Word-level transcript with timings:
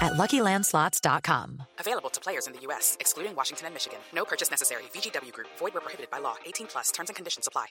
at 0.00 0.12
LuckyLandSlots.com. 0.14 1.62
Available 1.78 2.10
to 2.10 2.20
players 2.20 2.46
in 2.46 2.52
the 2.52 2.60
U.S., 2.62 2.96
excluding 3.00 3.34
Washington 3.36 3.66
and 3.66 3.74
Michigan. 3.74 3.98
No 4.14 4.24
purchase 4.24 4.50
necessary. 4.50 4.82
VGW 4.94 5.32
Group. 5.32 5.48
Void 5.58 5.74
where 5.74 5.80
prohibited 5.80 6.10
by 6.10 6.18
law. 6.18 6.36
18 6.46 6.66
plus. 6.66 6.90
Terms 6.92 7.10
and 7.10 7.16
conditions 7.16 7.46
apply. 7.46 7.66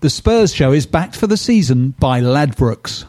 The 0.00 0.10
Spurs 0.10 0.54
show 0.54 0.72
is 0.72 0.86
backed 0.86 1.16
for 1.16 1.26
the 1.26 1.36
season 1.36 1.94
by 1.98 2.20
Ladbrokes. 2.20 3.06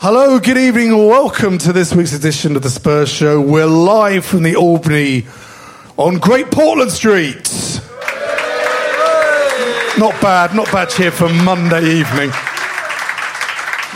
Hello, 0.00 0.38
good 0.38 0.56
evening, 0.56 0.96
welcome 0.96 1.58
to 1.58 1.72
this 1.72 1.92
week's 1.92 2.12
edition 2.12 2.54
of 2.54 2.62
the 2.62 2.70
Spurs 2.70 3.08
Show. 3.08 3.40
We're 3.40 3.66
live 3.66 4.24
from 4.24 4.44
the 4.44 4.54
Albany 4.54 5.26
on 5.98 6.18
Great 6.18 6.50
Portland 6.50 6.90
Street. 6.92 7.50
Not 9.98 10.18
bad, 10.22 10.54
not 10.54 10.70
bad 10.70 10.88
cheer 10.90 11.10
for 11.10 11.28
Monday 11.28 11.98
evening. 11.98 12.30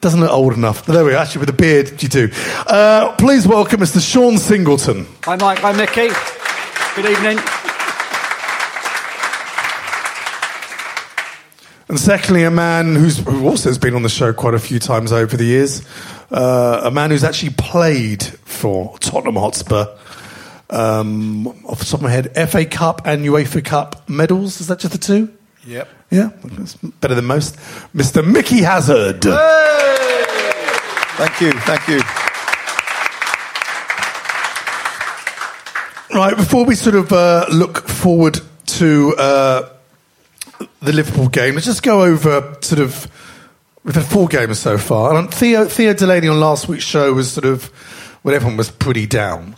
Doesn't 0.00 0.20
look 0.20 0.30
old 0.30 0.52
enough. 0.54 0.86
There 0.86 1.04
we 1.04 1.12
are. 1.12 1.16
Actually, 1.16 1.40
with 1.40 1.48
a 1.48 1.54
beard, 1.54 2.00
you 2.00 2.08
do. 2.08 2.30
Uh, 2.68 3.16
please 3.16 3.48
welcome 3.48 3.80
Mr. 3.80 4.00
Sean 4.00 4.38
Singleton. 4.38 5.06
Hi, 5.24 5.34
Mike. 5.34 5.58
Hi, 5.58 5.72
Micky. 5.72 6.08
Good 6.94 7.10
evening. 7.10 7.38
And 11.88 11.98
secondly, 11.98 12.44
a 12.44 12.50
man 12.50 12.94
who's, 12.94 13.18
who 13.18 13.48
also 13.48 13.70
has 13.70 13.78
been 13.78 13.94
on 13.94 14.02
the 14.02 14.08
show 14.08 14.32
quite 14.32 14.54
a 14.54 14.60
few 14.60 14.78
times 14.78 15.10
over 15.10 15.36
the 15.36 15.44
years. 15.44 15.84
Uh, 16.30 16.82
a 16.84 16.90
man 16.92 17.10
who's 17.10 17.24
actually 17.24 17.54
played 17.54 18.22
for 18.22 18.96
Tottenham 18.98 19.34
Hotspur. 19.34 19.86
Um, 20.70 21.48
off 21.64 21.80
the 21.80 21.86
top 21.86 21.94
of 21.94 22.02
my 22.02 22.10
head, 22.10 22.50
FA 22.50 22.66
Cup 22.66 23.02
and 23.04 23.24
UEFA 23.24 23.64
Cup 23.64 24.08
medals. 24.08 24.60
Is 24.60 24.68
that 24.68 24.78
just 24.78 24.92
the 24.92 24.98
two? 24.98 25.34
Yep. 25.66 25.88
Yeah, 26.10 26.30
that's 26.42 26.74
better 26.76 27.14
than 27.14 27.26
most. 27.26 27.56
Mr. 27.94 28.26
Micky 28.26 28.62
Hazard. 28.62 29.22
Thank 31.18 31.40
you. 31.40 31.52
Thank 31.52 31.88
you. 31.88 32.00
Right, 36.14 36.34
before 36.36 36.64
we 36.64 36.74
sort 36.74 36.96
of 36.96 37.12
uh, 37.12 37.46
look 37.52 37.86
forward 37.86 38.40
to 38.66 39.14
uh, 39.18 39.68
the 40.80 40.92
Liverpool 40.92 41.28
game, 41.28 41.54
let's 41.54 41.66
just 41.66 41.82
go 41.82 42.02
over 42.02 42.56
sort 42.62 42.80
of. 42.80 43.06
We've 43.84 43.94
had 43.94 44.04
four 44.04 44.26
games 44.28 44.58
so 44.58 44.76
far. 44.78 45.16
And 45.16 45.32
Theo, 45.32 45.66
Theo 45.66 45.92
Delaney 45.94 46.28
on 46.28 46.40
last 46.40 46.68
week's 46.68 46.84
show 46.84 47.12
was 47.12 47.30
sort 47.32 47.46
of 47.46 47.70
Well, 48.22 48.34
everyone 48.34 48.56
was 48.56 48.70
pretty 48.70 49.06
down. 49.06 49.56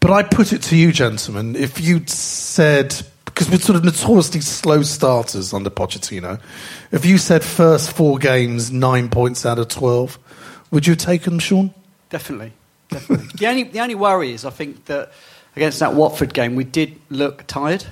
But 0.00 0.10
I 0.10 0.22
put 0.22 0.52
it 0.52 0.62
to 0.64 0.76
you, 0.76 0.92
gentlemen, 0.92 1.54
if 1.56 1.80
you'd 1.80 2.10
said, 2.10 3.00
because 3.40 3.52
we're 3.52 3.64
sort 3.64 3.76
of 3.76 3.84
notoriously 3.84 4.42
slow 4.42 4.82
starters 4.82 5.54
under 5.54 5.70
Pochettino, 5.70 6.38
if 6.92 7.06
you 7.06 7.16
said 7.16 7.42
first 7.42 7.90
four 7.90 8.18
games, 8.18 8.70
nine 8.70 9.08
points 9.08 9.46
out 9.46 9.58
of 9.58 9.68
12, 9.68 10.18
would 10.70 10.86
you 10.86 10.90
have 10.90 10.98
taken 10.98 11.32
them, 11.32 11.38
Sean? 11.38 11.72
Definitely. 12.10 12.52
Definitely. 12.90 13.28
the, 13.36 13.46
only, 13.46 13.62
the 13.62 13.80
only 13.80 13.94
worry 13.94 14.32
is 14.32 14.44
I 14.44 14.50
think 14.50 14.84
that 14.86 15.12
against 15.56 15.78
that 15.78 15.94
Watford 15.94 16.34
game, 16.34 16.54
we 16.54 16.64
did 16.64 17.00
look 17.08 17.46
tired. 17.46 17.86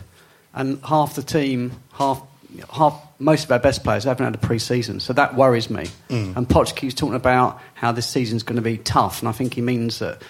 And 0.52 0.84
half 0.84 1.14
the 1.14 1.22
team, 1.22 1.72
half, 1.94 2.22
half 2.70 3.00
most 3.18 3.44
of 3.44 3.52
our 3.52 3.58
best 3.58 3.82
players 3.82 4.04
haven't 4.04 4.26
had 4.26 4.34
a 4.34 4.46
pre-season, 4.46 5.00
so 5.00 5.14
that 5.14 5.34
worries 5.34 5.70
me. 5.70 5.86
Mm. 6.10 6.36
And 6.36 6.46
Poch 6.46 6.76
keeps 6.76 6.92
talking 6.92 7.14
about 7.14 7.58
how 7.72 7.90
this 7.90 8.06
season's 8.06 8.42
going 8.42 8.56
to 8.56 8.62
be 8.62 8.76
tough, 8.76 9.20
and 9.20 9.28
I 9.30 9.32
think 9.32 9.54
he 9.54 9.62
means 9.62 10.00
that, 10.00 10.20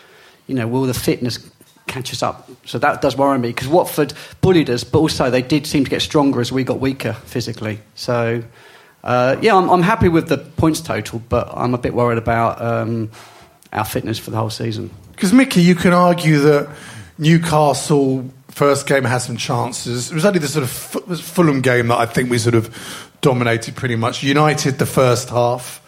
you 0.47 0.55
know, 0.55 0.69
will 0.69 0.83
the 0.83 0.95
fitness 0.95 1.39
catch 1.89 2.13
us 2.13 2.23
up? 2.23 2.49
So 2.65 2.79
that 2.79 3.01
does 3.01 3.17
worry 3.17 3.39
me 3.39 3.49
because 3.49 3.69
Watford 3.69 4.13
bullied 4.41 4.71
us, 4.71 4.85
but 4.85 4.99
also 4.99 5.31
they 5.31 5.43
did 5.43 5.67
seem 5.67 5.85
to 5.85 5.91
get 5.91 6.03
stronger 6.03 6.41
as 6.41 6.53
we 6.53 6.65
got 6.65 6.81
weaker 6.81 7.13
physically. 7.13 7.81
So. 7.95 8.43
Uh, 9.05 9.37
yeah, 9.41 9.55
I'm, 9.55 9.71
I'm 9.71 9.83
happy 9.83 10.09
with 10.09 10.29
the 10.29 10.39
points 10.39 10.81
total, 10.81 11.23
but 11.29 11.49
I'm 11.55 11.73
a 11.73 11.79
bit 11.79 11.95
worried 11.95 12.19
about 12.19 12.61
um, 12.61 13.11
our 13.73 13.85
fitness 13.85 14.19
for 14.19 14.33
the 14.33 14.37
whole 14.37 14.51
season. 14.51 14.91
Because, 15.13 15.33
Micky, 15.33 15.63
you 15.63 15.77
can 15.77 15.93
argue 15.93 16.41
that 16.41 16.69
Newcastle 17.17 18.29
first 18.49 18.87
game 18.89 19.05
had 19.05 19.19
some 19.19 19.37
chances. 19.37 20.11
It 20.11 20.15
was 20.15 20.25
only 20.25 20.41
the 20.41 20.49
sort 20.49 20.65
of 20.65 21.21
Fulham 21.21 21.61
game 21.61 21.89
that 21.89 21.99
I 21.99 22.07
think 22.07 22.29
we 22.29 22.39
sort 22.39 22.57
of 22.57 22.75
dominated 23.21 23.77
pretty 23.77 23.97
much. 23.97 24.23
United, 24.23 24.79
the 24.79 24.87
first 24.87 25.29
half, 25.31 25.81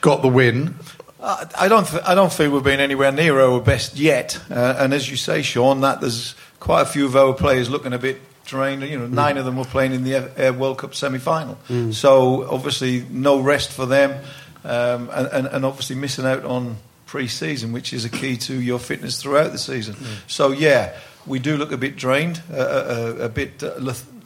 got 0.00 0.22
the 0.22 0.28
win. 0.28 0.74
Uh, 1.22 1.46
I 1.56 1.68
don't. 1.68 1.86
Th- 1.86 2.02
I 2.04 2.14
don't 2.16 2.32
feel 2.32 2.50
we've 2.50 2.64
been 2.64 2.80
anywhere 2.80 3.12
near 3.12 3.40
our 3.40 3.60
best 3.60 3.96
yet. 3.96 4.40
Uh, 4.50 4.74
and 4.78 4.92
as 4.92 5.08
you 5.08 5.16
say, 5.16 5.42
Sean, 5.42 5.80
that 5.82 6.00
there's 6.00 6.34
quite 6.58 6.82
a 6.82 6.86
few 6.86 7.06
of 7.06 7.14
our 7.14 7.32
players 7.32 7.70
looking 7.70 7.92
a 7.92 7.98
bit 7.98 8.20
drained. 8.44 8.82
You 8.82 8.98
know, 8.98 9.06
nine 9.06 9.36
of 9.38 9.44
them 9.44 9.56
were 9.56 9.64
playing 9.64 9.92
in 9.92 10.02
the 10.02 10.16
uh, 10.48 10.52
World 10.52 10.78
Cup 10.78 10.94
semi-final. 10.96 11.56
So 11.92 12.50
obviously, 12.50 13.06
no 13.08 13.40
rest 13.40 13.70
for 13.70 13.86
them, 13.86 14.20
um, 14.64 15.10
and, 15.12 15.28
and, 15.28 15.46
and 15.46 15.64
obviously 15.64 15.94
missing 15.94 16.26
out 16.26 16.44
on 16.44 16.76
pre-season, 17.06 17.72
which 17.72 17.92
is 17.92 18.04
a 18.04 18.08
key 18.08 18.36
to 18.38 18.60
your 18.60 18.80
fitness 18.80 19.22
throughout 19.22 19.52
the 19.52 19.58
season. 19.58 19.94
So 20.26 20.50
yeah, 20.50 20.96
we 21.26 21.38
do 21.38 21.56
look 21.56 21.72
a 21.72 21.76
bit 21.76 21.96
drained, 21.96 22.42
uh, 22.52 22.56
uh, 22.56 23.14
a 23.20 23.28
bit 23.28 23.62
uh, 23.62 23.74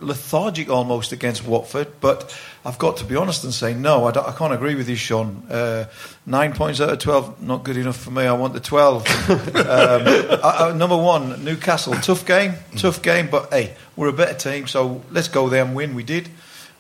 lethargic 0.01 0.69
almost 0.71 1.13
against 1.13 1.47
Watford. 1.47 1.89
But 2.01 2.35
I've 2.65 2.79
got 2.79 2.97
to 2.99 3.05
be 3.05 3.17
honest 3.17 3.45
and 3.45 3.53
say 3.53 3.75
no. 3.75 4.07
I, 4.07 4.13
don't- 4.13 4.27
I 4.27 4.33
can't 4.33 4.53
agree 4.53 4.75
with 4.75 4.89
you, 4.89 4.97
Sean. 4.97 5.43
Uh, 5.51 5.87
nine 6.25 6.53
points 6.53 6.81
out 6.81 6.91
of 6.91 6.99
twelve, 6.99 7.43
not 7.43 7.65
good 7.65 7.77
enough 7.77 7.97
for 7.97 8.11
me. 8.11 8.25
I 8.25 8.33
want 8.33 8.55
the 8.55 8.61
twelve. 8.61 9.07
um, 9.31 10.03
I, 10.45 10.69
I, 10.71 10.73
number 10.73 10.97
one, 10.97 11.45
Newcastle, 11.45 11.95
tough 11.95 12.25
game, 12.27 12.55
tough 12.77 13.03
game. 13.03 13.29
But 13.31 13.53
hey, 13.53 13.75
we're 13.95 14.09
a 14.09 14.13
better 14.13 14.35
team, 14.39 14.67
so 14.67 15.03
let's 15.11 15.29
go 15.29 15.49
there 15.49 15.65
and 15.65 15.75
win. 15.75 15.95
We 15.95 16.03
did 16.05 16.29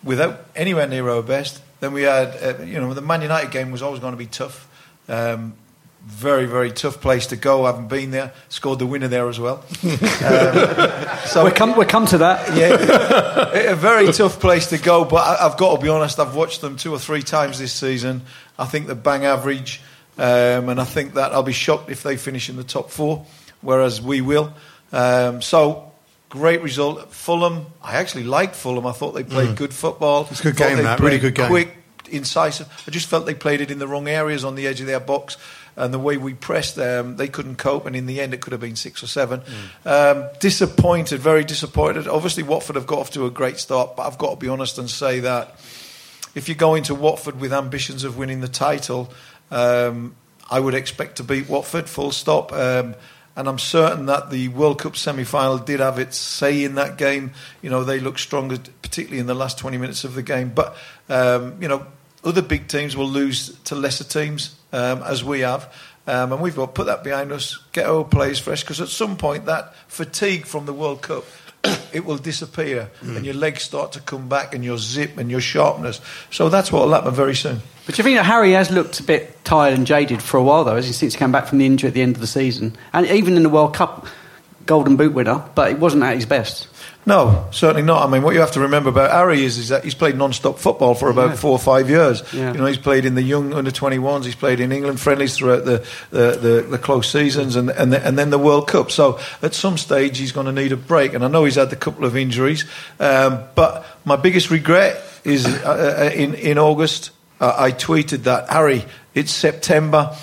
without 0.03 0.45
anywhere 0.55 0.87
near 0.87 1.09
our 1.09 1.23
best. 1.23 1.63
Then 1.81 1.93
we 1.93 2.03
had, 2.03 2.29
uh, 2.43 2.63
you 2.63 2.81
know, 2.81 2.95
the 2.95 3.03
Man 3.03 3.21
United 3.21 3.51
game 3.51 3.71
was 3.71 3.83
always 3.83 4.01
going 4.01 4.13
to 4.13 4.17
be 4.19 4.27
tough. 4.27 4.67
Um, 5.09 5.55
very, 6.05 6.47
very 6.47 6.71
tough 6.71 7.01
place 7.01 7.27
to 7.29 7.37
go. 7.37 7.65
I 7.65 7.71
haven't 7.73 7.89
been 7.89 8.11
there. 8.13 8.33
Scored 8.49 8.79
the 8.79 8.87
winner 8.87 9.09
there 9.09 9.29
as 9.29 9.39
well. 9.41 9.65
Um, 10.27 11.19
so 11.27 11.45
we'll 11.45 11.53
come, 11.53 11.77
we'll 11.77 11.87
come 11.87 12.07
to 12.07 12.19
that. 12.19 12.57
Yeah, 12.57 13.73
a 13.73 13.75
very 13.75 14.13
tough 14.13 14.41
place 14.41 14.69
to 14.69 14.79
go. 14.79 15.05
But 15.05 15.17
I, 15.27 15.47
I've 15.47 15.57
got 15.57 15.77
to 15.77 15.83
be 15.83 15.89
honest. 15.89 16.19
I've 16.19 16.35
watched 16.35 16.61
them 16.61 16.77
two 16.77 16.93
or 16.93 16.99
three 16.99 17.23
times 17.23 17.59
this 17.59 17.73
season. 17.73 18.23
I 18.59 18.65
think 18.67 18.87
they're 18.87 18.95
bang 18.95 19.25
average, 19.25 19.81
um, 20.19 20.69
and 20.69 20.81
I 20.81 20.85
think 20.85 21.15
that 21.15 21.33
I'll 21.33 21.43
be 21.43 21.53
shocked 21.53 21.91
if 21.91 22.03
they 22.03 22.17
finish 22.17 22.49
in 22.49 22.57
the 22.57 22.65
top 22.65 22.91
four, 22.91 23.27
whereas 23.61 24.01
we 24.01 24.21
will. 24.21 24.53
Um, 24.93 25.43
so. 25.43 25.83
Great 26.29 26.61
result. 26.61 27.13
Fulham. 27.13 27.67
I 27.81 27.97
actually 27.97 28.25
liked 28.25 28.57
Fulham. 28.57 28.85
I 28.85 28.91
thought 28.93 29.13
they 29.13 29.23
played 29.23 29.51
Mm. 29.51 29.57
good 29.57 29.73
football. 29.73 30.27
It's 30.29 30.41
a 30.41 30.43
good 30.43 30.57
game, 30.57 30.79
that. 30.83 30.99
Really 30.99 31.21
good 31.21 31.37
game. 31.37 31.47
Quick, 31.47 31.77
incisive. 32.11 32.67
I 32.87 32.91
just 32.91 33.07
felt 33.07 33.27
they 33.27 33.33
played 33.35 33.61
it 33.61 33.71
in 33.71 33.79
the 33.79 33.87
wrong 33.87 34.09
areas 34.09 34.45
on 34.45 34.57
the 34.57 34.67
edge 34.67 34.81
of 34.81 34.87
their 34.89 34.99
box, 35.01 35.37
and 35.77 35.93
the 35.93 35.99
way 35.99 36.17
we 36.17 36.35
pressed 36.35 36.75
them, 36.75 37.17
they 37.17 37.29
couldn't 37.29 37.57
cope. 37.57 37.87
And 37.87 37.95
in 37.95 38.07
the 38.07 38.21
end, 38.21 38.33
it 38.33 38.41
could 38.41 38.53
have 38.53 38.61
been 38.61 38.77
six 38.77 39.03
or 39.03 39.07
seven. 39.07 39.43
Mm. 39.85 40.17
Um, 40.25 40.31
disappointed, 40.41 41.21
very 41.21 41.45
disappointed. 41.45 42.09
Obviously, 42.09 42.43
Watford 42.43 42.77
have 42.77 42.87
got 42.87 42.99
off 43.01 43.11
to 43.13 43.27
a 43.27 43.31
great 43.31 43.59
start, 43.59 43.95
but 43.97 44.07
I've 44.07 44.19
got 44.19 44.31
to 44.31 44.37
be 44.37 44.49
honest 44.49 44.79
and 44.79 44.89
say 44.89 45.21
that 45.21 45.61
if 46.35 46.49
you 46.49 46.55
go 46.55 46.75
into 46.75 46.95
Watford 46.95 47.41
with 47.41 47.53
ambitions 47.53 48.05
of 48.05 48.17
winning 48.17 48.41
the 48.41 48.49
title, 48.49 49.13
um, 49.51 50.17
I 50.51 50.61
would 50.61 50.75
expect 50.75 51.17
to 51.17 51.25
beat 51.25 51.49
Watford. 51.49 51.89
Full 51.89 52.13
stop. 52.13 52.53
Um, 52.53 52.95
and 53.37 53.49
I'm 53.49 53.59
certain 53.59 54.07
that 54.07 54.31
the 54.31 54.49
World 54.49 54.79
Cup 54.79 54.97
semi-final 54.97 55.59
did 55.59 55.81
have 55.81 55.99
its 55.99 56.17
say 56.17 56.65
in 56.65 56.77
that 56.77 56.97
game. 56.97 57.33
You 57.61 57.69
know, 57.69 57.85
they 57.85 58.01
looked 58.01 58.21
stronger, 58.21 58.57
particularly 58.81 59.21
in 59.21 59.27
the 59.27 59.35
last 59.35 59.59
20 59.59 59.77
minutes 59.77 60.05
of 60.05 60.15
the 60.15 60.23
game. 60.23 60.53
But 60.55 60.75
um, 61.11 61.61
you 61.61 61.69
know, 61.69 61.87
other 62.27 62.43
big 62.43 62.69
teams 62.69 62.97
will 62.97 63.09
lose 63.09 63.57
to 63.65 63.75
lesser 63.75 64.05
teams, 64.05 64.55
um, 64.73 65.03
as 65.03 65.25
we 65.25 65.41
have. 65.41 65.73
Um, 66.07 66.33
and 66.33 66.41
we've 66.43 66.55
got 66.55 66.67
to 66.67 66.73
put 66.73 66.87
that 66.87 67.03
behind 67.03 67.33
us, 67.33 67.59
get 67.73 67.87
our 67.87 68.05
players 68.05 68.39
fresh, 68.39 68.63
because 68.63 68.81
at 68.81 68.89
some 68.89 69.17
point 69.17 69.47
that 69.47 69.75
fatigue 69.89 70.45
from 70.45 70.67
the 70.67 70.73
World 70.73 71.03
Cup, 71.03 71.25
it 71.93 72.05
will 72.05 72.19
disappear, 72.19 72.91
and 73.03 73.25
your 73.25 73.35
legs 73.35 73.63
start 73.63 73.93
to 73.93 74.01
come 74.01 74.29
back, 74.29 74.55
and 74.55 74.65
your 74.65 74.79
zip 74.79 75.19
and 75.19 75.31
your 75.31 75.41
sharpness. 75.41 76.01
So 76.31 76.49
that's 76.49 76.71
what 76.71 76.87
will 76.87 76.95
happen 76.95 77.13
very 77.15 77.35
soon. 77.35 77.61
But 77.87 77.95
do 77.95 78.01
you 78.01 78.05
think 78.05 78.19
that 78.19 78.25
Harry 78.25 78.53
has 78.53 78.71
looked 78.71 79.01
a 79.01 79.03
bit 79.03 79.45
tired 79.45 79.75
and 79.75 79.87
jaded 79.87 80.23
for 80.23 80.37
a 80.37 80.43
while, 80.43 80.65
though, 80.65 80.77
as 80.77 80.87
he 80.87 80.93
since 80.93 81.15
he 81.15 81.19
came 81.19 81.33
back 81.33 81.47
from 81.47 81.59
the 81.59 81.67
injury 81.67 81.89
at 81.89 81.95
the 81.95 82.03
end 82.03 82.15
of 82.15 82.21
the 82.21 82.27
season? 82.27 82.77
And 82.93 83.07
even 83.07 83.37
in 83.37 83.43
the 83.43 83.49
World 83.49 83.75
Cup, 83.75 84.07
Golden 84.67 84.97
Boot 84.97 85.13
winner, 85.13 85.45
but 85.55 85.71
it 85.71 85.79
wasn't 85.79 86.03
at 86.03 86.15
his 86.15 86.27
best. 86.27 86.69
No, 87.09 87.47
certainly 87.53 87.83
not. 87.83 88.05
I 88.05 88.11
mean, 88.11 88.23
what 88.23 88.35
you 88.35 88.41
have 88.41 88.51
to 88.53 88.61
remember 88.61 88.89
about 88.89 89.13
Harry 89.13 89.45
is, 89.45 89.59
is 89.59 89.69
that 89.69 89.85
he's 89.85 89.95
played 89.95 90.17
non-stop 90.19 90.59
football 90.59 90.93
for 90.97 91.09
about 91.09 91.31
Yeah. 91.31 91.37
four 91.37 91.53
or 91.53 91.59
five 91.61 91.89
years. 91.89 92.21
Yeah. 92.33 92.53
You 92.53 92.59
know, 92.59 92.67
he's 92.67 92.79
played 92.79 93.05
in 93.05 93.15
the 93.15 93.23
young 93.23 93.55
under 93.55 93.71
21s, 93.71 94.25
he's 94.25 94.35
played 94.35 94.59
in 94.59 94.73
England 94.73 94.99
friendlies 95.01 95.37
throughout 95.37 95.65
the, 95.65 95.87
the, 96.11 96.33
the, 96.37 96.67
the 96.69 96.79
close 96.79 97.09
seasons 97.09 97.55
and, 97.55 97.71
and, 97.71 97.93
the, 97.93 98.05
and 98.05 98.19
then 98.19 98.31
the 98.31 98.41
World 98.41 98.67
Cup. 98.67 98.91
So 98.91 99.21
at 99.41 99.55
some 99.55 99.79
stage, 99.79 100.19
he's 100.19 100.33
going 100.33 100.47
to 100.47 100.53
need 100.53 100.73
a 100.73 100.77
break. 100.77 101.15
And 101.15 101.25
I 101.25 101.29
know 101.29 101.45
he's 101.45 101.55
had 101.55 101.73
a 101.73 101.77
couple 101.77 102.05
of 102.05 102.17
injuries. 102.17 102.65
Um, 102.99 103.45
but 103.55 103.87
my 104.05 104.17
biggest 104.17 104.51
regret 104.51 105.01
is 105.23 105.47
uh, 105.47 106.09
uh, 106.11 106.11
in, 106.13 106.35
in 106.35 106.59
August, 106.59 107.13
uh, 107.41 107.55
I 107.57 107.71
tweeted 107.71 108.25
that, 108.25 108.51
Harry, 108.51 108.85
it's 109.15 109.31
September. 109.31 110.17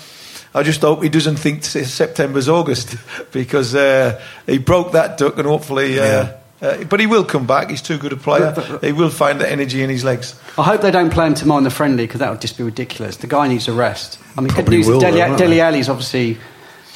I 0.54 0.62
just 0.62 0.82
hope 0.82 1.02
he 1.02 1.08
doesn't 1.08 1.36
think 1.36 1.64
September's 1.64 2.50
August 2.50 2.94
because 3.32 3.74
uh, 3.74 4.20
he 4.44 4.58
broke 4.58 4.92
that 4.92 5.16
duck 5.16 5.38
and 5.38 5.46
hopefully. 5.46 5.98
Uh, 5.98 6.28
uh, 6.64 6.84
but 6.84 6.98
he 6.98 7.06
will 7.06 7.24
come 7.24 7.46
back. 7.46 7.70
He's 7.70 7.82
too 7.82 7.98
good 7.98 8.12
a 8.12 8.16
player. 8.16 8.54
He 8.80 8.92
will 8.92 9.10
find 9.10 9.40
the 9.40 9.50
energy 9.50 9.82
in 9.82 9.90
his 9.90 10.02
legs. 10.04 10.34
I 10.56 10.62
hope 10.62 10.80
they 10.80 10.90
don't 10.90 11.10
play 11.10 11.26
him 11.26 11.34
tomorrow 11.34 11.58
in 11.58 11.64
the 11.64 11.70
friendly 11.70 12.04
because 12.04 12.20
that 12.20 12.30
would 12.30 12.40
just 12.40 12.56
be 12.56 12.64
ridiculous. 12.64 13.16
The 13.18 13.26
guy 13.26 13.48
needs 13.48 13.68
a 13.68 13.72
rest. 13.72 14.18
I 14.36 14.40
mean, 14.40 14.48
good 14.48 14.54
Probably 14.54 14.76
news. 14.78 14.88
will, 14.88 15.00
Dele, 15.00 15.20
though, 15.20 15.36
Dele? 15.36 15.60
Alli's 15.60 15.88
obviously 15.88 16.38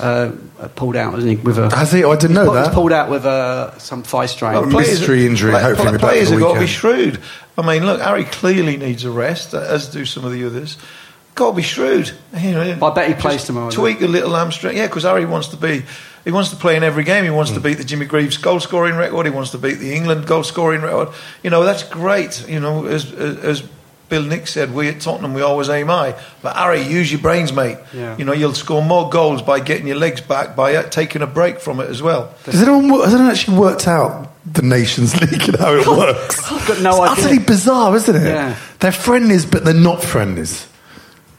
uh, 0.01 0.33
pulled 0.75 0.97
out, 0.97 1.15
hasn't 1.15 1.39
he? 1.39 1.45
With 1.45 1.59
a 1.59 1.75
Has 1.75 1.93
he? 1.93 2.05
Oh, 2.05 2.13
I 2.13 2.17
didn't 2.17 2.35
know 2.35 2.45
he's, 2.45 2.53
that. 2.55 2.67
He's 2.67 2.75
pulled 2.75 2.93
out 2.93 3.11
with 3.11 3.25
uh, 3.27 3.77
some 3.79 4.03
thigh 4.03 4.27
strain. 4.27 4.55
Well, 4.55 4.67
mystery 4.67 5.27
injury, 5.27 5.53
play- 5.53 5.63
hopefully 5.63 5.91
play- 5.91 5.99
players 5.99 6.31
have 6.31 6.41
got 6.41 6.55
to 6.55 6.61
be 6.61 6.67
shrewd. 6.67 7.21
I 7.57 7.67
mean, 7.67 7.85
look, 7.85 8.01
Harry 8.01 8.25
clearly 8.25 8.77
needs 8.77 9.05
a 9.05 9.11
rest, 9.11 9.55
as 9.55 9.89
do 9.89 10.05
some 10.05 10.25
of 10.25 10.33
the 10.33 10.45
others. 10.47 10.79
Got 11.35 11.51
to 11.51 11.57
be 11.57 11.63
shrewd. 11.63 12.13
You 12.37 12.53
know, 12.53 12.79
I 12.83 12.95
bet 12.95 13.09
he 13.09 13.13
just 13.13 13.23
plays 13.23 13.45
tomorrow, 13.45 13.71
Tweak 13.71 14.01
a 14.01 14.07
little 14.07 14.35
hamstring. 14.35 14.77
Yeah, 14.77 14.87
because 14.87 15.03
Harry 15.05 15.25
wants 15.25 15.49
to 15.49 15.57
be. 15.57 15.83
He 16.29 16.33
wants 16.33 16.51
to 16.51 16.57
play 16.57 16.77
in 16.77 16.83
every 16.83 17.05
game. 17.05 17.25
He 17.25 17.31
wants 17.31 17.51
Hmm. 17.53 17.57
to 17.57 17.63
beat 17.63 17.79
the 17.79 17.85
Jimmy 17.85 18.05
Greaves 18.05 18.37
goal 18.37 18.61
scoring 18.61 18.97
record. 18.97 19.25
He 19.25 19.31
wants 19.33 19.53
to 19.53 19.59
beat 19.59 19.79
the 19.79 19.95
England 19.95 20.27
goal 20.27 20.43
scoring 20.45 20.83
record. 20.83 21.09
You 21.43 21.49
know, 21.49 21.65
that's 21.65 21.85
great. 21.85 22.47
You 22.47 22.61
know, 22.61 22.85
as, 22.85 23.11
as, 23.15 23.63
Bill 24.11 24.23
Nick 24.23 24.47
said, 24.47 24.75
we 24.75 24.89
at 24.89 25.01
Tottenham, 25.01 25.33
we 25.33 25.41
always 25.41 25.71
aim 25.71 25.87
high. 25.87 26.15
But 26.43 26.55
Harry, 26.57 26.83
use 26.83 27.11
your 27.11 27.23
brains, 27.23 27.51
mate. 27.55 27.79
Yeah. 27.95 28.15
You 28.19 28.27
know, 28.27 28.33
you'll 28.35 28.53
score 28.53 28.83
more 28.83 29.09
goals 29.09 29.41
by 29.41 29.61
getting 29.61 29.87
your 29.87 29.97
legs 29.97 30.21
back, 30.21 30.55
by 30.55 30.75
uh, 30.77 30.83
taking 30.83 31.23
a 31.23 31.27
break 31.27 31.61
from 31.61 31.81
it 31.81 31.89
as 31.89 32.03
well. 32.03 32.35
Has 32.45 32.63
anyone, 32.63 32.89
has 33.01 33.15
anyone 33.15 33.31
actually 33.31 33.57
worked 33.57 33.89
out 33.89 34.29
the 34.45 34.61
Nations 34.63 35.15
League 35.23 35.49
and 35.49 35.57
how 35.57 35.73
it 35.75 35.87
works? 36.05 36.53
I've 36.53 36.67
got 36.69 36.81
no 36.81 37.05
it's 37.05 37.13
idea. 37.13 37.25
utterly 37.25 37.39
bizarre, 37.45 37.97
isn't 37.97 38.17
it? 38.17 38.29
Yeah. 38.29 38.55
They're 38.81 38.93
friendlies, 38.93 39.47
but 39.47 39.65
they're 39.65 39.73
not 39.73 40.03
friendlies. 40.03 40.67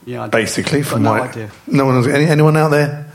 Yeah, 0.05 0.23
I 0.23 0.27
Basically, 0.29 0.81
from 0.81 1.03
no 1.03 1.13
idea. 1.13 1.51
no 1.67 1.85
one, 1.85 2.09
any, 2.11 2.25
anyone 2.25 2.57
out 2.57 2.69
there, 2.71 3.08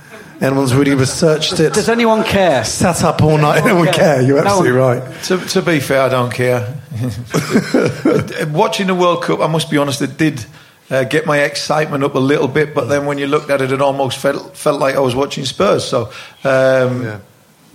anyone's 0.44 0.74
really 0.74 0.94
researched 0.94 1.58
it. 1.60 1.72
Does 1.74 1.88
anyone 1.88 2.22
care? 2.24 2.64
Sat 2.64 3.02
up 3.04 3.22
all 3.22 3.38
night. 3.38 3.64
No 3.64 3.74
one 3.76 3.86
Anyone 3.86 3.86
care? 3.86 4.14
cares. 4.16 4.26
You're 4.26 4.38
absolutely 4.38 4.78
one- 4.78 5.00
right. 5.00 5.22
To, 5.24 5.38
to 5.38 5.62
be 5.62 5.80
fair, 5.80 6.02
I 6.02 6.08
don't 6.08 6.32
care. 6.32 6.80
Watching 8.52 8.86
the 8.88 8.94
World 8.94 9.22
Cup, 9.22 9.40
I 9.40 9.46
must 9.46 9.70
be 9.70 9.78
honest, 9.78 10.02
it 10.02 10.16
did 10.16 10.44
uh, 10.90 11.04
get 11.04 11.26
my 11.26 11.40
excitement 11.40 12.04
up 12.04 12.14
a 12.14 12.18
little 12.20 12.48
bit. 12.48 12.74
But 12.74 12.86
then 12.86 13.06
when 13.06 13.18
you 13.18 13.26
looked 13.26 13.50
at 13.50 13.60
it, 13.62 13.72
it 13.72 13.80
almost 13.80 14.18
felt 14.18 14.56
felt 14.56 14.80
like 14.80 14.94
I 14.96 15.00
was 15.00 15.14
watching 15.14 15.44
Spurs. 15.44 15.84
So 15.84 16.06
um, 16.44 17.02
Yeah. 17.04 17.20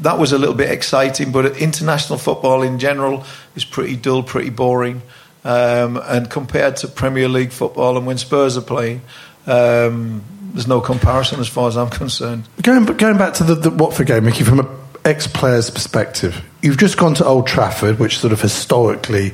that 0.01 0.17
was 0.19 0.31
a 0.31 0.37
little 0.37 0.55
bit 0.55 0.69
exciting. 0.71 1.31
But 1.31 1.57
international 1.57 2.19
football 2.19 2.61
in 2.61 2.79
general 2.79 3.23
is 3.55 3.65
pretty 3.65 3.95
dull, 3.95 4.23
pretty 4.23 4.49
boring. 4.49 5.01
Um, 5.43 5.97
and 6.03 6.29
compared 6.29 6.75
to 6.77 6.87
Premier 6.87 7.29
League 7.29 7.51
football, 7.51 7.97
and 7.97 8.05
when 8.05 8.17
Spurs 8.17 8.57
are 8.57 8.61
playing, 8.61 9.01
um, 9.47 10.21
there's 10.53 10.67
no 10.67 10.81
comparison 10.81 11.39
as 11.39 11.47
far 11.47 11.67
as 11.67 11.77
I'm 11.77 11.89
concerned. 11.89 12.47
Going, 12.61 12.85
going 12.85 13.17
back 13.17 13.33
to 13.35 13.43
the, 13.43 13.55
the 13.55 13.69
Watford 13.69 14.07
game, 14.07 14.25
Micky, 14.25 14.43
from 14.43 14.59
an 14.59 14.67
ex-player's 15.05 15.69
perspective, 15.69 16.43
you've 16.61 16.77
just 16.77 16.97
gone 16.97 17.13
to 17.15 17.25
Old 17.25 17.47
Trafford, 17.47 17.99
which 17.99 18.17
sort 18.17 18.33
of 18.33 18.41
historically, 18.41 19.33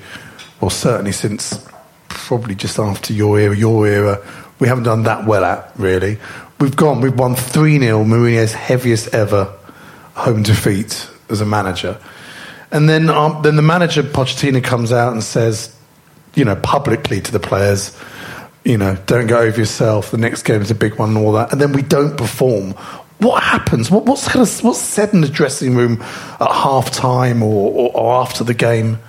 well, 0.62 0.70
certainly 0.70 1.12
since 1.12 1.68
probably 2.08 2.56
just 2.56 2.80
after 2.80 3.14
your 3.14 3.40
era, 3.40 3.56
your 3.56 3.88
era, 3.88 4.26
we 4.60 4.68
haven't 4.68 4.84
done 4.84 5.04
that 5.04 5.26
well 5.26 5.44
at, 5.44 5.72
really. 5.78 6.18
We've 6.60 6.76
gone, 6.76 7.02
we've 7.02 7.18
won 7.18 7.36
3 7.36 7.80
0, 7.80 8.04
Mourinho's 8.04 8.54
heaviest 8.54 9.14
ever 9.14 9.54
home 10.14 10.44
defeat 10.44 11.10
as 11.30 11.42
a 11.42 11.46
manager. 11.46 12.00
And 12.72 12.90
then, 12.90 13.10
um, 13.10 13.42
then 13.42 13.56
the 13.56 13.62
manager, 13.62 14.04
Pochettino, 14.04 14.64
comes 14.64 14.92
out 14.92 15.14
and 15.14 15.24
says, 15.24 15.76
you 16.34 16.46
know, 16.46 16.56
publicly 16.56 17.22
to 17.22 17.32
the 17.32 17.40
players, 17.40 17.98
you 18.66 18.78
know, 18.78 18.98
don't 19.06 19.28
go 19.28 19.40
over 19.40 19.58
yourself. 19.58 20.12
The 20.12 20.18
next 20.18 20.44
game 20.44 20.62
is 20.62 20.72
a 20.72 20.76
big 20.76 20.96
one 20.96 21.10
and 21.10 21.18
all 21.20 21.34
that. 21.34 21.52
And 21.52 21.62
then 21.62 21.72
we 21.72 21.84
don't 21.84 22.18
perform. 22.18 22.72
What 23.20 23.44
happens? 23.44 23.90
What, 23.90 24.06
what's, 24.06 24.62
what's 24.64 24.80
said 24.80 25.14
in 25.14 25.22
the 25.22 25.30
dressing 25.30 25.76
room 25.76 26.02
at 26.02 26.52
half 26.52 26.92
time 26.92 27.42
or, 27.44 27.72
or, 27.72 27.92
or 27.96 28.14
after 28.16 28.44
the 28.44 28.56
game? 28.56 29.00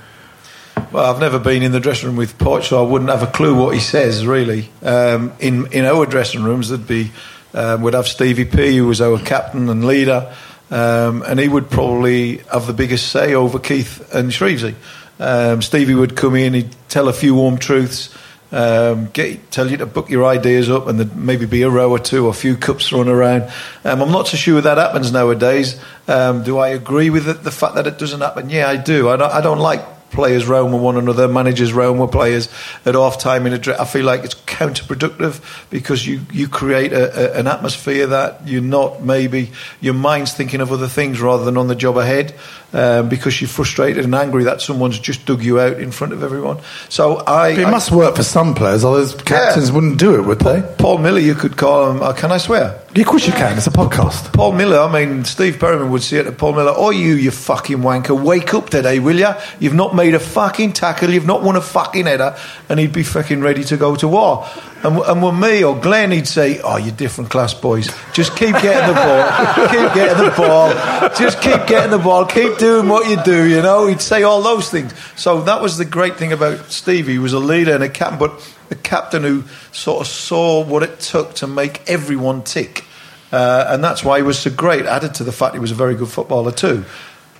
Well, 0.92 1.12
I've 1.12 1.20
never 1.20 1.38
been 1.38 1.62
in 1.62 1.72
the 1.72 1.80
dressing 1.80 2.10
room 2.10 2.16
with 2.16 2.38
Poch, 2.38 2.64
so 2.64 2.84
I 2.84 2.88
wouldn't 2.88 3.10
have 3.10 3.22
a 3.22 3.26
clue 3.26 3.54
what 3.54 3.74
he 3.74 3.80
says. 3.80 4.26
Really, 4.26 4.70
um, 4.82 5.32
in 5.40 5.72
in 5.72 5.84
our 5.86 6.04
dressing 6.04 6.44
rooms, 6.44 6.68
there'd 6.68 6.86
be 6.86 7.10
um, 7.54 7.82
we'd 7.82 7.94
have 7.94 8.06
Stevie 8.06 8.44
P, 8.44 8.76
who 8.76 8.86
was 8.86 9.00
our 9.00 9.18
captain 9.18 9.70
and 9.70 9.86
leader, 9.86 10.32
um, 10.70 11.22
and 11.22 11.40
he 11.40 11.48
would 11.48 11.70
probably 11.70 12.38
have 12.52 12.66
the 12.66 12.74
biggest 12.74 13.08
say 13.08 13.34
over 13.34 13.58
Keith 13.58 14.14
and 14.14 14.30
Shrevesy. 14.30 14.74
Um, 15.18 15.62
Stevie 15.62 15.94
would 15.94 16.14
come 16.14 16.36
in, 16.36 16.54
he'd 16.54 16.76
tell 16.88 17.08
a 17.08 17.12
few 17.12 17.34
warm 17.34 17.56
truths, 17.56 18.14
um, 18.52 19.06
get, 19.06 19.50
tell 19.50 19.70
you 19.70 19.76
to 19.78 19.86
book 19.86 20.08
your 20.08 20.24
ideas 20.24 20.70
up, 20.70 20.86
and 20.86 21.16
maybe 21.16 21.46
be 21.46 21.62
a 21.62 21.70
row 21.70 21.90
or 21.90 21.98
two, 21.98 22.26
or 22.26 22.30
a 22.30 22.34
few 22.34 22.56
cups 22.56 22.88
thrown 22.88 23.08
around. 23.08 23.50
Um, 23.84 24.02
I'm 24.02 24.12
not 24.12 24.28
so 24.28 24.36
sure 24.36 24.60
that 24.60 24.78
happens 24.78 25.12
nowadays. 25.12 25.80
Um, 26.08 26.44
do 26.44 26.58
I 26.58 26.68
agree 26.68 27.10
with 27.10 27.28
it, 27.28 27.42
the 27.42 27.50
fact 27.50 27.74
that 27.74 27.86
it 27.86 27.98
doesn't 27.98 28.20
happen? 28.20 28.50
Yeah, 28.50 28.68
I 28.68 28.76
do. 28.76 29.08
I 29.08 29.16
don't, 29.16 29.32
I 29.32 29.40
don't 29.40 29.58
like 29.58 29.95
players 30.16 30.46
round 30.46 30.72
with 30.72 30.82
one 30.82 30.96
another, 30.96 31.28
managers 31.28 31.72
round 31.72 32.00
with 32.00 32.10
players 32.10 32.48
at 32.84 32.94
half 32.96 33.18
time 33.20 33.46
in 33.46 33.52
a 33.52 33.58
dre- 33.58 33.76
I 33.78 33.84
feel 33.84 34.04
like 34.04 34.24
it's 34.24 34.34
counterproductive 34.34 35.40
because 35.70 36.04
you, 36.06 36.20
you 36.32 36.48
create 36.48 36.92
a, 36.92 37.36
a, 37.36 37.38
an 37.40 37.46
atmosphere 37.46 38.08
that 38.08 38.48
you're 38.48 38.62
not 38.62 39.02
maybe 39.02 39.52
your 39.80 39.94
mind's 39.94 40.32
thinking 40.32 40.60
of 40.60 40.72
other 40.72 40.88
things 40.88 41.20
rather 41.20 41.44
than 41.44 41.56
on 41.56 41.68
the 41.68 41.74
job 41.76 41.96
ahead 41.96 42.34
um, 42.72 43.08
because 43.08 43.40
you're 43.40 43.48
frustrated 43.48 44.04
and 44.04 44.14
angry 44.14 44.44
that 44.44 44.60
someone's 44.60 44.98
just 44.98 45.24
dug 45.26 45.42
you 45.42 45.60
out 45.60 45.78
in 45.78 45.92
front 45.92 46.12
of 46.12 46.22
everyone. 46.24 46.58
So 46.88 47.18
I 47.26 47.52
But 47.54 47.58
it 47.60 47.66
I- 47.66 47.70
must 47.70 47.92
work 47.92 48.16
for 48.16 48.22
some 48.24 48.54
players, 48.54 48.84
others 48.84 49.14
captains 49.14 49.70
wouldn't 49.70 49.98
do 49.98 50.14
it, 50.16 50.22
would 50.22 50.40
they? 50.40 50.62
Paul 50.78 50.98
Miller, 50.98 51.20
you 51.20 51.34
could 51.34 51.56
call 51.56 51.90
him. 51.90 52.02
Uh, 52.02 52.12
can 52.12 52.32
I 52.32 52.38
swear? 52.38 52.80
Of 52.96 53.04
course 53.04 53.26
you 53.26 53.34
can. 53.34 53.58
It's 53.58 53.66
a 53.66 53.70
podcast. 53.70 54.32
Paul 54.32 54.52
Miller, 54.52 54.78
I 54.78 54.90
mean, 54.90 55.26
Steve 55.26 55.60
Perryman 55.60 55.90
would 55.90 56.02
say 56.02 56.16
it 56.16 56.22
to 56.22 56.32
Paul 56.32 56.54
Miller, 56.54 56.72
Oh, 56.74 56.88
you, 56.88 57.14
you 57.14 57.30
fucking 57.30 57.78
wanker, 57.78 58.18
wake 58.18 58.54
up 58.54 58.70
today, 58.70 59.00
will 59.00 59.18
ya? 59.18 59.38
You've 59.60 59.74
not 59.74 59.94
made 59.94 60.14
a 60.14 60.18
fucking 60.18 60.72
tackle, 60.72 61.10
you've 61.10 61.26
not 61.26 61.42
won 61.42 61.56
a 61.56 61.60
fucking 61.60 62.06
header, 62.06 62.38
and 62.70 62.80
he'd 62.80 62.94
be 62.94 63.02
fucking 63.02 63.42
ready 63.42 63.64
to 63.64 63.76
go 63.76 63.96
to 63.96 64.08
war. 64.08 64.48
And, 64.82 64.96
and 64.96 65.22
with 65.22 65.34
me 65.34 65.62
or 65.62 65.78
Glenn, 65.78 66.10
he'd 66.10 66.26
say, 66.26 66.58
Oh, 66.62 66.78
you 66.78 66.90
different 66.90 67.28
class 67.28 67.52
boys. 67.52 67.86
Just 68.14 68.34
keep 68.34 68.54
getting 68.54 68.88
the 68.88 68.94
ball, 68.94 69.66
keep 69.68 69.94
getting 69.94 70.24
the 70.24 70.34
ball, 70.34 70.70
just 71.14 71.42
keep 71.42 71.66
getting 71.66 71.90
the 71.90 71.98
ball, 71.98 72.24
keep 72.24 72.56
doing 72.56 72.88
what 72.88 73.10
you 73.10 73.22
do, 73.24 73.46
you 73.46 73.60
know? 73.60 73.86
He'd 73.88 74.00
say 74.00 74.22
all 74.22 74.40
those 74.42 74.70
things. 74.70 74.94
So 75.16 75.42
that 75.42 75.60
was 75.60 75.76
the 75.76 75.84
great 75.84 76.16
thing 76.16 76.32
about 76.32 76.72
Steve. 76.72 77.08
He 77.08 77.18
was 77.18 77.34
a 77.34 77.40
leader 77.40 77.74
and 77.74 77.84
a 77.84 77.90
captain, 77.90 78.18
but 78.18 78.55
a 78.70 78.74
captain 78.74 79.22
who 79.22 79.44
sort 79.72 80.00
of 80.00 80.06
saw 80.06 80.64
what 80.64 80.82
it 80.82 81.00
took 81.00 81.34
to 81.36 81.46
make 81.46 81.88
everyone 81.88 82.42
tick. 82.42 82.84
Uh, 83.32 83.66
and 83.68 83.82
that's 83.82 84.04
why 84.04 84.18
he 84.18 84.22
was 84.22 84.38
so 84.38 84.50
great, 84.50 84.86
added 84.86 85.14
to 85.14 85.24
the 85.24 85.32
fact 85.32 85.54
he 85.54 85.60
was 85.60 85.72
a 85.72 85.74
very 85.74 85.94
good 85.94 86.08
footballer 86.08 86.52
too. 86.52 86.84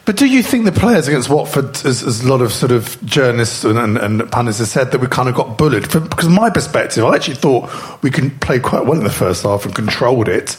But 0.04 0.16
do 0.16 0.26
you 0.26 0.42
think 0.42 0.64
the 0.64 0.72
players 0.72 1.08
against 1.08 1.28
Watford, 1.28 1.84
as, 1.84 2.04
as 2.04 2.22
a 2.22 2.28
lot 2.28 2.40
of 2.40 2.52
sort 2.52 2.70
of 2.70 2.96
journalists 3.04 3.64
and, 3.64 3.76
and, 3.76 3.98
and 3.98 4.30
pundits 4.30 4.58
have 4.58 4.68
said, 4.68 4.92
that 4.92 5.00
we 5.00 5.08
kind 5.08 5.28
of 5.28 5.34
got 5.34 5.58
bullied? 5.58 5.90
From, 5.90 6.04
because 6.04 6.28
my 6.28 6.48
perspective, 6.48 7.04
I 7.04 7.16
actually 7.16 7.34
thought 7.34 8.02
we 8.02 8.12
could 8.12 8.40
play 8.40 8.60
quite 8.60 8.86
well 8.86 8.98
in 8.98 9.04
the 9.04 9.10
first 9.10 9.42
half 9.42 9.64
and 9.64 9.74
controlled 9.74 10.28
it. 10.28 10.56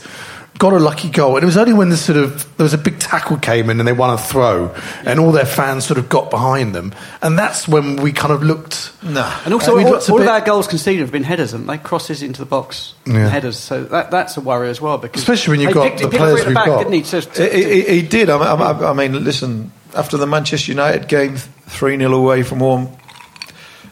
Got 0.57 0.73
a 0.73 0.79
lucky 0.79 1.09
goal, 1.09 1.35
and 1.35 1.43
it 1.43 1.45
was 1.45 1.55
only 1.57 1.73
when 1.73 1.89
the 1.89 1.97
sort 1.97 2.17
of 2.17 2.57
there 2.57 2.63
was 2.63 2.73
a 2.73 2.79
big 2.79 2.97
tackle 2.99 3.37
came 3.37 3.69
in 3.69 3.79
and 3.79 3.87
they 3.87 3.93
won 3.93 4.09
a 4.09 4.17
throw, 4.17 4.73
and 5.05 5.19
all 5.19 5.31
their 5.31 5.45
fans 5.45 5.85
sort 5.85 5.99
of 5.99 6.09
got 6.09 6.31
behind 6.31 6.73
them, 6.73 6.95
and 7.21 7.37
that's 7.37 7.67
when 7.67 7.97
we 7.97 8.11
kind 8.11 8.33
of 8.33 8.41
looked. 8.41 8.91
Nah. 9.03 9.39
And 9.45 9.53
also, 9.53 9.75
we 9.75 9.83
all, 9.83 9.91
looked 9.91 10.09
a 10.09 10.11
all 10.11 10.19
of 10.21 10.27
our 10.27 10.41
goals 10.41 10.67
conceded 10.67 11.01
have 11.01 11.11
been 11.11 11.23
headers, 11.23 11.51
haven't 11.51 11.67
they? 11.67 11.77
Crosses 11.77 12.23
into 12.23 12.39
the 12.39 12.47
box, 12.47 12.95
Yeah. 13.05 13.29
headers. 13.29 13.57
So 13.59 13.83
that, 13.83 14.09
that's 14.09 14.35
a 14.37 14.41
worry 14.41 14.69
as 14.69 14.81
well. 14.81 14.97
Because 14.97 15.21
Especially 15.21 15.51
when 15.51 15.59
you've 15.61 15.73
got 15.75 15.89
picked- 15.91 16.01
the 16.01 16.09
he 16.09 16.17
players 16.17 16.43
we've 16.45 16.55
back, 16.55 16.65
got. 16.65 16.77
Didn't 16.79 16.93
he? 16.93 17.01
To- 17.03 17.21
to- 17.21 17.49
He, 17.55 17.63
he, 17.63 17.81
he 17.97 18.01
did. 18.01 18.29
I, 18.31 18.37
I, 18.37 18.89
I 18.89 18.93
mean, 18.93 19.23
listen, 19.23 19.71
after 19.95 20.17
the 20.17 20.25
Manchester 20.25 20.71
United 20.71 21.07
game, 21.07 21.37
3 21.37 21.97
0 21.99 22.11
away 22.13 22.41
from 22.41 22.59
home, 22.61 22.97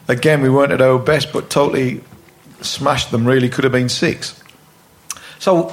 again, 0.08 0.42
we 0.42 0.50
weren't 0.50 0.72
at 0.72 0.80
our 0.80 0.98
best, 0.98 1.32
but 1.32 1.48
totally 1.48 2.00
smashed 2.60 3.12
them, 3.12 3.24
really. 3.24 3.48
Could 3.48 3.62
have 3.62 3.72
been 3.72 3.88
six. 3.88 4.42
So 5.38 5.72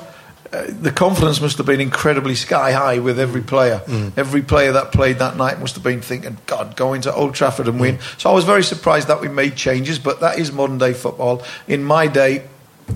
uh, 0.53 0.67
the 0.67 0.91
confidence 0.91 1.41
must 1.41 1.57
have 1.57 1.65
been 1.65 1.81
incredibly 1.81 2.35
sky 2.35 2.71
high 2.73 2.99
with 2.99 3.19
every 3.19 3.41
player. 3.41 3.81
Every 4.15 4.43
player 4.43 4.73
that 4.73 4.91
played 4.91 5.17
that 5.17 5.35
night 5.35 5.59
must 5.59 5.73
have 5.75 5.83
been 5.83 6.01
thinking, 6.01 6.37
God, 6.45 6.75
go 6.75 6.93
into 6.93 7.13
Old 7.13 7.33
Trafford 7.33 7.67
and 7.67 7.79
win. 7.79 7.97
So 8.19 8.29
I 8.29 8.33
was 8.33 8.45
very 8.45 8.63
surprised 8.63 9.07
that 9.07 9.19
we 9.19 9.29
made 9.29 9.55
changes, 9.55 9.97
but 9.97 10.19
that 10.19 10.37
is 10.37 10.51
modern 10.51 10.77
day 10.77 10.93
football. 10.93 11.41
In 11.67 11.83
my 11.83 12.05
day, 12.05 12.43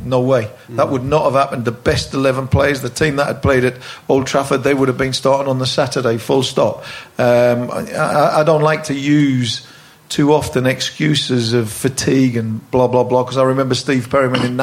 no 0.03 0.21
way. 0.21 0.51
That 0.69 0.89
would 0.89 1.03
not 1.03 1.23
have 1.23 1.33
happened. 1.33 1.65
The 1.65 1.71
best 1.71 2.13
11 2.13 2.49
players, 2.49 2.81
the 2.81 2.89
team 2.89 3.15
that 3.15 3.27
had 3.27 3.41
played 3.41 3.63
at 3.63 3.77
Old 4.07 4.27
Trafford, 4.27 4.63
they 4.63 4.73
would 4.73 4.87
have 4.87 4.97
been 4.97 5.13
starting 5.13 5.47
on 5.47 5.59
the 5.59 5.65
Saturday, 5.65 6.17
full 6.17 6.43
stop. 6.43 6.83
Um, 7.17 7.71
I, 7.71 8.39
I, 8.39 8.43
don't 8.43 8.61
like 8.61 8.83
to 8.85 8.93
use 8.93 9.65
too 10.09 10.33
often 10.33 10.65
excuses 10.65 11.53
of 11.53 11.71
fatigue 11.71 12.37
and 12.37 12.69
blah, 12.69 12.87
blah, 12.87 13.03
blah, 13.03 13.23
because 13.23 13.37
I 13.37 13.43
remember 13.43 13.75
Steve 13.75 14.09
Perryman 14.09 14.45
in 14.45 14.55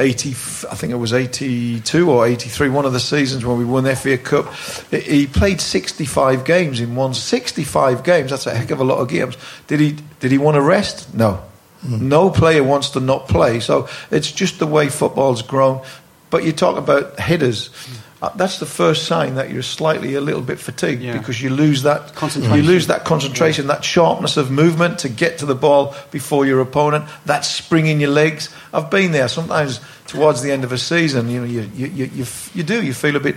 1980, 0.00 0.68
I 0.68 0.74
think 0.76 0.92
it 0.92 0.96
was 0.96 1.12
82 1.12 2.10
or 2.10 2.26
83, 2.26 2.68
one 2.70 2.86
of 2.86 2.92
the 2.92 3.00
seasons 3.00 3.44
when 3.44 3.58
we 3.58 3.64
won 3.64 3.84
the 3.84 3.94
FA 3.94 4.16
Cup. 4.16 4.52
He 4.90 5.26
played 5.26 5.60
65 5.60 6.44
games 6.44 6.80
in 6.80 6.96
one. 6.96 7.12
65 7.12 8.02
games, 8.02 8.30
that's 8.30 8.46
a 8.46 8.54
heck 8.54 8.70
of 8.70 8.80
a 8.80 8.84
lot 8.84 8.98
of 8.98 9.08
games. 9.08 9.36
Did 9.66 9.80
he, 9.80 9.96
did 10.20 10.32
he 10.32 10.38
want 10.38 10.54
to 10.54 10.62
rest? 10.62 11.14
No. 11.14 11.42
No 11.82 12.30
player 12.30 12.62
wants 12.62 12.90
to 12.90 13.00
not 13.00 13.28
play. 13.28 13.60
So 13.60 13.88
it's 14.10 14.30
just 14.30 14.58
the 14.58 14.66
way 14.66 14.88
football's 14.88 15.42
grown. 15.42 15.82
But 16.30 16.44
you 16.44 16.52
talk 16.52 16.76
about 16.76 17.18
headers. 17.18 17.70
Uh, 17.70 18.09
that's 18.36 18.58
the 18.58 18.66
first 18.66 19.06
sign 19.06 19.34
that 19.36 19.50
you're 19.50 19.62
slightly 19.62 20.14
a 20.14 20.20
little 20.20 20.42
bit 20.42 20.58
fatigued 20.58 21.02
Yeah. 21.02 21.16
because 21.16 21.40
you 21.40 21.50
lose 21.50 21.82
that 21.84 22.14
Concentration. 22.14 22.56
You 22.58 22.70
lose 22.70 22.86
that 22.88 23.04
concentration, 23.04 23.66
that 23.68 23.84
sharpness 23.84 24.36
of 24.36 24.50
movement 24.50 24.98
to 25.00 25.08
get 25.08 25.38
to 25.38 25.46
the 25.46 25.54
ball 25.54 25.94
before 26.10 26.44
your 26.46 26.60
opponent. 26.60 27.06
That 27.26 27.44
spring 27.44 27.86
in 27.86 28.00
your 28.00 28.10
legs. 28.10 28.48
I've 28.72 28.90
been 28.90 29.12
there. 29.12 29.28
Sometimes 29.28 29.80
towards 30.06 30.42
the 30.42 30.50
end 30.52 30.64
of 30.64 30.72
a 30.72 30.78
season, 30.78 31.30
you 31.30 31.40
know, 31.40 31.46
you 31.46 31.70
you 31.74 31.86
you, 31.86 32.04
you, 32.14 32.26
you 32.54 32.62
do. 32.62 32.82
You 32.84 32.92
feel 32.94 33.16
a 33.16 33.20
bit 33.20 33.36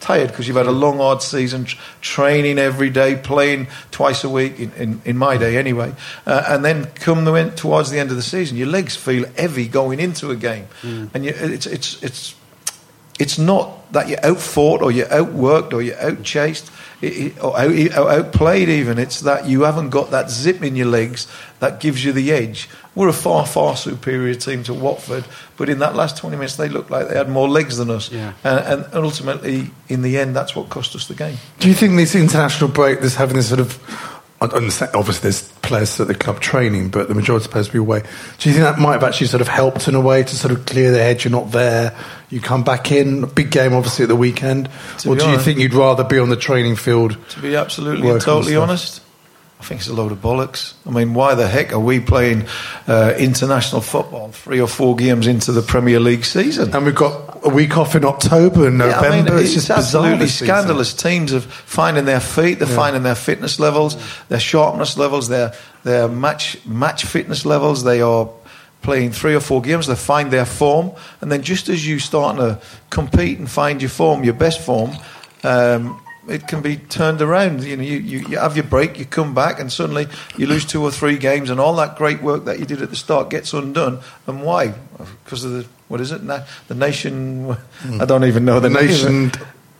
tired 0.00 0.28
because 0.28 0.46
you've 0.46 0.56
had 0.56 0.66
a 0.66 0.72
long, 0.72 0.98
hard 0.98 1.22
season, 1.22 1.64
tr- 1.64 1.78
training 2.02 2.58
every 2.58 2.90
day, 2.90 3.16
playing 3.16 3.66
twice 3.90 4.22
a 4.22 4.28
week, 4.28 4.60
in, 4.60 4.70
in, 4.72 5.02
in 5.04 5.16
my 5.16 5.36
day 5.38 5.56
anyway. 5.56 5.92
Uh, 6.26 6.44
and 6.48 6.64
then 6.64 6.84
come 6.96 7.24
the 7.24 7.50
towards 7.56 7.90
the 7.90 7.98
end 7.98 8.10
of 8.10 8.16
the 8.16 8.22
season, 8.22 8.56
your 8.56 8.66
legs 8.66 8.94
feel 8.96 9.24
heavy 9.36 9.66
going 9.66 10.00
into 10.00 10.30
a 10.30 10.36
game. 10.36 10.66
And 10.82 11.24
you, 11.24 11.32
it's, 11.34 11.66
it's, 11.66 12.02
it's, 12.02 12.34
it's 13.18 13.38
not 13.38 13.92
that 13.92 14.08
you're 14.08 14.24
outfought 14.24 14.82
or 14.82 14.90
you're 14.90 15.06
outworked 15.06 15.72
or 15.72 15.80
you're 15.82 15.96
outchased 15.96 16.70
it- 17.00 17.06
it- 17.16 17.42
or 17.44 17.56
out, 17.58 17.70
or 17.98 18.10
outplayed 18.10 18.68
even. 18.68 18.98
It's 18.98 19.20
that 19.20 19.46
you 19.46 19.62
haven't 19.62 19.90
got 19.90 20.10
that 20.10 20.30
zip 20.30 20.62
in 20.62 20.74
your 20.74 20.86
legs 20.88 21.26
that 21.60 21.78
gives 21.80 22.04
you 22.04 22.12
the 22.12 22.32
edge. 22.32 22.68
We're 22.96 23.08
a 23.08 23.12
far, 23.12 23.44
far 23.46 23.76
superior 23.76 24.34
team 24.34 24.62
to 24.64 24.74
Watford, 24.74 25.24
but 25.56 25.68
in 25.68 25.78
that 25.80 25.94
last 25.96 26.16
20 26.16 26.36
minutes, 26.36 26.56
they 26.56 26.68
looked 26.68 26.90
like 26.90 27.08
they 27.08 27.16
had 27.16 27.28
more 27.28 27.48
legs 27.48 27.76
than 27.76 27.90
us. 27.90 28.10
Yeah. 28.10 28.32
And, 28.44 28.84
and 28.92 29.04
ultimately, 29.04 29.70
in 29.88 30.02
the 30.02 30.16
end, 30.18 30.34
that's 30.34 30.54
what 30.56 30.68
cost 30.70 30.94
us 30.96 31.06
the 31.06 31.14
game. 31.14 31.38
Do 31.58 31.68
you 31.68 31.74
think 31.74 31.96
this 31.96 32.14
international 32.14 32.70
break, 32.70 33.00
this 33.00 33.16
having 33.16 33.36
this 33.36 33.48
sort 33.48 33.60
of, 33.60 33.78
I 34.52 34.56
understand, 34.56 34.94
obviously 34.94 35.22
there's 35.22 35.42
players 35.62 35.98
at 36.00 36.08
the 36.08 36.14
club 36.14 36.40
training, 36.40 36.90
but 36.90 37.08
the 37.08 37.14
majority 37.14 37.44
supposed 37.44 37.68
to 37.68 37.72
be 37.72 37.78
away. 37.78 38.02
Do 38.38 38.48
you 38.48 38.54
think 38.54 38.64
that 38.64 38.78
might 38.78 38.92
have 38.92 39.04
actually 39.04 39.28
sort 39.28 39.40
of 39.40 39.48
helped 39.48 39.88
in 39.88 39.94
a 39.94 40.00
way 40.00 40.22
to 40.22 40.36
sort 40.36 40.52
of 40.52 40.66
clear 40.66 40.90
the 40.90 40.98
head? 40.98 41.24
You're 41.24 41.32
not 41.32 41.52
there, 41.52 41.96
you 42.30 42.40
come 42.40 42.64
back 42.64 42.92
in, 42.92 43.24
a 43.24 43.26
big 43.26 43.50
game 43.50 43.72
obviously 43.72 44.04
at 44.04 44.08
the 44.08 44.16
weekend, 44.16 44.68
To 44.98 45.10
or 45.10 45.16
do 45.16 45.28
you 45.30 45.38
think 45.38 45.58
you'd 45.58 45.74
rather 45.74 46.04
be 46.04 46.18
on 46.18 46.28
the 46.28 46.36
training 46.36 46.76
field? 46.76 47.16
To 47.30 47.40
be 47.40 47.56
absolutely 47.56 48.08
and 48.08 48.20
totally 48.20 48.56
honest, 48.56 49.00
I 49.64 49.66
think 49.66 49.80
it's 49.80 49.88
a 49.88 49.94
load 49.94 50.12
of 50.12 50.18
bollocks. 50.18 50.74
I 50.86 50.90
mean, 50.90 51.14
why 51.14 51.34
the 51.34 51.48
heck 51.48 51.72
are 51.72 51.78
we 51.80 51.98
playing 51.98 52.44
uh, 52.86 53.14
international 53.18 53.80
football 53.80 54.28
three 54.30 54.60
or 54.60 54.68
four 54.68 54.94
games 54.94 55.26
into 55.26 55.52
the 55.52 55.62
Premier 55.62 55.98
League 55.98 56.26
season? 56.26 56.74
And 56.76 56.84
we've 56.84 56.94
got 56.94 57.42
a 57.42 57.48
week 57.48 57.78
off 57.78 57.94
in 57.94 58.04
October 58.04 58.68
and 58.68 58.78
Yeah, 58.78 59.00
I 59.00 59.08
mean, 59.08 59.24
November. 59.24 59.38
it's, 59.38 59.54
just 59.54 59.70
absolutely 59.70 60.18
this 60.18 60.34
season. 60.34 60.48
scandalous. 60.48 60.92
Teams 60.92 61.32
are 61.32 61.40
finding 61.40 62.04
their 62.04 62.20
feet, 62.20 62.58
they're 62.58 62.68
finding 62.68 63.04
their 63.04 63.14
fitness 63.14 63.58
levels, 63.58 63.96
their 64.28 64.38
sharpness 64.38 64.98
levels, 64.98 65.28
their 65.28 65.54
their 65.82 66.08
match 66.08 66.58
match 66.66 67.06
fitness 67.06 67.46
levels. 67.46 67.84
They 67.84 68.02
are 68.02 68.28
playing 68.82 69.12
three 69.12 69.34
or 69.34 69.40
four 69.40 69.62
games. 69.62 69.86
They 69.86 69.94
find 69.94 70.30
their 70.30 70.44
form, 70.44 70.92
and 71.22 71.32
then 71.32 71.40
just 71.40 71.70
as 71.70 71.86
you 71.86 71.98
start 72.00 72.36
to 72.36 72.60
compete 72.90 73.38
and 73.38 73.50
find 73.50 73.80
your 73.80 73.88
form, 73.88 74.24
your 74.24 74.34
best 74.34 74.60
form. 74.60 74.90
Um, 75.42 76.02
it 76.28 76.46
can 76.48 76.62
be 76.62 76.76
turned 76.76 77.20
around. 77.22 77.64
You 77.64 77.76
know, 77.76 77.82
you, 77.82 77.98
you, 77.98 78.18
you 78.28 78.38
have 78.38 78.56
your 78.56 78.64
break, 78.64 78.98
you 78.98 79.04
come 79.04 79.34
back, 79.34 79.60
and 79.60 79.70
suddenly 79.72 80.06
you 80.36 80.46
lose 80.46 80.64
two 80.64 80.82
or 80.82 80.90
three 80.90 81.18
games, 81.18 81.50
and 81.50 81.60
all 81.60 81.76
that 81.76 81.96
great 81.96 82.22
work 82.22 82.44
that 82.46 82.58
you 82.58 82.64
did 82.64 82.82
at 82.82 82.90
the 82.90 82.96
start 82.96 83.30
gets 83.30 83.52
undone. 83.52 84.00
And 84.26 84.42
why? 84.42 84.74
Because 85.24 85.44
of 85.44 85.52
the 85.52 85.66
what 85.88 86.00
is 86.00 86.12
it? 86.12 86.22
Na- 86.22 86.44
the 86.68 86.74
nation. 86.74 87.56
I 88.00 88.04
don't 88.04 88.24
even 88.24 88.44
know 88.44 88.60
the, 88.60 88.68
The 88.68 88.74
name. 88.74 88.86
nation 88.86 89.32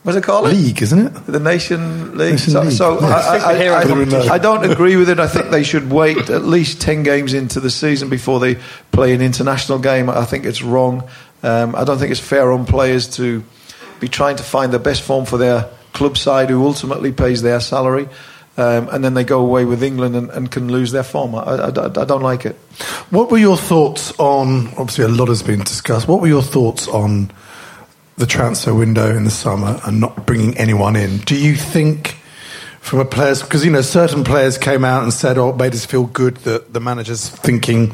What's 0.03 0.19
it 0.19 0.23
called? 0.23 0.45
league, 0.47 0.83
isn't 0.83 0.99
it? 0.99 1.09
The 1.25 1.39
Nation 1.39 2.15
League. 2.15 2.33
Nation 2.33 2.51
so 2.51 2.61
League. 2.61 2.71
so 2.73 2.99
Yeah. 3.01 3.07
I, 3.07 3.35
I, 3.37 3.55
Superhero 3.55 4.13
I, 4.13 4.27
I. 4.27 4.33
I 4.35 4.37
don't 4.37 4.69
agree 4.71 4.97
with 4.97 5.09
it. 5.09 5.19
I 5.19 5.25
think 5.27 5.49
they 5.49 5.63
should 5.63 5.89
wait 5.91 6.29
at 6.29 6.43
least 6.43 6.79
10 6.79 7.01
games 7.01 7.33
into 7.33 7.59
the 7.59 7.71
season 7.71 8.07
before 8.07 8.39
they 8.39 8.59
play 8.91 9.15
an 9.15 9.21
international 9.23 9.79
game. 9.79 10.07
I 10.07 10.23
think 10.25 10.45
it's 10.45 10.61
wrong. 10.61 11.09
Um, 11.41 11.73
I 11.75 11.83
don't 11.85 11.97
think 11.97 12.11
it's 12.11 12.19
fair 12.19 12.51
on 12.51 12.67
players 12.67 13.07
to 13.15 13.43
be 13.99 14.07
trying 14.07 14.35
to 14.35 14.43
find 14.43 14.71
the 14.71 14.77
best 14.77 15.01
form 15.01 15.25
for 15.25 15.39
their 15.39 15.69
club 15.95 16.17
side 16.17 16.49
who 16.51 16.63
ultimately 16.63 17.11
pays 17.11 17.41
their 17.41 17.59
salary. 17.59 18.07
Um, 18.57 18.87
and 18.89 19.03
then 19.03 19.15
they 19.15 19.25
go 19.25 19.41
away 19.41 19.65
with 19.65 19.83
England 19.83 20.15
and, 20.15 20.29
and 20.29 20.49
can 20.49 20.71
lose 20.71 20.91
their 20.91 21.03
form. 21.03 21.35
I, 21.35 21.41
I, 21.41 21.67
I 21.67 22.05
don't 22.05 22.21
like 22.21 22.45
it. 22.45 22.55
What 23.09 23.29
were 23.29 23.37
your 23.37 23.57
thoughts 23.57 24.17
on? 24.17 24.67
Obviously, 24.77 25.03
a 25.03 25.09
lot 25.09 25.27
has 25.27 25.43
been 25.43 25.59
discussed. 25.59 26.07
What 26.07 26.21
were 26.21 26.27
your 26.27 26.43
thoughts 26.43 26.87
on 26.87 27.31
the 28.15 28.25
transfer 28.25 28.73
window 28.73 29.13
in 29.13 29.25
the 29.25 29.31
summer 29.31 29.81
and 29.83 29.99
not 29.99 30.25
bringing 30.25 30.57
anyone 30.57 30.95
in? 30.95 31.17
Do 31.17 31.35
you 31.35 31.55
think, 31.55 32.15
from 32.79 32.99
a 32.99 33.05
players, 33.05 33.41
because 33.41 33.65
you 33.65 33.71
know 33.71 33.81
certain 33.81 34.23
players 34.23 34.57
came 34.57 34.85
out 34.85 35.03
and 35.03 35.11
said, 35.11 35.37
"Oh, 35.37 35.49
it 35.49 35.57
made 35.57 35.73
us 35.73 35.85
feel 35.85 36.05
good 36.05 36.37
that 36.37 36.71
the 36.71 36.79
manager's 36.79 37.27
thinking 37.27 37.93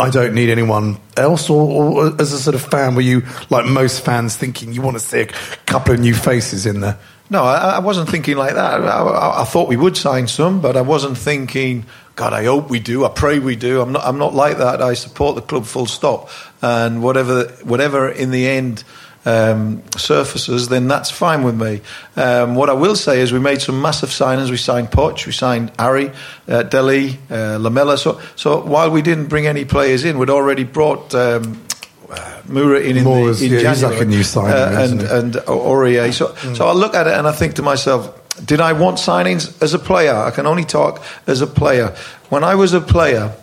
I 0.00 0.10
don't 0.10 0.32
need 0.32 0.48
anyone 0.48 0.98
else, 1.16 1.50
or, 1.50 1.60
or 2.06 2.20
as 2.20 2.32
a 2.32 2.38
sort 2.38 2.54
of 2.54 2.62
fan, 2.62 2.94
were 2.94 3.02
you 3.02 3.22
like 3.50 3.66
most 3.66 4.04
fans 4.04 4.36
thinking 4.36 4.72
you 4.72 4.80
want 4.80 4.96
to 4.96 5.02
see 5.02 5.20
a 5.22 5.26
couple 5.66 5.92
of 5.92 6.00
new 6.00 6.14
faces 6.14 6.66
in 6.66 6.80
there? 6.80 6.98
No, 7.30 7.44
I, 7.44 7.76
I 7.76 7.78
wasn't 7.80 8.08
thinking 8.08 8.36
like 8.36 8.54
that. 8.54 8.80
I, 8.80 9.42
I, 9.42 9.44
thought 9.44 9.68
we 9.68 9.76
would 9.76 9.96
sign 9.96 10.28
some, 10.28 10.60
but 10.62 10.76
I 10.76 10.80
wasn't 10.80 11.18
thinking, 11.18 11.84
God, 12.16 12.32
I 12.32 12.44
hope 12.44 12.70
we 12.70 12.80
do. 12.80 13.04
I 13.04 13.10
pray 13.10 13.38
we 13.38 13.54
do. 13.54 13.82
I'm 13.82 13.92
not. 13.92 14.04
I'm 14.04 14.18
not 14.18 14.34
like 14.34 14.58
that. 14.58 14.80
I 14.80 14.94
support 14.94 15.36
the 15.36 15.42
club 15.42 15.66
full 15.66 15.86
stop, 15.86 16.30
and 16.62 17.02
whatever, 17.02 17.44
whatever 17.64 18.08
in 18.08 18.30
the 18.30 18.48
end 18.48 18.82
um, 19.26 19.82
surfaces, 19.96 20.68
then 20.68 20.88
that's 20.88 21.10
fine 21.10 21.44
with 21.44 21.60
me. 21.60 21.82
Um, 22.16 22.54
what 22.54 22.70
I 22.70 22.72
will 22.72 22.96
say 22.96 23.20
is 23.20 23.30
we 23.30 23.38
made 23.38 23.60
some 23.60 23.82
massive 23.82 24.08
signings. 24.08 24.50
We 24.50 24.56
signed 24.56 24.90
Poch, 24.90 25.26
we 25.26 25.32
signed 25.32 25.70
Ari, 25.78 26.10
uh, 26.48 26.62
Dele, 26.62 27.18
uh, 27.30 27.58
Lamela. 27.58 27.98
So, 27.98 28.20
so 28.36 28.64
while 28.64 28.90
we 28.90 29.02
didn't 29.02 29.26
bring 29.26 29.46
any 29.46 29.64
players 29.66 30.04
in, 30.04 30.18
we'd 30.18 30.30
already 30.30 30.64
brought. 30.64 31.14
Um, 31.14 31.62
Moura 32.08 32.82
in, 32.84 32.96
in, 32.96 33.04
Moores, 33.04 33.42
in 33.42 33.52
yeah, 33.52 33.58
he's 33.58 33.80
January, 33.80 33.96
like 33.96 34.06
a 34.06 34.08
new 34.08 34.22
signing, 34.22 34.52
uh, 34.52 34.80
and 34.80 35.02
and 35.02 35.34
Aurier. 35.46 36.12
So, 36.12 36.34
so 36.54 36.66
I 36.66 36.72
look 36.72 36.94
at 36.94 37.06
it 37.06 37.14
and 37.14 37.26
I 37.26 37.32
think 37.32 37.54
to 37.54 37.62
myself, 37.62 38.14
did 38.44 38.60
I 38.60 38.72
want 38.72 38.98
signings 38.98 39.60
as 39.62 39.74
a 39.74 39.78
player? 39.78 40.14
I 40.14 40.30
can 40.30 40.46
only 40.46 40.64
talk 40.64 41.02
as 41.26 41.40
a 41.40 41.46
player. 41.46 41.94
When 42.30 42.44
I 42.44 42.54
was 42.54 42.72
a 42.72 42.80
player, 42.80 43.34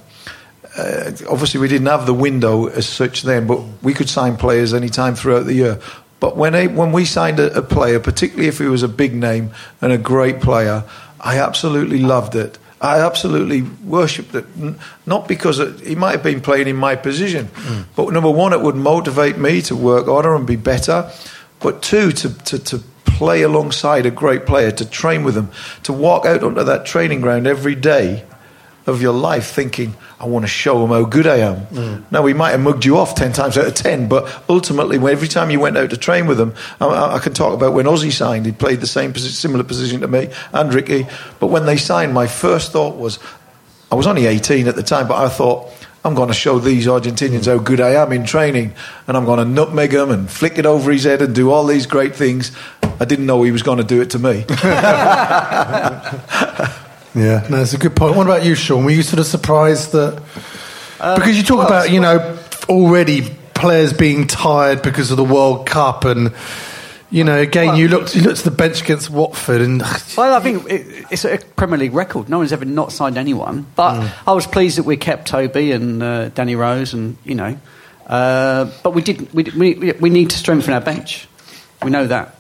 uh, 0.78 1.12
obviously 1.30 1.60
we 1.60 1.68
didn't 1.68 1.88
have 1.88 2.06
the 2.06 2.14
window 2.14 2.68
as 2.68 2.88
such 2.88 3.22
then, 3.24 3.48
but 3.48 3.62
we 3.82 3.94
could 3.94 4.10
sign 4.10 4.36
players 4.38 4.74
any 4.74 4.90
time 4.90 5.16
throughout 5.16 5.46
the 5.46 5.54
year. 5.54 5.80
But 6.20 6.38
when 6.38 6.54
they, 6.54 6.68
when 6.68 6.92
we 6.92 7.06
signed 7.06 7.40
a, 7.40 7.58
a 7.58 7.62
player, 7.62 8.00
particularly 8.00 8.48
if 8.48 8.58
he 8.58 8.66
was 8.66 8.84
a 8.84 8.88
big 8.88 9.14
name 9.14 9.52
and 9.82 9.92
a 9.92 9.98
great 9.98 10.42
player, 10.42 10.84
I 11.20 11.40
absolutely 11.40 12.00
loved 12.00 12.36
it. 12.36 12.58
I 12.86 13.06
absolutely 13.06 13.64
worshipped 13.84 14.36
it. 14.36 14.46
Not 15.06 15.28
because 15.28 15.60
it, 15.60 15.80
he 15.80 15.96
might 15.96 16.12
have 16.12 16.24
been 16.24 16.42
playing 16.42 16.68
in 16.68 16.76
my 16.76 16.96
position, 16.96 17.48
hmm. 17.48 17.82
but 17.96 18.14
number 18.14 18.30
one, 18.30 18.54
it 18.54 18.62
would 18.62 18.76
motivate 18.76 19.38
me 19.38 19.62
to 19.64 19.76
work 19.76 20.06
harder 20.06 20.36
and 20.36 20.46
be 20.46 20.56
better. 20.56 21.12
But 21.60 21.82
two, 21.82 22.12
to, 22.12 22.38
to, 22.44 22.60
to 22.60 22.80
play 23.06 23.42
alongside 23.42 24.06
a 24.06 24.12
great 24.12 24.46
player, 24.46 24.72
to 24.72 24.86
train 24.86 25.24
with 25.24 25.36
him, 25.36 25.50
to 25.84 25.94
walk 25.94 26.26
out 26.26 26.44
onto 26.44 26.64
that 26.64 26.86
training 26.86 27.22
ground 27.22 27.48
every 27.48 27.76
day 27.76 28.24
of 28.88 29.02
your 29.02 29.14
life 29.14 29.48
thinking, 29.52 29.96
I 30.20 30.26
want 30.26 30.44
to 30.44 30.48
show 30.48 30.80
them 30.80 30.90
how 30.90 31.04
good 31.06 31.28
I 31.28 31.38
am. 31.38 31.66
Mm. 31.68 32.04
Now, 32.12 32.22
we 32.22 32.34
might 32.34 32.52
have 32.52 32.62
mugged 32.62 32.86
you 32.86 32.98
off 32.98 33.16
10 33.16 33.34
times 33.34 33.58
out 33.58 33.66
of 33.66 33.74
10, 33.74 34.08
but 34.08 34.44
ultimately, 34.48 34.98
every 34.98 35.28
time 35.28 35.50
you 35.50 35.60
went 35.60 35.78
out 35.78 35.90
to 35.90 35.98
train 35.98 36.28
with 36.28 36.38
them, 36.38 36.54
I, 36.80 37.16
I- 37.16 37.20
can 37.20 37.34
talk 37.34 37.54
about 37.54 37.74
when 37.74 37.86
Ossie 37.88 38.12
signed, 38.12 38.46
he 38.46 38.52
played 38.52 38.82
the 38.82 38.88
same 38.88 39.14
similar 39.16 39.64
position 39.64 40.02
to 40.02 40.08
me 40.08 40.30
and 40.54 40.74
Ricky. 40.74 41.08
But 41.40 41.48
when 41.48 41.66
they 41.66 41.78
signed, 41.78 42.14
my 42.14 42.28
first 42.28 42.72
thought 42.72 42.96
was, 42.96 43.18
I 43.92 43.96
was 43.96 44.06
only 44.08 44.28
18 44.28 44.68
at 44.68 44.76
the 44.76 44.84
time, 44.84 45.08
but 45.08 45.18
I 45.18 45.30
thought, 45.30 45.72
I'm 46.04 46.14
going 46.14 46.28
to 46.28 46.36
show 46.36 46.60
these 46.60 46.86
Argentinians 46.86 47.48
how 47.48 47.58
good 47.58 47.82
I 47.82 47.94
am 47.94 48.12
in 48.12 48.26
training, 48.26 48.76
and 49.08 49.18
I'm 49.18 49.26
going 49.26 49.40
to 49.40 49.46
nutmeg 49.46 49.92
him 49.92 50.12
and 50.12 50.30
flick 50.30 50.60
it 50.60 50.68
over 50.68 50.92
his 50.92 51.06
head 51.06 51.24
and 51.24 51.34
do 51.34 51.50
all 51.50 51.66
these 51.66 51.88
great 51.88 52.16
things. 52.16 52.52
I 53.00 53.06
didn't 53.06 53.26
know 53.26 53.42
he 53.42 53.52
was 53.52 53.64
going 53.64 53.80
to 53.80 53.84
do 53.84 54.02
it 54.02 54.12
to 54.12 54.20
me. 54.20 54.46
Yeah, 57.16 57.48
no, 57.50 57.62
it's 57.62 57.74
a 57.74 57.78
good 57.78 57.96
point. 57.96 58.16
What 58.16 58.28
about 58.28 58.44
you, 58.44 58.56
Sean? 58.56 58.84
Were 58.84 58.92
you 58.92 59.02
sort 59.04 59.20
of 59.20 59.26
surprised 59.26 59.94
that 59.94 60.22
because 60.98 61.38
you 61.38 61.44
talk 61.44 61.60
well, 61.60 61.68
about 61.68 61.90
you 61.92 62.00
know 62.00 62.38
already 62.68 63.22
players 63.54 63.94
being 63.94 64.28
tired 64.28 64.82
because 64.82 65.12
of 65.12 65.18
the 65.18 65.24
World 65.24 65.66
Cup 65.66 66.04
and 66.06 66.34
you 67.12 67.24
know 67.24 67.38
again 67.38 67.76
you 67.76 67.88
looked 67.88 68.16
you 68.16 68.22
looked 68.22 68.40
at 68.40 68.46
the 68.46 68.52
bench 68.52 68.82
against 68.82 69.10
Watford 69.10 69.62
and 69.62 69.82
Well, 70.18 70.34
I 70.34 70.40
think 70.42 70.70
it, 70.70 71.06
it's 71.12 71.24
a 71.24 71.38
Premier 71.56 71.78
League 71.78 71.94
record. 71.94 72.28
No 72.28 72.40
one's 72.40 72.52
ever 72.52 72.66
not 72.66 72.92
signed 72.92 73.18
anyone. 73.18 73.66
But 73.76 74.02
Mm. 74.02 74.12
I 74.28 74.34
was 74.34 74.46
pleased 74.48 74.78
that 74.78 74.84
we 74.84 74.98
kept 74.98 75.28
Toby 75.28 75.72
and 75.72 76.02
uh, 76.04 76.30
Danny 76.30 76.56
Rose, 76.56 76.94
and 76.94 77.16
you 77.24 77.36
know, 77.36 77.58
uh, 78.08 78.66
but 78.84 78.94
we 78.94 79.02
did. 79.02 79.34
We, 79.34 79.44
we 79.44 79.92
we 79.94 80.10
need 80.10 80.32
to 80.32 80.38
strengthen 80.38 80.74
our 80.74 80.82
bench. 80.82 81.28
We 81.84 81.92
know 81.92 82.08
that. 82.08 82.35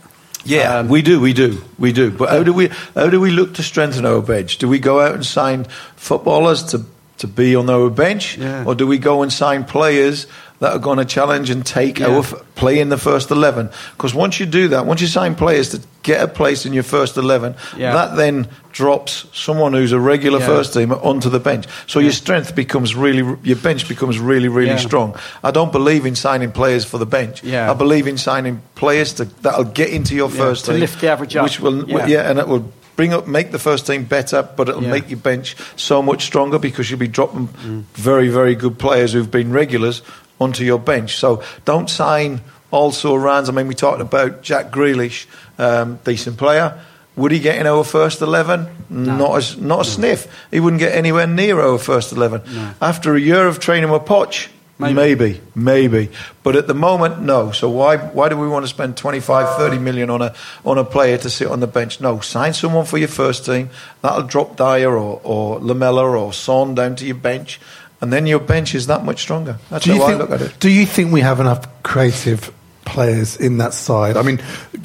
Yeah, 0.45 0.77
um, 0.79 0.89
we 0.89 1.01
do, 1.01 1.19
we 1.19 1.33
do, 1.33 1.61
we 1.79 1.91
do. 1.91 2.11
But 2.11 2.29
how 2.29 2.43
do 2.43 2.53
we 2.53 2.69
how 2.93 3.09
do 3.09 3.19
we 3.19 3.31
look 3.31 3.55
to 3.55 3.63
strengthen 3.63 4.05
our 4.05 4.21
bench? 4.21 4.57
Do 4.59 4.67
we 4.69 4.77
go 4.79 4.99
out 5.01 5.13
and 5.15 5.25
sign 5.25 5.65
footballers 5.95 6.63
to 6.71 6.85
to 7.17 7.27
be 7.27 7.55
on 7.55 7.69
our 7.69 7.89
bench, 7.89 8.37
Yeah. 8.37 8.65
or 8.65 8.75
do 8.75 8.85
we 8.85 8.97
go 8.97 9.23
and 9.23 9.31
sign 9.33 9.63
players 9.63 10.27
that 10.59 10.71
are 10.73 10.79
going 10.79 10.97
to 10.99 11.05
challenge 11.05 11.49
and 11.49 11.65
take 11.65 11.99
Yeah. 11.99 12.07
our 12.07 12.19
f- 12.19 12.33
play 12.55 12.79
in 12.79 12.89
the 12.89 12.97
first 12.97 13.31
eleven? 13.31 13.69
Because 13.97 14.13
once 14.13 14.39
you 14.39 14.45
do 14.45 14.69
that, 14.69 14.85
once 14.85 15.01
you 15.01 15.07
sign 15.07 15.35
players 15.35 15.69
to 15.69 15.81
get 16.03 16.21
a 16.23 16.27
place 16.27 16.65
in 16.65 16.73
your 16.73 16.83
first 16.83 17.17
eleven, 17.17 17.55
Yeah. 17.77 17.93
that 17.93 18.15
then 18.15 18.47
drops 18.71 19.25
someone 19.33 19.73
who's 19.73 19.91
a 19.91 19.99
regular 19.99 20.39
Yeah. 20.39 20.45
first 20.47 20.73
teamer 20.73 21.03
onto 21.05 21.29
the 21.29 21.39
bench. 21.39 21.65
So 21.87 21.99
your 21.99 22.11
strength 22.11 22.55
becomes 22.55 22.95
really, 22.95 23.23
your 23.43 23.57
bench 23.57 23.87
becomes 23.87 24.19
really, 24.19 24.47
really 24.49 24.77
strong. 24.77 25.15
I 25.43 25.51
don't 25.51 25.71
believe 25.71 26.05
in 26.05 26.15
signing 26.15 26.51
players 26.51 26.83
for 26.85 26.97
the 26.97 27.05
bench. 27.05 27.43
Yeah. 27.43 27.69
I 27.71 27.73
believe 27.73 28.07
in 28.07 28.17
signing 28.17 28.61
players 28.75 29.13
to, 29.13 29.25
that'll 29.41 29.63
get 29.65 29.89
into 29.89 30.13
your 30.15 30.29
first 30.29 30.65
to 30.65 30.71
team, 30.71 30.79
lift 30.81 30.99
the 31.01 31.09
average 31.09 31.35
up. 31.35 31.43
which 31.43 31.59
will, 31.59 31.89
Yeah. 31.89 32.05
yeah. 32.05 32.29
and 32.29 32.37
it 32.39 32.47
will 32.47 32.71
bring 32.97 33.13
up, 33.13 33.27
make 33.27 33.51
the 33.51 33.59
first 33.59 33.87
team 33.87 34.03
better, 34.05 34.41
but 34.55 34.69
it'll 34.69 34.83
Yeah. 34.83 34.91
make 34.91 35.09
your 35.09 35.19
bench 35.19 35.55
so 35.75 36.01
much 36.01 36.23
stronger 36.25 36.57
because 36.59 36.89
you'll 36.89 36.99
be 36.99 37.09
dropping 37.09 37.49
Mm. 37.65 37.83
very, 37.95 38.29
very 38.29 38.55
good 38.55 38.77
players 38.77 39.11
who've 39.13 39.31
been 39.31 39.51
regulars 39.51 40.01
onto 40.39 40.63
your 40.63 40.79
bench. 40.79 41.15
So 41.17 41.43
don't 41.65 41.89
sign 41.89 42.41
also 42.71 43.15
rounds. 43.15 43.49
I 43.49 43.51
mean, 43.53 43.67
we 43.67 43.75
talked 43.75 44.01
about 44.01 44.41
Jack 44.41 44.71
Grealish, 44.71 45.27
um, 45.57 45.99
decent 46.03 46.37
player. 46.37 46.79
Would 47.15 47.31
he 47.31 47.39
get 47.39 47.57
in 47.57 47.65
our 47.67 47.83
first 47.85 48.21
eleven? 48.21 48.67
Not 48.89 49.37
as 49.37 49.57
not 49.57 49.81
a 49.81 49.85
sniff. 49.85 50.27
He 50.51 50.59
wouldn't 50.59 50.81
get 50.81 50.93
anywhere 50.93 51.27
near 51.27 51.61
our 51.61 51.77
first 51.77 52.11
eleven. 52.11 52.41
No. 52.53 52.73
After 52.81 53.15
a 53.15 53.19
year 53.19 53.47
of 53.47 53.59
training 53.59 53.89
with 53.89 54.01
Poch, 54.03 54.49
Maybe. 54.77 54.93
maybe, 54.93 55.41
maybe. 55.55 56.09
But 56.43 56.57
at 56.57 56.67
the 56.67 56.73
moment, 56.73 57.21
no. 57.21 57.51
So 57.51 57.69
why 57.69 57.95
why 57.95 58.27
do 58.27 58.35
we 58.37 58.49
want 58.49 58.65
to 58.65 58.67
spend 58.67 58.97
25, 58.97 59.57
30 59.57 59.77
million 59.79 60.09
on 60.09 60.21
a 60.21 60.33
on 60.65 60.77
a 60.77 60.83
player 60.83 61.17
to 61.19 61.29
sit 61.29 61.47
on 61.47 61.61
the 61.61 61.67
bench? 61.67 62.01
No, 62.01 62.19
sign 62.19 62.53
someone 62.53 62.83
for 62.83 62.97
your 62.97 63.07
first 63.07 63.45
team. 63.45 63.69
That'll 64.01 64.23
drop 64.23 64.57
Dier 64.57 64.91
or, 64.91 65.21
or 65.23 65.59
Lamela 65.59 66.03
or 66.05 66.33
Son 66.33 66.75
down 66.75 66.97
to 66.97 67.05
your 67.05 67.15
bench, 67.15 67.61
and 68.01 68.11
then 68.11 68.27
your 68.27 68.39
bench 68.39 68.75
is 68.75 68.87
that 68.87 69.03
much 69.03 69.21
stronger. 69.21 69.57
That's 69.69 69.85
do 69.85 69.93
how 69.93 70.07
think 70.07 70.11
I 70.11 70.15
look 70.15 70.31
at 70.31 70.41
it. 70.41 70.59
do 70.59 70.69
you 70.69 70.85
think 70.85 71.11
we 71.11 71.21
have 71.21 71.39
enough 71.39 71.83
creative 71.83 72.53
players 72.85 73.35
in 73.37 73.57
that 73.57 73.73
side? 73.73 74.17
I 74.17 74.21
mean, 74.21 74.41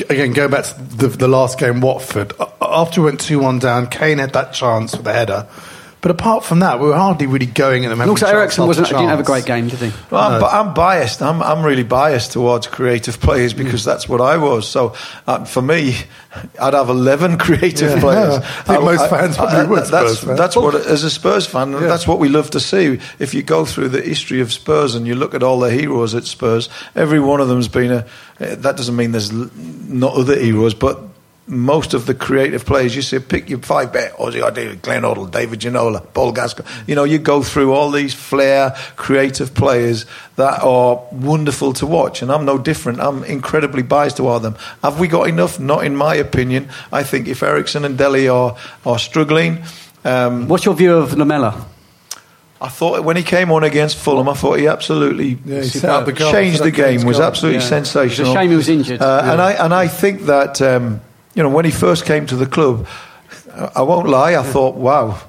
again, 0.09 0.33
go 0.33 0.49
back 0.49 0.65
to 0.67 0.81
the, 0.81 1.09
the 1.09 1.29
last 1.29 1.59
game, 1.59 1.81
Watford. 1.81 2.33
After 2.61 3.01
we 3.03 3.07
went 3.07 3.21
two 3.21 3.39
one 3.39 3.59
down, 3.59 3.89
Kane 3.89 4.19
had 4.19 4.33
that 4.35 4.53
chance 4.53 4.95
with 4.97 5.05
the 5.05 5.13
header. 5.13 5.49
But 6.03 6.11
apart 6.13 6.45
from 6.47 6.61
that, 6.61 6.81
we 6.81 6.87
were 6.87 6.97
hardly 6.97 7.27
really 7.27 7.45
going 7.45 7.85
at 7.85 7.91
them. 7.91 8.01
And 8.01 8.09
having 8.09 8.25
also, 8.25 8.27
Eriksen 8.27 8.67
wasn't 8.67 8.89
didn't 8.89 9.09
have 9.09 9.21
a 9.21 9.23
great 9.23 9.45
game, 9.45 9.69
did 9.69 9.81
he? 9.81 9.93
Well, 10.11 10.23
I'm, 10.23 10.33
No. 10.33 10.41
but 10.41 10.55
I'm 10.55 10.73
biased. 10.73 11.21
I'm, 11.21 11.43
I'm 11.43 11.63
really 11.63 11.83
biased 11.83 12.33
towards 12.33 12.67
creative 12.69 13.21
players 13.21 13.53
because 13.53 13.85
that's 13.85 14.09
what 14.09 14.23
I 14.23 14.39
was. 14.39 14.67
So 14.67 14.95
uh, 15.27 15.45
for 15.45 15.61
me, 15.61 15.95
I'd 16.59 16.73
have 16.73 16.89
11 16.89 17.37
creative 17.47 17.91
Yeah. 17.91 18.01
players. 18.01 18.35
I 18.37 18.41
think 18.63 18.83
most 18.85 19.11
fans 19.11 19.37
probably 19.37 19.67
would, 19.67 19.85
That's, 19.87 20.19
Spurs 20.21 20.39
that's 20.39 20.57
what, 20.57 20.75
as 20.75 21.05
a 21.05 21.11
Spurs 21.11 21.47
fan, 21.47 21.73
that's 21.73 22.07
what 22.07 22.19
we 22.19 22.31
love 22.31 22.49
to 22.53 22.61
see. 22.61 22.99
If 23.19 23.35
you 23.35 23.43
go 23.43 23.67
through 23.67 23.91
the 23.91 24.01
history 24.01 24.41
of 24.41 24.55
Spurs 24.55 24.95
and 24.95 25.07
you 25.07 25.15
look 25.15 25.35
at 25.35 25.43
all 25.43 25.61
the 25.61 25.71
heroes 25.71 26.15
at 26.15 26.25
Spurs, 26.25 26.71
every 26.97 27.21
one 27.21 27.43
of 27.43 27.49
them's 27.49 27.69
been 27.69 27.93
a. 27.93 28.07
eh, 28.41 28.55
That 28.55 28.79
doesn't 28.79 28.97
mean 28.97 29.13
there's 29.13 29.33
not 29.33 30.15
other 30.15 30.39
heroes, 30.41 30.73
but 30.73 30.99
most 31.51 31.95
of 31.95 32.07
the 32.07 32.15
creative 32.15 32.65
players, 32.65 32.95
you 32.95 33.03
say, 33.03 33.19
pick 33.19 33.51
your 33.51 33.59
five 33.59 33.93
bet, 33.93 34.17
Ossie 34.19 34.41
Ardiles, 34.41 34.81
Glenn 34.83 35.03
Hoddle, 35.03 35.29
David 35.31 35.59
Ginola, 35.61 36.01
Paul 36.15 36.31
Gascoigne. 36.33 36.69
You 36.87 36.95
know, 36.95 37.05
you 37.05 37.19
go 37.19 37.43
through 37.43 37.73
all 37.73 37.91
these 37.91 38.15
flair, 38.15 38.77
creative 38.97 39.53
players 39.55 40.07
that 40.37 40.63
are 40.63 41.03
wonderful 41.11 41.73
to 41.75 41.87
watch, 41.87 42.23
and 42.23 42.31
I'm 42.31 42.45
no 42.45 42.57
different. 42.57 43.01
I'm 43.01 43.25
incredibly 43.25 43.83
biased 43.83 44.17
to 44.17 44.21
toward 44.21 44.43
them. 44.43 44.55
Have 44.83 45.01
we 45.01 45.09
got 45.09 45.29
enough? 45.29 45.59
Not 45.59 45.85
in 45.85 45.97
my 45.97 46.15
opinion. 46.15 46.69
I 46.93 47.03
think 47.03 47.27
if 47.27 47.43
Eriksen 47.43 47.85
and 47.85 47.97
Dele 47.97 48.29
are, 48.29 48.57
are 48.85 48.99
struggling, 48.99 49.63
um, 50.05 50.47
What's 50.49 50.65
your 50.65 50.75
view 50.75 50.95
of 50.95 51.17
Lamela? 51.17 51.67
I 52.61 52.69
thought 52.69 53.03
when 53.05 53.17
he 53.17 53.23
came 53.23 53.51
on 53.51 53.65
against 53.65 53.97
Fulham, 53.97 54.29
I 54.29 54.35
thought 54.35 54.59
he 54.59 54.67
absolutely 54.67 55.39
Yeah, 55.47 55.63
he 55.63 55.69
set 55.69 56.05
the 56.05 56.13
changed 56.13 56.61
the 56.61 56.65
that 56.65 56.75
Kane's 56.75 57.03
game. 57.03 57.09
Was 57.09 57.19
absolutely 57.21 57.61
Yeah. 57.63 57.69
sensational. 57.69 58.31
It's 58.31 58.37
a 58.37 58.41
shame 58.41 58.51
he 58.51 58.57
was 58.57 58.69
injured. 58.69 59.01
Uh, 59.01 59.23
And 59.25 59.41
I 59.41 59.53
and 59.53 59.73
I 59.73 59.89
think 59.89 60.27
that 60.27 60.61
um, 60.61 61.01
you 61.35 61.43
know 61.43 61.49
when 61.49 61.65
he 61.65 61.71
first 61.71 62.05
came 62.05 62.27
to 62.27 62.37
the 62.37 62.47
club, 62.47 62.87
I 63.75 63.83
won't 63.83 64.09
lie. 64.09 64.37
I 64.37 64.43
thought, 64.43 64.77
wow. 64.77 65.21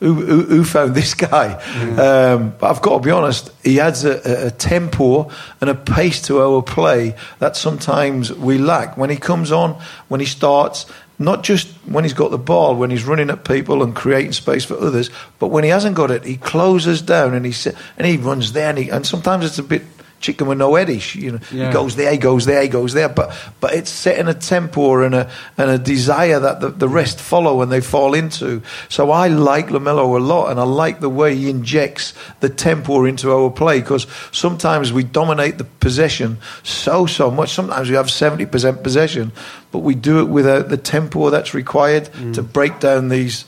Who, 0.00 0.14
who, 0.14 0.42
who 0.44 0.64
found 0.64 0.94
this 0.94 1.12
guy? 1.12 1.52
Um, 1.98 2.54
but 2.58 2.70
I've 2.70 2.80
got 2.80 2.96
to 2.96 3.04
be 3.04 3.10
honest, 3.10 3.50
he 3.62 3.80
adds 3.80 4.06
a, 4.06 4.44
a, 4.44 4.46
a 4.46 4.50
tempo 4.50 5.30
and 5.60 5.68
a 5.68 5.74
pace 5.74 6.22
to 6.22 6.40
our 6.40 6.62
play 6.62 7.16
that 7.38 7.54
sometimes 7.54 8.32
we 8.32 8.56
lack. 8.56 8.96
When 8.96 9.10
he 9.10 9.16
comes 9.16 9.52
on, 9.52 9.78
when 10.08 10.20
he 10.20 10.24
starts, 10.24 10.86
not 11.18 11.42
just 11.42 11.68
when 11.84 12.04
he's 12.04 12.14
got 12.14 12.30
the 12.30 12.38
ball, 12.38 12.76
when 12.76 12.90
he's 12.90 13.04
running 13.04 13.28
at 13.28 13.44
people 13.44 13.82
and 13.82 13.94
creating 13.94 14.32
space 14.32 14.64
for 14.64 14.80
others, 14.80 15.10
but 15.38 15.48
when 15.48 15.64
he 15.64 15.70
hasn't 15.70 15.96
got 15.96 16.10
it, 16.10 16.24
he 16.24 16.38
closes 16.38 17.02
down 17.02 17.34
and 17.34 17.44
he 17.44 17.52
and 17.98 18.06
he 18.06 18.16
runs 18.16 18.54
there, 18.54 18.70
and, 18.70 18.78
he, 18.78 18.88
and 18.88 19.06
sometimes 19.06 19.44
it's 19.44 19.58
a 19.58 19.62
bit 19.62 19.82
chicken 20.20 20.46
with 20.46 20.58
no 20.58 20.74
head. 20.74 20.88
He, 20.88 21.20
you 21.20 21.32
know, 21.32 21.40
Yeah. 21.50 21.68
he 21.68 21.72
goes 21.72 21.96
there, 21.96 22.12
he 22.12 22.18
goes 22.18 22.44
there, 22.44 22.62
he 22.62 22.68
goes 22.68 22.92
there. 22.92 23.08
But 23.08 23.32
but 23.60 23.74
it's 23.74 23.90
setting 23.90 24.28
a 24.28 24.34
tempo 24.34 25.02
and 25.02 25.14
a 25.14 25.30
and 25.58 25.70
a 25.70 25.78
desire 25.78 26.38
that 26.38 26.60
the, 26.60 26.68
the 26.68 26.88
rest 26.88 27.18
follow 27.18 27.62
and 27.62 27.72
they 27.72 27.80
fall 27.80 28.14
into. 28.14 28.62
So 28.88 29.10
I 29.10 29.28
like 29.28 29.70
Lamela 29.70 30.04
a 30.04 30.20
lot, 30.20 30.50
and 30.50 30.60
I 30.60 30.64
like 30.64 31.00
the 31.00 31.08
way 31.08 31.34
he 31.34 31.50
injects 31.50 32.14
the 32.40 32.48
tempo 32.48 33.04
into 33.04 33.32
our 33.32 33.50
play 33.50 33.80
because 33.80 34.06
sometimes 34.30 34.92
we 34.92 35.02
dominate 35.02 35.58
the 35.58 35.64
possession 35.64 36.38
so 36.62 37.06
so 37.06 37.30
much. 37.30 37.50
Sometimes 37.50 37.88
we 37.88 37.96
have 37.96 38.10
seventy 38.10 38.46
percent 38.46 38.82
possession, 38.82 39.32
but 39.72 39.78
we 39.80 39.94
do 39.94 40.20
it 40.20 40.28
without 40.28 40.68
the 40.68 40.76
tempo 40.76 41.30
that's 41.30 41.54
required 41.54 42.04
mm. 42.12 42.34
to 42.34 42.42
break 42.42 42.78
down 42.80 43.08
these 43.08 43.44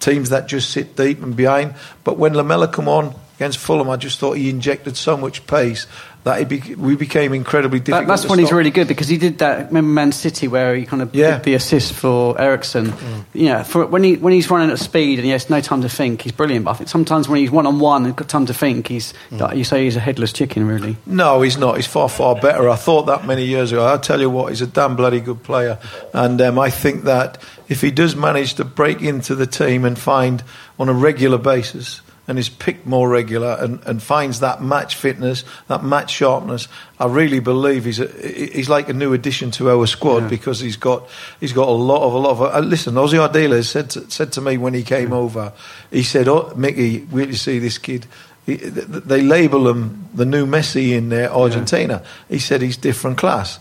teams 0.00 0.30
that 0.30 0.46
just 0.46 0.70
sit 0.70 0.96
deep 0.96 1.22
and 1.22 1.36
behind. 1.36 1.74
But 2.04 2.18
when 2.18 2.34
Lamela 2.34 2.68
come 2.68 2.88
on 2.88 3.14
against 3.36 3.58
Fulham, 3.58 3.88
I 3.88 3.96
just 3.96 4.18
thought 4.18 4.32
he 4.32 4.50
injected 4.50 4.96
so 4.96 5.16
much 5.16 5.46
pace 5.46 5.86
that 6.26 6.48
be, 6.48 6.74
we 6.74 6.96
became 6.96 7.32
incredibly 7.32 7.78
difficult. 7.78 8.08
That, 8.08 8.16
that's 8.16 8.28
when 8.28 8.40
he's 8.40 8.50
really 8.50 8.72
good 8.72 8.88
because 8.88 9.06
he 9.06 9.16
did 9.16 9.38
that. 9.38 9.68
Remember 9.68 9.88
Man 9.92 10.10
City 10.10 10.48
where 10.48 10.74
he 10.74 10.84
kind 10.84 11.00
of 11.00 11.14
Yeah. 11.14 11.36
did 11.36 11.44
the 11.44 11.54
assist 11.54 11.92
for 11.92 12.38
Eriksen. 12.40 12.92
Yeah, 13.32 13.62
for 13.62 13.86
when 13.86 14.02
he 14.02 14.16
when 14.16 14.32
he's 14.32 14.50
running 14.50 14.70
at 14.70 14.80
speed 14.80 15.20
and 15.20 15.24
he 15.24 15.30
has 15.30 15.48
no 15.48 15.60
time 15.60 15.82
to 15.82 15.88
think, 15.88 16.22
he's 16.22 16.32
brilliant. 16.32 16.64
But 16.64 16.72
I 16.72 16.74
think 16.74 16.88
sometimes 16.90 17.28
when 17.28 17.38
he's 17.38 17.52
one 17.52 17.64
on 17.64 17.78
one 17.78 18.06
and 18.06 18.16
got 18.16 18.28
time 18.28 18.46
to 18.46 18.54
think, 18.54 18.88
he's 18.88 19.14
like 19.30 19.56
you 19.56 19.62
say 19.62 19.84
he's 19.84 19.94
a 19.94 20.00
headless 20.00 20.32
chicken 20.32 20.66
really. 20.66 20.96
No, 21.06 21.42
he's 21.42 21.58
not. 21.58 21.76
He's 21.76 21.86
far, 21.86 22.08
far 22.08 22.34
better. 22.34 22.68
I 22.68 22.74
thought 22.76 23.06
that 23.06 23.24
many 23.24 23.44
years 23.44 23.70
ago. 23.70 23.84
I'll 23.86 24.00
tell 24.00 24.20
you 24.20 24.28
what, 24.28 24.48
he's 24.48 24.62
a 24.62 24.66
damn 24.66 24.96
bloody 24.96 25.20
good 25.20 25.44
player. 25.44 25.78
And 26.12 26.40
um, 26.40 26.58
I 26.58 26.70
think 26.70 27.04
that 27.04 27.38
if 27.68 27.82
he 27.82 27.92
does 27.92 28.16
manage 28.16 28.54
to 28.54 28.64
break 28.64 29.00
into 29.00 29.36
the 29.36 29.46
team 29.46 29.84
and 29.84 29.96
find 29.96 30.42
on 30.76 30.88
a 30.88 30.92
regular 30.92 31.38
basis, 31.38 32.00
and 32.28 32.38
is 32.38 32.48
picked 32.48 32.86
more 32.86 33.08
regular 33.08 33.56
and, 33.60 33.82
and 33.86 34.02
finds 34.02 34.40
that 34.40 34.62
match 34.62 34.96
fitness, 34.96 35.44
that 35.68 35.84
match 35.84 36.10
sharpness, 36.10 36.68
I 36.98 37.06
really 37.06 37.40
believe 37.40 37.84
he's 37.84 38.00
a, 38.00 38.06
he's 38.06 38.68
like 38.68 38.88
a 38.88 38.92
new 38.92 39.12
addition 39.12 39.50
to 39.52 39.70
our 39.70 39.86
squad 39.86 40.28
because 40.28 40.60
he's 40.60 40.76
got 40.76 41.08
he's 41.40 41.52
got 41.52 41.68
a 41.68 41.72
lot 41.72 42.02
of 42.02 42.14
a 42.14 42.18
lot 42.18 42.30
of. 42.30 42.42
Uh, 42.42 42.58
listen, 42.60 42.94
Ossie 42.94 43.18
Ardiles 43.28 43.66
said 43.66 43.90
to, 43.90 44.10
said 44.10 44.32
to 44.32 44.40
me 44.40 44.58
when 44.58 44.74
he 44.74 44.82
came 44.82 45.12
over, 45.12 45.52
he 45.90 46.02
said, 46.02 46.28
"Oh, 46.28 46.52
Micky, 46.56 47.00
will 47.00 47.28
you 47.28 47.34
see 47.34 47.58
this 47.58 47.78
kid?" 47.78 48.06
He, 48.46 48.56
th- 48.56 48.74
th- 48.74 48.86
they 48.86 49.22
label 49.22 49.68
him 49.68 50.08
the 50.14 50.24
new 50.24 50.46
Messi 50.46 50.92
in 50.92 51.12
uh, 51.12 51.28
Argentina. 51.32 52.02
He 52.28 52.38
said 52.38 52.62
he's 52.62 52.76
different 52.76 53.18
class. 53.18 53.58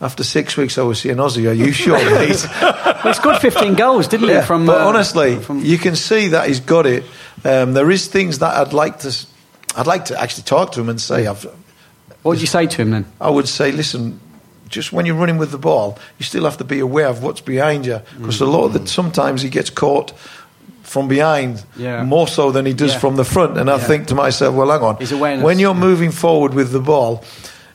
After 0.00 0.24
six 0.24 0.56
weeks, 0.56 0.76
I 0.76 0.82
was 0.82 1.00
seeing 1.00 1.16
Ossie. 1.16 1.48
Are 1.48 1.52
you 1.52 1.70
sure, 1.84 1.96
mate? 1.96 2.46
Well, 2.60 2.96
he 3.04 3.12
scored 3.14 3.38
15 3.38 3.74
goals, 3.74 4.08
didn't 4.08 4.26
he? 4.28 4.34
Yeah, 4.34 4.44
From 4.44 4.66
but 4.66 4.80
uh, 4.80 4.88
honestly, 4.88 5.36
from 5.36 5.60
you 5.60 5.78
can 5.78 5.94
see 5.94 6.28
that 6.28 6.48
he's 6.48 6.60
got 6.60 6.84
it. 6.84 7.04
Um, 7.44 7.72
there 7.74 7.90
is 7.90 8.06
things 8.06 8.38
that 8.38 8.54
I'd 8.54 8.72
like 8.72 9.00
to, 9.00 9.14
I'd 9.76 9.86
like 9.86 10.06
to 10.06 10.20
actually 10.20 10.44
talk 10.44 10.72
to 10.72 10.80
him 10.80 10.88
and 10.88 11.00
say, 11.00 11.26
I've, 11.26 11.44
what 12.22 12.32
would 12.32 12.40
you 12.40 12.46
say 12.46 12.66
to 12.66 12.76
him 12.82 12.90
then? 12.90 13.04
I 13.20 13.28
would 13.30 13.48
say, 13.48 13.70
listen, 13.72 14.18
just 14.68 14.92
when 14.92 15.04
you're 15.06 15.14
running 15.16 15.36
with 15.38 15.50
the 15.50 15.58
ball, 15.58 15.98
you 16.18 16.24
still 16.24 16.44
have 16.44 16.56
to 16.58 16.64
be 16.64 16.80
aware 16.80 17.06
of 17.08 17.22
what's 17.22 17.40
behind 17.42 17.84
you 17.86 18.00
because 18.16 18.40
a 18.40 18.46
lot 18.46 18.64
of 18.64 18.72
the 18.72 18.86
sometimes 18.86 19.42
he 19.42 19.50
gets 19.50 19.70
caught 19.70 20.12
from 20.82 21.06
behind 21.08 21.62
Yeah. 21.76 22.02
more 22.04 22.26
so 22.28 22.50
than 22.50 22.66
he 22.66 22.72
does 22.72 22.92
Yeah. 22.92 22.98
from 23.00 23.16
the 23.16 23.24
front. 23.24 23.58
And 23.58 23.70
I 23.70 23.76
Yeah. 23.76 23.84
think 23.86 24.06
to 24.08 24.14
myself, 24.14 24.54
well, 24.54 24.70
hang 24.70 24.82
on, 24.82 25.42
when 25.42 25.58
you're 25.58 25.74
moving 25.74 26.12
forward 26.12 26.54
with 26.54 26.72
the 26.72 26.80
ball, 26.80 27.22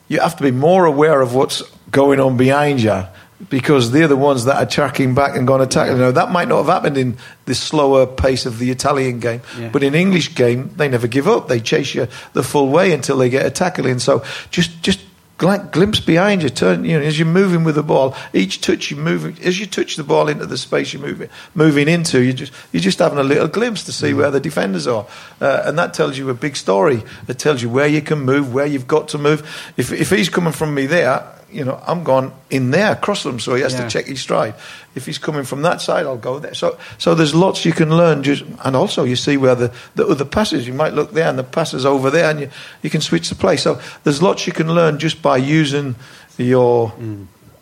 you 0.08 0.20
have 0.20 0.36
to 0.36 0.42
be 0.42 0.50
more 0.50 0.84
aware 0.84 1.20
of 1.20 1.32
what's 1.34 1.62
going 1.92 2.18
on 2.20 2.36
behind 2.36 2.80
you. 2.82 3.04
Because 3.48 3.90
they're 3.90 4.06
the 4.08 4.16
ones 4.16 4.44
that 4.44 4.56
are 4.56 4.66
tracking 4.66 5.14
back 5.14 5.34
and 5.34 5.46
going 5.46 5.60
to 5.60 5.66
tackle. 5.66 5.96
Now 5.96 6.10
that 6.10 6.30
might 6.30 6.46
not 6.46 6.58
have 6.58 6.66
happened 6.66 6.98
in 6.98 7.16
the 7.46 7.54
slower 7.54 8.06
pace 8.06 8.44
of 8.44 8.58
the 8.58 8.70
Italian 8.70 9.18
game, 9.18 9.40
Yeah. 9.58 9.70
but 9.72 9.82
in 9.82 9.94
English 9.94 10.34
game 10.34 10.70
they 10.76 10.88
never 10.88 11.06
give 11.08 11.26
up. 11.26 11.48
They 11.48 11.58
chase 11.60 11.94
you 11.94 12.06
the 12.34 12.42
full 12.42 12.68
way 12.68 12.92
until 12.92 13.16
they 13.16 13.30
get 13.30 13.46
a 13.46 13.50
tackle 13.50 13.86
in. 13.86 13.98
So 13.98 14.22
just 14.50 14.82
just 14.82 15.00
gl- 15.38 15.70
glimpse 15.72 16.00
behind 16.00 16.42
you, 16.42 16.50
turn 16.50 16.84
you 16.84 16.98
know 16.98 17.04
as 17.06 17.18
you're 17.18 17.26
moving 17.26 17.64
with 17.64 17.76
the 17.76 17.82
ball. 17.82 18.14
Each 18.34 18.60
touch 18.60 18.90
you 18.90 18.98
move 18.98 19.40
as 19.42 19.58
you 19.58 19.64
touch 19.66 19.96
the 19.96 20.04
ball 20.04 20.28
into 20.28 20.44
the 20.44 20.58
space 20.58 20.92
you're 20.92 21.00
moving 21.00 21.30
moving 21.54 21.88
into. 21.88 22.20
You 22.22 22.34
just 22.34 22.52
you're 22.72 22.82
just 22.82 22.98
having 22.98 23.18
a 23.18 23.22
little 23.24 23.48
glimpse 23.48 23.84
to 23.84 23.92
see 23.92 24.12
where 24.12 24.30
the 24.30 24.40
defenders 24.40 24.86
are, 24.86 25.06
uh, 25.40 25.62
and 25.64 25.78
that 25.78 25.94
tells 25.94 26.18
you 26.18 26.28
a 26.28 26.34
big 26.34 26.56
story. 26.56 27.02
It 27.26 27.38
tells 27.38 27.62
you 27.62 27.70
where 27.70 27.86
you 27.88 28.02
can 28.02 28.20
move, 28.20 28.52
where 28.52 28.66
you've 28.66 28.86
got 28.86 29.08
to 29.08 29.18
move. 29.18 29.40
If 29.78 29.92
if 29.92 30.10
he's 30.10 30.28
coming 30.28 30.52
from 30.52 30.74
me 30.74 30.84
there. 30.84 31.24
You 31.52 31.64
know, 31.64 31.82
I'm 31.86 32.04
gone 32.04 32.32
in 32.48 32.70
there, 32.70 32.92
across 32.92 33.22
them, 33.22 33.40
so 33.40 33.54
he 33.54 33.62
has 33.62 33.72
Yeah. 33.72 33.84
to 33.84 33.90
check 33.90 34.06
his 34.06 34.20
stride. 34.20 34.54
If 34.94 35.06
he's 35.06 35.18
coming 35.18 35.44
from 35.44 35.62
that 35.62 35.80
side, 35.80 36.06
I'll 36.06 36.16
go 36.16 36.38
there. 36.38 36.54
So, 36.54 36.76
so 36.98 37.14
there's 37.14 37.34
lots 37.34 37.64
you 37.64 37.72
can 37.72 37.96
learn, 37.96 38.22
just, 38.22 38.44
and 38.64 38.76
also 38.76 39.04
you 39.04 39.16
see 39.16 39.36
where 39.36 39.54
the, 39.54 39.72
the 39.94 40.06
other 40.06 40.24
passes. 40.24 40.66
You 40.66 40.74
might 40.74 40.94
look 40.94 41.12
there, 41.12 41.28
and 41.28 41.38
the 41.38 41.44
passes 41.44 41.84
over 41.84 42.10
there, 42.10 42.30
and 42.30 42.40
you, 42.40 42.50
you 42.82 42.90
can 42.90 43.00
switch 43.00 43.28
the 43.28 43.34
play. 43.34 43.56
So 43.56 43.80
there's 44.04 44.22
lots 44.22 44.46
you 44.46 44.52
can 44.52 44.74
learn 44.74 44.98
just 44.98 45.22
by 45.22 45.36
using 45.38 45.96
your 46.38 46.92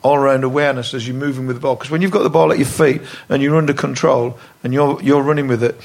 all-round 0.02 0.44
awareness 0.44 0.94
as 0.94 1.08
you're 1.08 1.16
moving 1.16 1.46
with 1.46 1.56
the 1.56 1.60
ball. 1.60 1.74
Because 1.74 1.90
when 1.90 2.02
you've 2.02 2.12
got 2.12 2.22
the 2.22 2.30
ball 2.30 2.52
at 2.52 2.58
your 2.58 2.68
feet 2.68 3.02
and 3.28 3.42
you're 3.42 3.56
under 3.56 3.74
control 3.74 4.38
and 4.62 4.72
you're 4.72 5.02
you're 5.02 5.22
running 5.22 5.48
with 5.48 5.62
it, 5.62 5.76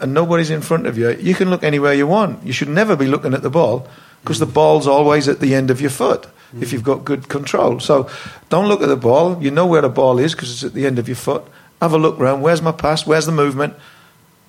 and 0.00 0.14
nobody's 0.14 0.50
in 0.50 0.60
front 0.60 0.86
of 0.86 0.96
you, 0.96 1.10
you 1.16 1.34
can 1.34 1.50
look 1.50 1.64
anywhere 1.64 1.92
you 1.94 2.06
want. 2.06 2.44
You 2.46 2.52
should 2.52 2.68
never 2.68 2.96
be 2.96 3.06
looking 3.06 3.34
at 3.34 3.42
the 3.42 3.50
ball 3.50 3.88
because 4.22 4.38
the 4.38 4.46
ball's 4.46 4.86
always 4.86 5.28
at 5.28 5.40
the 5.40 5.54
end 5.54 5.70
of 5.70 5.80
your 5.80 5.90
foot 5.90 6.26
if 6.60 6.72
you've 6.72 6.82
got 6.82 7.04
good 7.04 7.28
control. 7.28 7.80
So 7.80 8.08
don't 8.48 8.68
look 8.68 8.82
at 8.82 8.88
the 8.88 8.96
ball. 8.96 9.42
You 9.42 9.50
know 9.50 9.66
where 9.66 9.82
the 9.82 9.88
ball 9.88 10.18
is 10.18 10.34
because 10.34 10.50
it's 10.52 10.64
at 10.64 10.74
the 10.74 10.86
end 10.86 10.98
of 10.98 11.08
your 11.08 11.16
foot. 11.16 11.44
Have 11.80 11.92
a 11.92 11.98
look 11.98 12.18
round. 12.18 12.42
Where's 12.42 12.62
my 12.62 12.72
pass? 12.72 13.06
Where's 13.06 13.26
the 13.26 13.32
movement? 13.32 13.74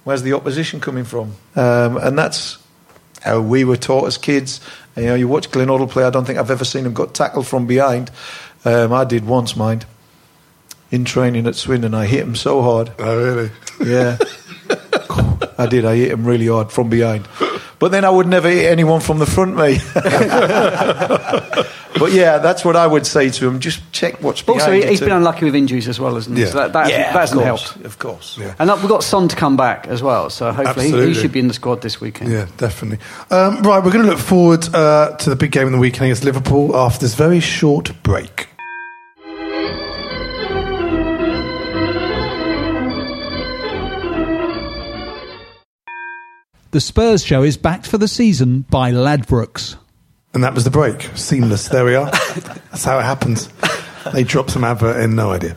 Where's 0.03 0.21
the 0.21 0.33
opposition 0.33 0.79
coming 0.79 1.03
from? 1.03 1.35
Um, 1.55 1.97
and 1.97 2.17
that's 2.17 2.59
how 3.23 3.41
we 3.41 3.63
were 3.63 3.77
taught 3.77 4.05
as 4.05 4.17
kids. 4.17 4.61
You 4.95 5.03
know, 5.03 5.15
you 5.15 5.27
watch 5.27 5.51
Glenn 5.51 5.67
Hoddle 5.67 5.89
play. 5.89 6.03
I 6.03 6.11
don't 6.11 6.25
think 6.25 6.37
I've 6.37 6.51
ever 6.51 6.63
seen 6.63 6.85
him 6.85 6.93
got 6.93 7.13
tackled 7.13 7.47
from 7.47 7.65
behind. 7.65 8.11
Um, 8.63 8.93
I 8.93 9.03
did 9.03 9.25
once, 9.25 9.55
mind. 9.55 9.85
In 10.91 11.03
training 11.03 11.47
at 11.47 11.55
Swindon, 11.55 11.93
I 11.93 12.05
hit 12.05 12.21
him 12.21 12.35
so 12.35 12.61
hard. 12.61 12.91
Oh, 12.99 13.17
really? 13.17 13.51
Yeah. 13.83 14.17
I 15.57 15.65
did. 15.65 15.85
I 15.85 15.95
hit 15.95 16.11
him 16.11 16.25
really 16.25 16.47
hard 16.47 16.71
from 16.71 16.89
behind. 16.89 17.27
But 17.85 17.91
then 17.91 18.03
I 18.03 18.09
would 18.09 18.25
never 18.25 18.49
hit 18.49 18.65
anyone 18.65 18.99
from 18.99 19.19
the 19.19 19.27
front, 19.27 19.55
mate. 19.55 19.79
but 19.93 20.03
yeah, 22.13 22.39
that's 22.39 22.65
what 22.65 22.75
I 22.75 22.87
would 22.87 23.05
say 23.05 23.29
to 23.29 23.47
him. 23.47 23.59
Just 23.59 23.79
check 23.91 24.23
what's 24.23 24.41
behind 24.41 24.61
Also, 24.61 24.71
he, 24.71 24.81
you 24.81 24.87
he's 24.87 24.97
too. 24.97 25.05
been 25.05 25.17
unlucky 25.17 25.45
with 25.45 25.53
injuries 25.53 25.87
as 25.87 25.99
well, 25.99 26.15
hasn't 26.15 26.35
he? 26.35 26.45
Yeah. 26.45 26.49
So 26.49 26.57
that, 26.57 26.73
that, 26.73 26.89
yeah, 26.89 27.13
that 27.13 27.19
hasn't 27.19 27.43
course, 27.43 27.73
helped. 27.73 27.85
Of 27.85 27.99
course. 27.99 28.39
Yeah. 28.39 28.55
And 28.57 28.71
look, 28.71 28.79
we've 28.79 28.89
got 28.89 29.03
Son 29.03 29.27
to 29.27 29.35
come 29.35 29.55
back 29.55 29.85
as 29.85 30.01
well, 30.01 30.31
so 30.31 30.51
hopefully 30.51 30.89
he, 30.89 31.09
he 31.09 31.13
should 31.13 31.31
be 31.31 31.37
in 31.37 31.47
the 31.47 31.53
squad 31.53 31.83
this 31.83 32.01
weekend. 32.01 32.31
Yeah, 32.31 32.47
definitely. 32.57 33.05
Um, 33.29 33.61
right, 33.61 33.83
we're 33.83 33.91
going 33.91 34.05
to 34.05 34.09
look 34.09 34.17
forward 34.17 34.67
uh, 34.73 35.15
to 35.17 35.29
the 35.29 35.35
big 35.35 35.51
game 35.51 35.67
in 35.67 35.71
the 35.71 35.77
weekend 35.77 36.05
against 36.05 36.23
Liverpool 36.23 36.75
after 36.75 37.01
this 37.01 37.13
very 37.13 37.39
short 37.39 37.91
break. 38.01 38.47
The 46.75 46.81
Spurs 46.81 47.23
show 47.23 47.41
is 47.41 47.55
backed 47.55 47.87
for 47.87 47.97
the 47.97 48.05
season 48.09 48.65
by 48.69 48.91
Ladbrokes. 48.91 49.77
And 50.33 50.43
that 50.43 50.53
was 50.53 50.65
the 50.65 50.69
break. 50.69 51.03
Seamless. 51.15 51.69
There 51.69 51.85
we 51.85 51.95
are. 51.95 52.11
That's 52.11 52.83
how 52.83 52.99
it 52.99 53.03
happens. 53.03 53.47
They 54.11 54.25
drop 54.25 54.49
some 54.49 54.65
advert 54.65 55.01
in, 55.01 55.15
no 55.15 55.31
idea. 55.31 55.55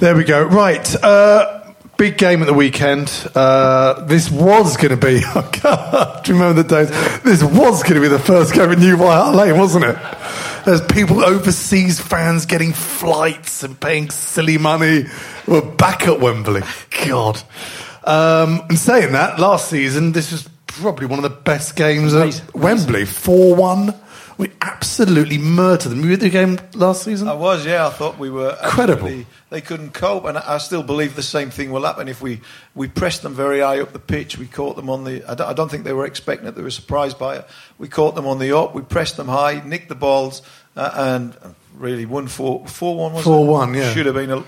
There 0.00 0.16
we 0.16 0.24
go. 0.24 0.42
Right. 0.42 0.92
Uh, 1.04 1.72
big 1.98 2.18
game 2.18 2.42
at 2.42 2.46
the 2.46 2.52
weekend. 2.52 3.12
Uh, 3.32 4.04
this 4.06 4.28
was 4.28 4.76
going 4.76 4.90
to 4.90 4.96
be, 4.96 5.20
oh 5.24 5.48
God, 5.62 6.24
do 6.24 6.32
you 6.32 6.36
remember 6.40 6.64
the 6.64 6.68
days? 6.68 7.22
This 7.22 7.44
was 7.44 7.84
going 7.84 7.94
to 7.94 8.00
be 8.00 8.08
the 8.08 8.18
first 8.18 8.52
game 8.52 8.72
at 8.72 8.78
New 8.80 8.96
White 8.98 9.22
Hart 9.22 9.36
Lane, 9.36 9.56
wasn't 9.56 9.84
it? 9.84 9.96
There's 10.64 10.80
people, 10.80 11.24
overseas 11.24 12.00
fans, 12.00 12.44
getting 12.44 12.72
flights 12.72 13.62
and 13.62 13.78
paying 13.80 14.10
silly 14.10 14.58
money. 14.58 15.04
We're 15.46 15.62
back 15.62 16.08
at 16.08 16.18
Wembley. 16.18 16.62
God. 17.06 17.40
Um, 18.04 18.62
and 18.68 18.78
saying 18.78 19.12
that, 19.12 19.38
last 19.38 19.68
season, 19.68 20.12
this 20.12 20.32
was 20.32 20.48
probably 20.66 21.06
one 21.06 21.18
of 21.18 21.22
the 21.22 21.30
best 21.30 21.76
games 21.76 22.14
at 22.14 22.42
Wembley. 22.54 23.04
4 23.04 23.54
1. 23.54 23.94
We 24.38 24.50
absolutely 24.62 25.36
murdered 25.36 25.90
them. 25.90 26.00
You 26.00 26.08
were 26.08 26.12
at 26.14 26.20
the 26.20 26.30
game 26.30 26.58
last 26.74 27.02
season? 27.02 27.28
I 27.28 27.34
was, 27.34 27.66
yeah. 27.66 27.86
I 27.86 27.90
thought 27.90 28.18
we 28.18 28.30
were 28.30 28.56
Incredible. 28.64 29.24
They 29.50 29.60
couldn't 29.60 29.92
cope, 29.92 30.24
and 30.24 30.38
I 30.38 30.56
still 30.56 30.82
believe 30.82 31.14
the 31.14 31.22
same 31.22 31.50
thing 31.50 31.72
will 31.72 31.84
happen 31.84 32.08
if 32.08 32.22
we 32.22 32.40
we 32.74 32.88
pressed 32.88 33.22
them 33.22 33.34
very 33.34 33.60
high 33.60 33.80
up 33.80 33.92
the 33.92 33.98
pitch. 33.98 34.38
We 34.38 34.46
caught 34.46 34.76
them 34.76 34.88
on 34.88 35.04
the. 35.04 35.22
I 35.30 35.34
don't, 35.34 35.48
I 35.48 35.52
don't 35.52 35.70
think 35.70 35.84
they 35.84 35.92
were 35.92 36.06
expecting 36.06 36.48
it. 36.48 36.54
They 36.54 36.62
were 36.62 36.70
surprised 36.70 37.18
by 37.18 37.36
it. 37.36 37.46
We 37.76 37.88
caught 37.88 38.14
them 38.14 38.26
on 38.26 38.38
the 38.38 38.56
up. 38.56 38.74
We 38.74 38.80
pressed 38.80 39.18
them 39.18 39.28
high, 39.28 39.60
nicked 39.62 39.90
the 39.90 39.94
balls, 39.94 40.40
uh, 40.74 40.90
and 40.94 41.54
really 41.76 42.06
won 42.06 42.26
four 42.28 42.66
four 42.66 42.96
one. 42.96 43.12
Was 43.12 43.26
it? 43.26 43.28
4-1, 43.28 43.76
yeah. 43.76 43.92
Should 43.92 44.06
have 44.06 44.14
been 44.14 44.30
a, 44.30 44.44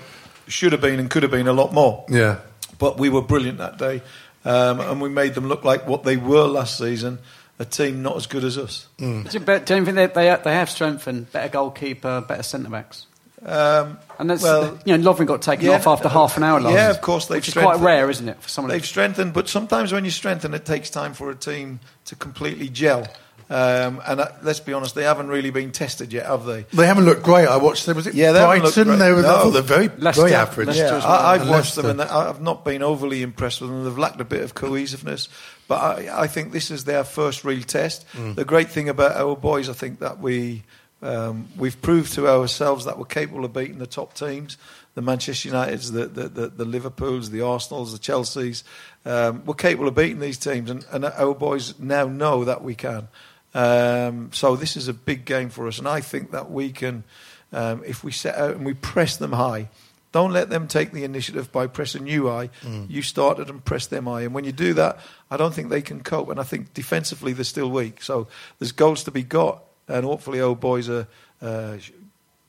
should 0.47 0.71
have 0.71 0.81
been 0.81 0.99
and 0.99 1.09
could 1.09 1.21
have 1.21 1.31
been 1.31 1.47
a 1.47 1.53
lot 1.53 1.71
more. 1.71 2.05
Yeah. 2.09 2.39
But 2.79 2.97
we 2.97 3.09
were 3.09 3.21
brilliant 3.21 3.59
that 3.59 3.77
day, 3.77 4.01
um, 4.45 4.79
and 4.79 5.01
we 5.01 5.09
made 5.09 5.35
them 5.35 5.47
look 5.47 5.63
like 5.63 5.87
what 5.87 6.03
they 6.03 6.17
were 6.17 6.47
last 6.47 6.77
season. 6.77 7.19
A 7.59 7.65
team 7.65 8.01
not 8.01 8.17
as 8.17 8.25
good 8.25 8.43
as 8.43 8.57
us. 8.57 8.87
Do 8.97 9.25
you 9.29 9.39
bet- 9.39 9.67
do 9.67 9.75
you 9.75 9.85
think 9.85 9.95
they, 9.95 10.07
they, 10.07 10.35
they 10.43 10.53
have 10.53 10.69
strengthened? 10.69 11.31
Better 11.31 11.49
goalkeeper, 11.49 12.21
better 12.21 12.41
centre 12.43 12.69
backs? 12.69 13.05
Um, 13.45 13.99
And 14.19 14.29
that's, 14.29 14.41
well, 14.41 14.79
you 14.85 14.97
know, 14.97 15.13
Lovren 15.13 15.25
got 15.25 15.41
taken 15.41 15.65
yeah, 15.65 15.73
off 15.73 15.85
after 15.85 16.07
half 16.07 16.37
an 16.37 16.43
hour 16.43 16.61
last 16.61 16.73
Yeah, 16.73 16.89
of 16.89 17.01
course 17.01 17.27
they've 17.27 17.37
Which 17.37 17.49
is 17.49 17.53
quite 17.53 17.79
rare, 17.79 18.09
isn't 18.09 18.27
it, 18.27 18.41
for 18.41 18.47
someone 18.47 18.71
They've 18.71 18.85
strengthened, 18.85 19.33
but 19.33 19.49
sometimes 19.49 19.91
when 19.91 20.05
you 20.05 20.11
strengthen, 20.11 20.53
it 20.53 20.65
takes 20.65 20.89
time 20.89 21.13
for 21.13 21.29
a 21.29 21.35
team 21.35 21.79
to 22.05 22.15
completely 22.15 22.69
gel. 22.69 23.05
Um, 23.53 24.01
and 24.07 24.19
uh, 24.19 24.29
let's 24.41 24.59
be 24.61 24.73
honest, 24.73 24.95
they 24.95 25.03
haven't 25.03 25.27
really 25.27 25.51
been 25.51 25.71
tested 25.71 26.11
yet, 26.11 26.25
have 26.25 26.45
they? 26.45 26.63
They 26.73 26.87
haven't 26.87 27.05
looked 27.05 27.21
great. 27.21 27.47
I 27.47 27.57
watched 27.57 27.85
them. 27.85 27.95
Was 27.95 28.07
it 28.07 28.15
Yeah, 28.15 28.31
they 28.31 28.39
haven't 28.39 28.63
looked 28.63 28.75
Brighton? 28.75 28.97
great. 28.97 29.05
They 29.05 29.11
were, 29.13 29.19
I 29.19 29.21
No. 29.21 29.37
thought 29.43 29.49
they're 29.51 29.61
very, 29.61 29.89
Leicester. 29.97 30.21
very 30.23 30.33
average. 30.33 30.67
Leicester 30.69 30.83
Yeah, 30.85 30.91
well. 30.97 31.07
I, 31.07 31.33
I've 31.35 31.41
And 31.41 31.49
watched 31.51 31.75
them 31.75 31.85
and 31.85 32.01
I've 32.01 32.41
not 32.41 32.65
been 32.65 32.81
overly 32.81 33.21
impressed 33.21 33.61
with 33.61 33.69
them. 33.69 33.83
They've 33.83 33.95
lacked 33.97 34.19
a 34.19 34.25
bit 34.25 34.41
of 34.41 34.55
cohesiveness, 34.55 35.29
but 35.67 35.75
I, 35.75 36.23
I 36.23 36.27
think 36.27 36.51
this 36.51 36.71
is 36.71 36.85
their 36.85 37.03
first 37.03 37.43
real 37.43 37.61
test. 37.61 38.07
Mm. 38.13 38.33
The 38.33 38.43
great 38.45 38.69
thing 38.71 38.89
about 38.89 39.17
our 39.17 39.35
boys, 39.35 39.69
I 39.69 39.73
think 39.73 39.99
that 39.99 40.17
we 40.19 40.63
um, 41.03 41.47
we've 41.55 41.79
proved 41.81 42.13
to 42.13 42.27
ourselves 42.29 42.85
that 42.85 42.97
we're 42.97 43.05
capable 43.05 43.43
of 43.45 43.51
beating 43.53 43.77
the 43.77 43.85
top 43.85 44.13
teams, 44.15 44.57
the 44.95 45.01
Manchester 45.03 45.49
Uniteds, 45.49 45.91
the 45.91 46.07
the, 46.07 46.27
the, 46.29 46.47
the 46.47 46.65
Liverpools, 46.65 47.29
the 47.29 47.41
Arsenals, 47.41 47.91
the 47.91 47.99
Chelseas. 47.99 48.63
Um, 49.05 49.43
we're 49.45 49.53
capable 49.53 49.87
of 49.89 49.95
beating 49.95 50.19
these 50.21 50.37
teams, 50.39 50.71
and, 50.71 50.85
and 50.91 51.05
our 51.05 51.35
boys 51.35 51.77
now 51.77 52.07
know 52.07 52.45
that 52.45 52.63
we 52.63 52.73
can. 52.73 53.09
Um, 53.53 54.31
so 54.33 54.55
this 54.55 54.75
is 54.75 54.87
a 54.87 54.93
big 54.93 55.25
game 55.25 55.49
for 55.49 55.67
us, 55.67 55.77
and 55.79 55.87
I 55.87 56.01
think 56.01 56.31
that 56.31 56.49
we 56.49 56.71
can, 56.71 57.03
um, 57.51 57.83
if 57.85 58.03
we 58.03 58.11
set 58.11 58.35
out 58.35 58.55
and 58.55 58.65
we 58.65 58.73
press 58.73 59.17
them 59.17 59.33
high. 59.33 59.69
Don't 60.11 60.31
let 60.31 60.49
them 60.51 60.67
take 60.67 60.91
the 60.91 61.03
initiative 61.03 61.51
by 61.51 61.65
pressing 61.65 62.05
you 62.05 62.27
high. 62.27 62.51
You 62.87 63.01
started 63.01 63.49
and 63.49 63.65
press 63.65 63.87
them 63.87 64.05
high, 64.05 64.21
and 64.21 64.33
when 64.33 64.43
you 64.43 64.51
do 64.51 64.73
that, 64.75 64.99
I 65.31 65.37
don't 65.37 65.53
think 65.53 65.69
they 65.69 65.81
can 65.81 66.03
cope. 66.03 66.29
And 66.29 66.39
I 66.39 66.43
think 66.43 66.73
defensively 66.75 67.33
they're 67.33 67.43
still 67.43 67.71
weak. 67.71 68.03
So 68.03 68.27
there's 68.59 68.71
goals 68.71 69.03
to 69.05 69.11
be 69.11 69.23
got, 69.23 69.63
and 69.87 70.05
hopefully 70.05 70.39
old 70.39 70.59
boys 70.59 70.89
are. 70.89 71.07
Uh, 71.41 71.77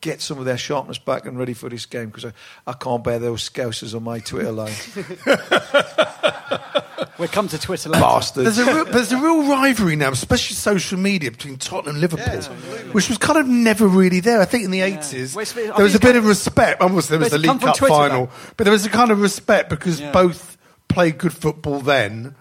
Get 0.05 0.21
some 0.21 0.39
of 0.39 0.45
their 0.45 0.59
sharpness 0.59 0.99
back 0.99 1.25
and 1.25 1.39
ready 1.39 1.55
for 1.55 1.71
this 1.71 1.87
game 1.87 2.11
because 2.11 2.27
I, 2.27 2.33
I 2.67 2.75
can't 2.75 3.03
bear 3.03 3.19
those 3.19 3.49
scousers 3.49 3.97
on 3.97 4.03
my 4.03 4.19
Twitter 4.19 4.53
line. 4.53 4.75
We'll 7.19 7.29
come 7.29 7.47
to 7.49 7.59
Twitter 7.61 7.91
later. 7.91 8.01
Bastards. 8.03 8.57
There's 8.57 8.67
a, 8.69 8.75
real, 8.75 8.85
there's 8.87 9.13
a 9.13 9.17
real 9.17 9.49
rivalry 9.49 9.95
now, 9.95 10.11
especially 10.11 10.57
social 10.57 10.99
media, 10.99 11.31
between 11.31 11.59
Tottenham 11.59 11.95
and 11.95 12.01
Liverpool, 12.01 12.43
which 12.93 13.09
was 13.09 13.19
kind 13.19 13.39
of 13.39 13.47
never 13.47 13.87
really 13.87 14.19
there. 14.19 14.41
I 14.41 14.45
think 14.47 14.65
in 14.65 14.73
the 14.73 14.81
80s, 14.81 15.35
Well, 15.37 15.43
it's- 15.43 15.53
there 15.53 15.85
was 15.85 15.95
a 15.95 16.01
bit 16.01 16.17
of 16.17 16.27
respect. 16.27 16.83
Obviously, 16.83 17.17
there 17.17 17.21
was 17.21 17.31
But 17.31 17.41
the 17.43 17.53
League 17.53 17.61
Cup 17.61 17.77
Twitter, 17.77 17.95
final, 17.95 18.27
though. 18.27 18.33
but 18.57 18.65
there 18.65 18.73
was 18.73 18.85
a 18.85 18.91
kind 18.91 19.13
of 19.13 19.21
respect 19.21 19.71
because 19.71 20.01
Yeah. 20.01 20.11
both 20.11 20.57
played 20.89 21.19
good 21.19 21.33
football 21.33 21.79
then. 21.81 22.35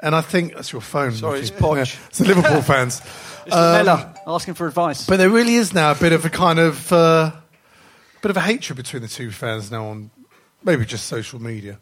And 0.00 0.14
I 0.14 0.22
think 0.22 0.54
that's 0.54 0.72
your 0.72 0.82
phone. 0.82 1.12
Sorry, 1.12 1.40
Ricky. 1.40 1.52
it's 1.52 1.60
Podge. 1.60 1.94
Yeah, 1.94 2.00
it's 2.08 2.18
the 2.18 2.24
Liverpool 2.26 2.62
fans. 2.62 3.00
It's 3.46 3.54
Um, 3.54 3.72
Mella 3.72 4.14
asking 4.26 4.54
for 4.54 4.66
advice. 4.66 5.06
But 5.06 5.18
there 5.18 5.30
really 5.30 5.54
is 5.54 5.72
now 5.72 5.92
a 5.92 5.94
bit 5.94 6.12
of 6.12 6.24
a 6.24 6.30
kind 6.30 6.58
of 6.58 6.92
uh, 6.92 7.30
bit 8.22 8.30
of 8.30 8.36
a 8.36 8.40
hatred 8.40 8.76
between 8.76 9.02
the 9.02 9.08
two 9.08 9.30
fans 9.30 9.70
now 9.70 9.86
on 9.86 10.10
maybe 10.64 10.84
just 10.84 11.06
social 11.06 11.40
media. 11.40 11.78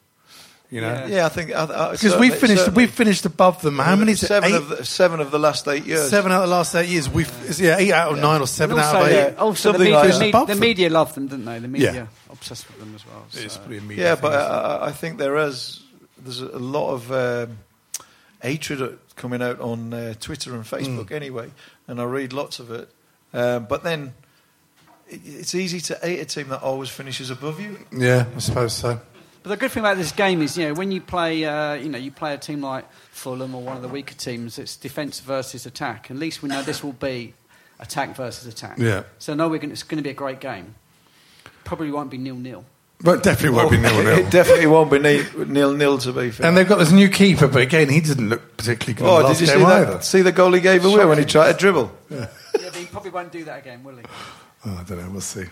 You 0.70 0.80
know, 0.80 0.88
Yeah. 0.92 1.06
Yeah, 1.06 1.26
I 1.26 1.28
think 1.28 1.52
I, 1.52 1.62
I, 1.62 1.92
because 1.92 2.02
we 2.02 2.08
certainly- 2.08 2.30
finished 2.30 2.64
certainly. 2.64 2.84
we 2.84 2.90
finished 2.90 3.24
above 3.26 3.62
them. 3.62 3.78
How 3.78 3.94
many? 3.96 4.12
is 4.12 4.22
it? 4.22 4.26
Seven 4.26 4.50
Eight? 4.50 4.56
of 4.56 4.68
the, 4.70 4.84
seven 4.84 5.20
of 5.20 5.30
the 5.30 5.38
last 5.38 5.68
eight 5.68 5.84
years. 5.86 6.08
Seven 6.10 6.32
out 6.32 6.42
of 6.42 6.48
the 6.48 6.54
last 6.54 6.74
eight 6.74 6.88
years. 6.88 7.08
We've 7.08 7.60
yeah, 7.60 7.76
eight 7.78 7.92
out 7.92 8.12
of 8.12 8.18
nine 8.18 8.40
or 8.40 8.46
seven 8.46 8.76
And 8.78 8.84
out 8.84 8.96
of 9.02 9.08
eight. 9.08 9.14
yeah. 9.14 9.34
also 9.38 9.72
the, 9.72 9.78
Something 9.78 9.80
media, 9.84 9.96
like 9.98 10.06
the, 10.08 10.12
that. 10.14 10.20
me- 10.20 10.28
Above 10.30 10.46
the 10.48 10.54
them. 10.54 10.60
media 10.60 10.90
loved 10.90 11.14
them, 11.14 11.26
didn't 11.28 11.44
they? 11.44 11.58
The 11.60 11.68
media 11.68 11.92
Yeah. 11.92 12.06
obsessed 12.30 12.66
with 12.68 12.78
them 12.80 12.92
as 12.94 13.06
well. 13.06 13.24
It's 13.34 13.56
pretty 13.58 13.76
immediate 13.78 14.04
Yeah, 14.04 14.14
thing, 14.16 14.22
but? 14.22 14.32
I, 14.50 14.86
I 14.86 14.92
think 14.92 15.18
there 15.18 15.36
is 15.38 15.82
there's 16.18 16.40
a 16.40 16.58
lot 16.58 16.92
of 16.94 17.12
um, 17.12 17.58
hatred 18.44 18.98
coming 19.16 19.42
out 19.42 19.60
on 19.60 19.92
uh, 19.92 20.14
Twitter 20.20 20.54
and 20.54 20.64
Facebook 20.64 21.06
Mm. 21.08 21.12
anyway, 21.12 21.50
and 21.88 22.00
I 22.00 22.04
read 22.04 22.32
lots 22.32 22.60
of 22.60 22.70
it. 22.70 22.88
Um, 23.32 23.66
but 23.66 23.82
then 23.82 24.14
it, 25.08 25.20
it's 25.24 25.54
easy 25.54 25.80
to 25.80 25.98
hate 26.02 26.20
a 26.20 26.24
team 26.24 26.48
that 26.50 26.62
always 26.62 26.90
finishes 26.90 27.30
above 27.30 27.58
you. 27.60 27.78
yeah, 27.90 28.26
I 28.36 28.38
suppose 28.38 28.74
so. 28.74 29.00
But 29.42 29.50
the 29.50 29.56
good 29.56 29.72
thing 29.72 29.82
about 29.82 29.96
this 29.98 30.12
game 30.12 30.40
is, 30.40 30.56
you 30.56 30.68
know, 30.68 30.74
when 30.74 30.90
you 30.90 31.00
play, 31.02 31.44
uh, 31.44 31.74
you 31.74 31.88
know, 31.90 31.98
you 31.98 32.10
play 32.10 32.32
a 32.32 32.38
team 32.38 32.62
like 32.62 32.90
Fulham 33.10 33.54
or 33.54 33.62
one 33.62 33.76
of 33.76 33.82
the 33.82 33.88
weaker 33.88 34.14
teams, 34.14 34.58
it's 34.58 34.74
defence 34.76 35.20
versus 35.20 35.66
attack. 35.66 36.10
At 36.10 36.16
least 36.16 36.42
we 36.42 36.48
know 36.48 36.62
this 36.62 36.82
will 36.82 36.94
be 36.94 37.34
attack 37.78 38.16
versus 38.16 38.46
attack. 38.46 38.78
Yeah. 38.78 39.02
So 39.18 39.34
no, 39.34 39.48
we're 39.48 39.58
going 39.58 39.70
it's 39.72 39.82
going 39.82 39.98
to 39.98 40.02
be 40.02 40.10
a 40.10 40.14
great 40.14 40.40
game. 40.40 40.74
Probably 41.64 41.90
won't 41.90 42.10
be 42.10 42.16
nil 42.18 42.36
nil. 42.36 42.64
But 43.00 43.22
definitely 43.22 43.56
won't 43.58 43.70
be 43.70 43.76
nil 43.76 43.92
nil. 44.04 44.18
It 44.18 44.30
definitely 44.30 44.66
won't 44.66 44.90
be 44.90 44.98
nil 44.98 45.24
nil, 45.46 45.72
nil 45.74 45.98
to 45.98 46.12
be 46.12 46.30
fair. 46.30 46.46
And 46.46 46.56
they've 46.56 46.68
got 46.68 46.78
this 46.78 46.92
new 46.92 47.08
keeper, 47.08 47.48
but 47.48 47.60
again, 47.62 47.88
he 47.90 48.00
didn't 48.00 48.28
look 48.30 48.56
particularly 48.56 48.94
good. 48.94 49.06
oh, 49.06 49.18
the 49.18 49.24
last 49.24 49.38
did 49.40 49.48
you 49.48 49.54
game 49.54 49.62
see 49.62 49.68
that? 49.70 49.88
either. 49.88 50.00
See 50.02 50.22
the 50.22 50.32
goal 50.32 50.52
he 50.52 50.60
gave 50.60 50.84
away 50.84 51.04
when 51.04 51.18
he 51.18 51.24
tried 51.24 51.52
to 51.52 51.58
dribble. 51.58 51.92
yeah, 52.10 52.28
but 52.52 52.74
he 52.76 52.86
probably 52.86 53.10
won't 53.10 53.30
do 53.32 53.44
that 53.44 53.58
again, 53.58 53.84
will 53.84 53.96
he? 53.96 54.02
Oh, 54.66 54.78
I 54.80 54.82
don't 54.84 54.98
know. 54.98 55.10
We'll 55.10 55.20
see. 55.20 55.44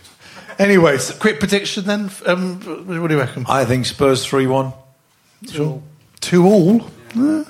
Anyway, 0.58 0.96
so 0.96 1.14
quick 1.18 1.38
prediction 1.38 1.84
then. 1.84 2.10
Um, 2.24 2.60
what 2.86 3.08
do 3.08 3.14
you 3.14 3.20
reckon? 3.20 3.44
I 3.48 3.66
think 3.66 3.84
Spurs 3.84 4.24
three 4.24 4.46
one. 4.46 4.72
Two, 5.46 5.82
two 6.20 6.46
all. 6.46 6.90
Yeah. 7.14 7.44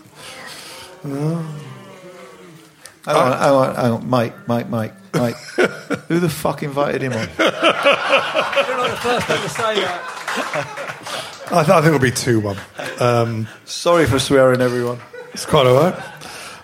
Hang 3.05 3.17
on, 3.17 3.33
hang 3.33 3.51
on, 3.51 3.75
hang 3.75 3.93
on, 3.93 4.09
Mike, 4.09 4.49
Mike, 4.49 4.69
Mike, 4.69 4.95
Mike. 5.15 5.35
Who 6.09 6.21
the 6.21 6.29
fuck 6.29 6.63
invited 6.63 7.03
him 7.03 7.13
on? 7.13 7.19
You're 7.39 7.51
not 7.51 8.91
the 8.91 8.97
first 9.01 9.29
one 9.29 9.41
to 9.41 9.49
say 9.49 9.75
that. 9.81 11.49
I, 11.51 11.63
th- 11.65 11.69
I 11.69 11.81
think 11.83 11.87
it'll 11.87 11.99
be 11.99 12.11
two 12.13 12.41
one. 12.41 12.57
Um, 13.01 13.49
Sorry 13.65 14.07
for 14.07 14.19
swearing, 14.19 14.61
everyone. 14.61 15.01
It's 15.33 15.45
quite 15.47 15.67
all 15.67 15.75
right. 15.75 15.95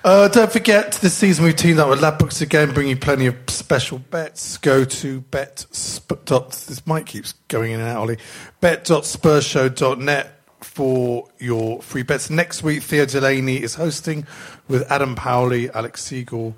Uh, 0.05 0.29
don't 0.29 0.51
forget, 0.51 0.93
this 0.93 1.13
season 1.13 1.45
we've 1.45 1.57
teamed 1.57 1.81
up 1.81 1.89
with 1.91 2.01
Ladbrokes 2.01 2.41
again, 2.41 2.73
bringing 2.73 2.91
you 2.91 2.97
plenty 2.97 3.27
of 3.27 3.35
special 3.49 3.99
bets. 3.99 4.57
Go 4.59 4.85
to 4.85 5.21
bet. 5.23 5.67
Sp- 5.75 6.25
dot, 6.25 6.53
this 6.53 6.87
mic 6.87 7.07
keeps 7.07 7.33
going 7.49 7.73
in 7.73 7.81
and 7.81 7.89
out, 7.89 8.03
Oli. 8.03 8.19
Bet.spursshow.net 8.61 10.38
for 10.79 11.27
your 11.41 11.83
free 11.83 12.05
bets. 12.05 12.31
Next 12.31 12.63
week, 12.63 12.85
Theo 12.85 13.05
Delaney 13.05 13.61
is 13.61 13.75
hosting 13.75 14.25
with 14.69 14.89
Adam 14.89 15.17
Powley, 15.17 15.69
Alex 15.75 16.05
Siegel, 16.05 16.57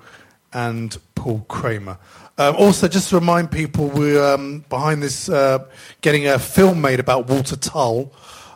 and 0.53 0.95
Paul 1.15 1.43
Kramer. 1.47 1.97
Um, 2.37 2.55
also, 2.55 2.87
just 2.87 3.09
to 3.09 3.15
remind 3.15 3.49
people, 3.49 3.87
we're 3.87 4.23
um, 4.23 4.63
behind 4.69 5.01
this, 5.01 5.27
uh, 5.27 5.65
getting 6.01 6.27
a 6.27 6.37
film 6.37 6.81
made 6.81 6.99
about 6.99 7.29
Walter 7.29 7.55
Tull. 7.55 8.13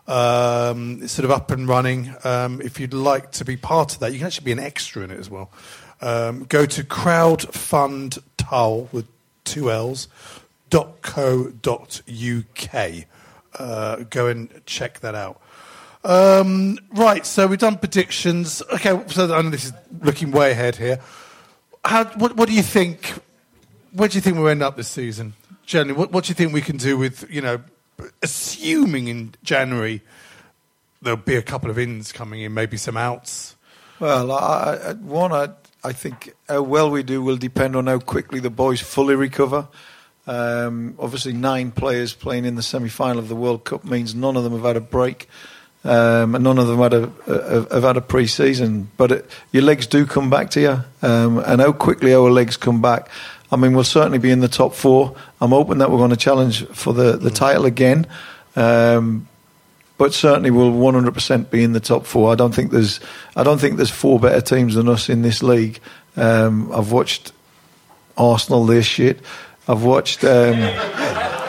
Um, 0.07 0.99
it's 1.01 1.13
sort 1.13 1.25
of 1.25 1.31
up 1.31 1.49
and 1.49 1.67
running. 1.67 2.13
Um, 2.23 2.61
if 2.61 2.79
you'd 2.79 2.93
like 2.93 3.31
to 3.31 3.43
be 3.43 3.57
part 3.57 3.95
of 3.95 4.01
that, 4.01 4.13
you 4.13 4.19
can 4.19 4.27
actually 4.27 4.45
be 4.45 4.51
an 4.51 4.59
extra 4.59 5.01
in 5.01 5.09
it 5.09 5.19
as 5.19 5.31
well. 5.31 5.49
Um, 5.99 6.43
go 6.43 6.67
to 6.67 6.83
crowdfundtull 6.83 8.93
with 8.93 9.07
two 9.45 9.71
L's 9.71 10.09
dot 10.69 11.01
co 11.01 11.49
dot 11.49 12.03
uk. 12.07 12.93
Uh, 13.57 13.95
go 14.11 14.27
and 14.27 14.61
check 14.67 14.99
that 14.99 15.15
out. 15.15 15.41
Um, 16.05 16.77
right, 16.93 17.25
so 17.25 17.47
we've 17.47 17.57
done 17.57 17.77
predictions. 17.77 18.61
Okay, 18.73 19.01
so 19.07 19.33
I 19.33 19.41
know 19.41 19.49
this 19.49 19.65
is 19.65 19.73
looking 20.01 20.31
way 20.31 20.51
ahead 20.51 20.75
here. 20.75 20.99
How, 21.83 22.05
what, 22.05 22.35
what 22.35 22.47
do 22.47 22.53
you 22.53 22.61
think? 22.61 23.13
Where 23.91 24.07
do 24.07 24.15
you 24.15 24.21
think 24.21 24.37
we'll 24.37 24.49
end 24.49 24.61
up 24.61 24.77
this 24.77 24.87
season? 24.87 25.33
Generally, 25.65 25.97
what, 25.97 26.11
what 26.11 26.25
do 26.25 26.29
you 26.29 26.35
think 26.35 26.53
we 26.53 26.61
can 26.61 26.77
do 26.77 26.95
with, 26.95 27.25
you 27.31 27.41
know, 27.41 27.59
assuming 28.21 29.07
in 29.07 29.33
January 29.43 30.01
there'll 31.01 31.17
be 31.17 31.35
a 31.35 31.41
couple 31.41 31.71
of 31.71 31.79
ins 31.79 32.11
coming 32.11 32.41
in, 32.41 32.53
maybe 32.53 32.77
some 32.77 32.97
outs? 32.97 33.55
Well, 33.99 34.31
I, 34.31 34.79
I, 34.89 34.93
one, 34.93 35.31
I, 35.31 35.49
I 35.83 35.91
think 35.93 36.33
how 36.47 36.61
well 36.61 36.91
we 36.91 37.01
do 37.01 37.23
will 37.23 37.37
depend 37.37 37.75
on 37.75 37.87
how 37.87 37.97
quickly 37.97 38.39
the 38.39 38.51
boys 38.51 38.79
fully 38.79 39.15
recover. 39.15 39.67
Um, 40.27 40.95
obviously, 40.99 41.33
nine 41.33 41.71
players 41.71 42.13
playing 42.13 42.45
in 42.45 42.55
the 42.55 42.63
semi-final 42.63 43.17
of 43.17 43.27
the 43.27 43.35
World 43.35 43.63
Cup 43.63 43.85
means 43.85 44.13
none 44.13 44.37
of 44.37 44.43
them 44.43 44.53
have 44.53 44.63
had 44.63 44.77
a 44.77 44.81
break, 44.81 45.29
um, 45.85 46.35
and 46.35 46.43
none 46.43 46.57
of 46.57 46.67
them 46.67 46.79
had 46.79 46.93
a, 46.93 47.11
a, 47.27 47.73
have 47.73 47.83
had 47.83 47.97
a 47.97 48.01
pre-season. 48.01 48.89
But 48.97 49.11
it, 49.11 49.29
your 49.51 49.63
legs 49.63 49.87
do 49.87 50.05
come 50.05 50.29
back 50.29 50.49
to 50.51 50.61
you, 50.61 51.07
um, 51.07 51.37
and 51.39 51.61
how 51.61 51.71
quickly 51.71 52.13
our 52.13 52.29
legs 52.29 52.57
come 52.57 52.81
back. 52.81 53.09
I 53.51 53.55
mean, 53.55 53.73
we'll 53.73 53.83
certainly 53.83 54.17
be 54.17 54.31
in 54.31 54.39
the 54.39 54.47
top 54.47 54.73
four. 54.73 55.15
I'm 55.39 55.51
hoping 55.51 55.77
that 55.77 55.91
we're 55.91 55.99
going 55.99 56.09
to 56.09 56.17
challenge 56.17 56.65
for 56.67 56.93
the, 56.93 57.15
the 57.15 57.29
title 57.29 57.65
again. 57.65 58.07
Um, 58.55 59.27
but 59.97 60.13
certainly 60.13 60.51
we'll 60.51 60.71
100% 60.71 61.49
be 61.49 61.63
in 61.63 61.73
the 61.73 61.79
top 61.79 62.05
four. 62.05 62.31
I 62.31 62.35
don't 62.35 62.53
think 62.53 62.71
there's 62.71 62.99
I 63.35 63.43
don't 63.43 63.59
think 63.59 63.77
there's 63.77 63.91
four 63.91 64.19
better 64.19 64.41
teams 64.41 64.75
than 64.75 64.89
us 64.89 65.07
in 65.09 65.21
this 65.21 65.41
league. 65.41 65.79
Um, 66.17 66.71
I've 66.73 66.91
watched 66.91 67.31
Arsenal 68.17 68.65
this 68.65 68.85
shit. 68.85 69.21
I've 69.67 69.83
watched 69.83 70.23
um, 70.23 70.55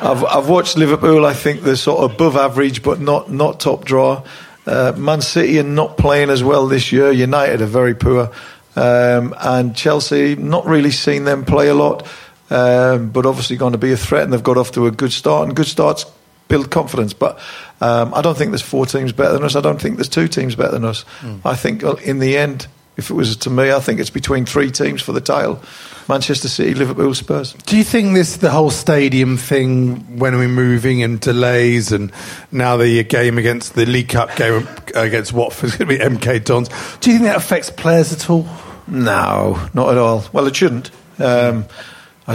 I've 0.00 0.24
I've 0.24 0.48
watched 0.48 0.76
Liverpool. 0.76 1.26
I 1.26 1.34
think 1.34 1.62
they're 1.62 1.76
sort 1.76 2.04
of 2.04 2.14
above 2.14 2.36
average, 2.36 2.82
but 2.82 3.00
not 3.00 3.30
not 3.30 3.60
top 3.60 3.84
draw. 3.84 4.24
Uh, 4.66 4.92
Man 4.96 5.20
City 5.20 5.58
are 5.58 5.64
not 5.64 5.96
playing 5.96 6.30
as 6.30 6.44
well 6.44 6.66
this 6.66 6.92
year. 6.92 7.10
United 7.10 7.62
are 7.62 7.66
very 7.66 7.94
poor, 7.94 8.30
um, 8.76 9.34
and 9.40 9.74
Chelsea 9.74 10.36
not 10.36 10.66
really 10.66 10.90
seen 10.90 11.24
them 11.24 11.44
play 11.44 11.68
a 11.68 11.74
lot. 11.74 12.06
Um, 12.50 13.10
but 13.10 13.26
obviously 13.26 13.56
going 13.56 13.72
to 13.72 13.78
be 13.78 13.92
a 13.92 13.96
threat, 13.96 14.24
and 14.24 14.32
they've 14.32 14.42
got 14.42 14.58
off 14.58 14.72
to 14.72 14.86
a 14.86 14.90
good 14.90 15.12
start. 15.12 15.46
And 15.46 15.56
good 15.56 15.66
starts 15.66 16.04
build 16.48 16.70
confidence. 16.70 17.14
But 17.14 17.38
um, 17.80 18.12
I 18.12 18.20
don't 18.20 18.36
think 18.36 18.50
there's 18.50 18.60
four 18.60 18.84
teams 18.84 19.12
better 19.12 19.32
than 19.32 19.44
us. 19.44 19.56
I 19.56 19.62
don't 19.62 19.80
think 19.80 19.96
there's 19.96 20.08
two 20.08 20.28
teams 20.28 20.54
better 20.54 20.72
than 20.72 20.84
us. 20.84 21.04
I 21.44 21.54
think 21.54 21.82
uh, 21.82 21.94
in 21.96 22.18
the 22.18 22.36
end, 22.36 22.66
if 22.96 23.10
it 23.10 23.14
was 23.14 23.36
to 23.38 23.50
me, 23.50 23.72
I 23.72 23.80
think 23.80 23.98
it's 24.00 24.10
between 24.10 24.44
three 24.46 24.70
teams 24.70 25.00
for 25.00 25.12
the 25.12 25.20
title: 25.20 25.60
Manchester 26.08 26.48
City, 26.48 26.74
Liverpool, 26.74 27.14
Spurs. 27.14 27.54
Do 27.66 27.76
you 27.76 27.84
think 27.84 28.14
this 28.14 28.36
the 28.38 28.50
whole 28.50 28.70
stadium 28.70 29.36
thing 29.36 30.18
when 30.18 30.36
we're 30.36 30.48
moving 30.48 31.02
and 31.02 31.18
delays 31.20 31.92
and 31.92 32.12
now 32.52 32.76
the 32.76 33.02
game 33.04 33.38
against 33.38 33.74
the 33.74 33.86
League 33.86 34.08
Cup 34.10 34.36
game 34.36 34.68
against 34.94 35.32
Watford 35.32 35.70
is 35.70 35.76
going 35.76 35.88
to 35.88 35.98
be 35.98 36.04
MK 36.16 36.44
Dons? 36.44 36.68
Do 37.00 37.10
you 37.10 37.18
think 37.18 37.28
that 37.28 37.36
affects 37.36 37.70
players 37.70 38.12
at 38.12 38.28
all? 38.28 38.46
No, 38.86 39.68
not 39.72 39.90
at 39.90 39.98
all. 39.98 40.24
Well, 40.32 40.46
it 40.46 40.56
shouldn't. 40.56 40.90
Um, 41.18 41.64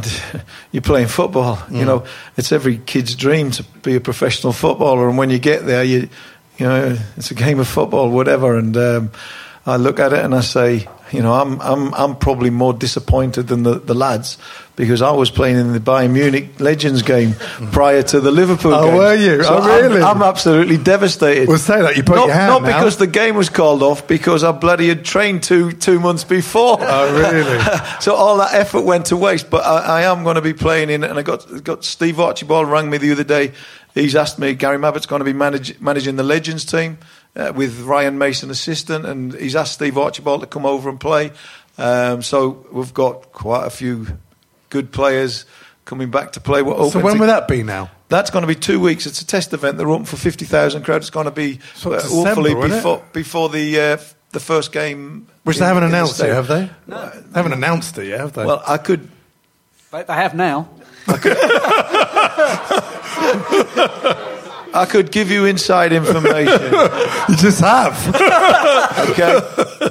you're 0.71 0.81
playing 0.81 1.07
football. 1.07 1.57
You 1.69 1.83
Mm. 1.83 1.85
know, 1.85 2.05
it's 2.37 2.51
every 2.51 2.77
kid's 2.79 3.15
dream 3.15 3.51
to 3.51 3.63
be 3.83 3.95
a 3.95 4.01
professional 4.01 4.51
footballer, 4.53 5.07
and 5.07 5.17
when 5.17 5.29
you 5.29 5.39
get 5.39 5.65
there, 5.65 5.83
you, 5.83 6.09
you 6.57 6.65
know, 6.65 6.97
it's 7.17 7.31
a 7.31 7.35
game 7.35 7.59
of 7.59 7.67
football, 7.67 8.09
whatever. 8.09 8.57
And 8.57 8.75
um, 8.77 9.11
I 9.67 9.78
look 9.78 9.99
at 9.99 10.13
it 10.13 10.23
and 10.23 10.36
I 10.36 10.41
say, 10.41 10.88
you 11.12 11.21
know, 11.23 11.34
I'm 11.34 11.60
I'm 11.60 11.93
I'm 11.95 12.15
probably 12.17 12.49
more 12.51 12.73
disappointed 12.73 13.47
than 13.47 13.63
the, 13.63 13.80
the 13.80 13.95
lads 13.95 14.38
because 14.75 15.01
I 15.01 15.12
was 15.12 15.32
playing 15.32 15.58
in 15.58 15.73
the 15.73 15.80
Bayern 15.80 16.12
Munich 16.12 16.60
Legends 16.60 17.01
game 17.01 17.34
prior 17.71 18.04
to 18.04 18.19
the 18.19 18.30
Liverpool 18.30 18.73
Oh, 18.75 18.86
game. 18.88 18.95
were 18.95 19.15
you? 19.15 19.41
So 19.43 19.49
Oh, 19.56 19.62
I'm- 19.62 19.82
really? 19.91 20.01
I'm, 20.01 20.21
absolutely 20.21 20.78
devastated. 20.78 21.47
Well, 21.47 21.58
say 21.58 21.82
that, 21.82 21.95
you 21.95 22.04
broke 22.04 22.17
not, 22.17 22.25
your 22.28 22.36
hand 22.36 22.49
Not 22.49 22.62
now. 22.63 22.78
because 22.78 22.97
the 22.97 23.08
game 23.08 23.36
was 23.36 23.49
called 23.49 23.82
off, 23.82 24.06
because 24.08 24.43
I 24.43 24.51
bloody 24.51 24.88
had 24.89 25.04
trained 25.06 25.41
two 25.43 25.71
two 25.71 25.99
months 25.99 26.23
before. 26.23 26.78
Oh, 26.80 27.17
really? 27.19 27.60
so 28.01 28.13
all 28.15 28.38
that 28.38 28.54
effort 28.54 28.82
went 28.82 29.08
to 29.08 29.17
waste. 29.17 29.49
But 29.49 29.65
I, 29.65 30.01
I 30.01 30.01
am 30.04 30.23
going 30.23 30.36
to 30.36 30.41
be 30.41 30.54
playing 30.54 30.89
in, 30.91 31.04
and 31.04 31.17
I 31.17 31.21
got 31.23 31.63
got 31.63 31.84
Steve 31.84 32.19
Archibald 32.19 32.69
rang 32.69 32.89
me 32.89 32.97
the 32.99 33.12
other 33.13 33.23
day. 33.23 33.54
He's 33.95 34.15
asked 34.15 34.38
me 34.38 34.54
Gary 34.54 34.78
Mabbutt's 34.78 35.06
going 35.08 35.21
to 35.21 35.25
be 35.25 35.34
manage, 35.34 35.80
managing 35.80 36.17
the 36.17 36.23
Legends 36.23 36.65
team 36.65 36.97
uh, 37.35 37.51
with 37.55 37.81
Ryan 37.81 38.17
Mason 38.17 38.49
assistant, 38.49 39.05
and 39.05 39.33
he's 39.33 39.55
asked 39.55 39.73
Steve 39.73 39.97
Archibald 39.97 40.41
to 40.41 40.47
come 40.47 40.65
over 40.65 40.89
and 40.89 40.99
play. 40.99 41.31
Um, 41.77 42.21
so 42.21 42.65
we've 42.71 42.93
got 42.93 43.31
quite 43.33 43.65
a 43.65 43.69
few 43.69 44.07
good 44.69 44.91
players 44.91 45.45
coming 45.85 46.09
back 46.11 46.33
to 46.33 46.39
play. 46.39 46.61
We're 46.61 46.89
So 46.89 46.99
when 46.99 47.15
to- 47.15 47.19
will 47.19 47.27
that 47.27 47.47
be 47.47 47.63
now? 47.63 47.89
that's 48.07 48.29
going 48.29 48.43
to 48.43 48.47
be 48.47 48.55
two 48.55 48.79
weeks. 48.79 49.05
It's 49.07 49.21
a 49.21 49.25
test 49.25 49.51
event. 49.53 49.77
They're 49.77 49.89
open 49.89 50.05
for 50.05 50.17
fifty 50.17 50.45
thousand 50.45 50.83
crowd. 50.83 50.97
It's 50.97 51.09
going 51.09 51.25
to 51.25 51.31
be 51.31 51.59
So 51.75 51.91
uh, 51.91 51.95
it's 51.95 52.11
hopefully 52.11 52.51
December, 52.53 52.65
isn't 52.67 52.71
it? 52.71 52.75
before 52.81 53.03
before 53.13 53.49
the 53.49 53.79
uh, 53.79 53.97
the 54.31 54.39
first 54.39 54.71
game. 54.71 55.27
Which 55.43 55.57
in- 55.57 55.61
they 55.61 55.67
haven't 55.67 55.83
in 55.83 55.91
the 55.91 55.97
announced 55.97 56.15
state. 56.17 56.29
it, 56.29 56.33
have 56.33 56.47
they? 56.47 56.69
No. 56.87 57.09
They 57.09 57.39
haven't 57.39 57.53
announced 57.53 57.97
it 57.97 58.07
yet, 58.07 58.19
have 58.19 58.33
they? 58.33 58.45
Well, 58.45 58.63
I 58.65 58.77
could. 58.77 59.09
They, 59.91 60.03
they 60.03 60.13
have 60.13 60.35
now. 60.35 60.69
I 64.75 64.85
could 64.85 65.11
give 65.11 65.31
you 65.31 65.45
inside 65.45 65.93
information. 65.93 66.61
you 67.29 67.35
just 67.38 67.61
have. 67.61 67.95
okay, 69.09 69.39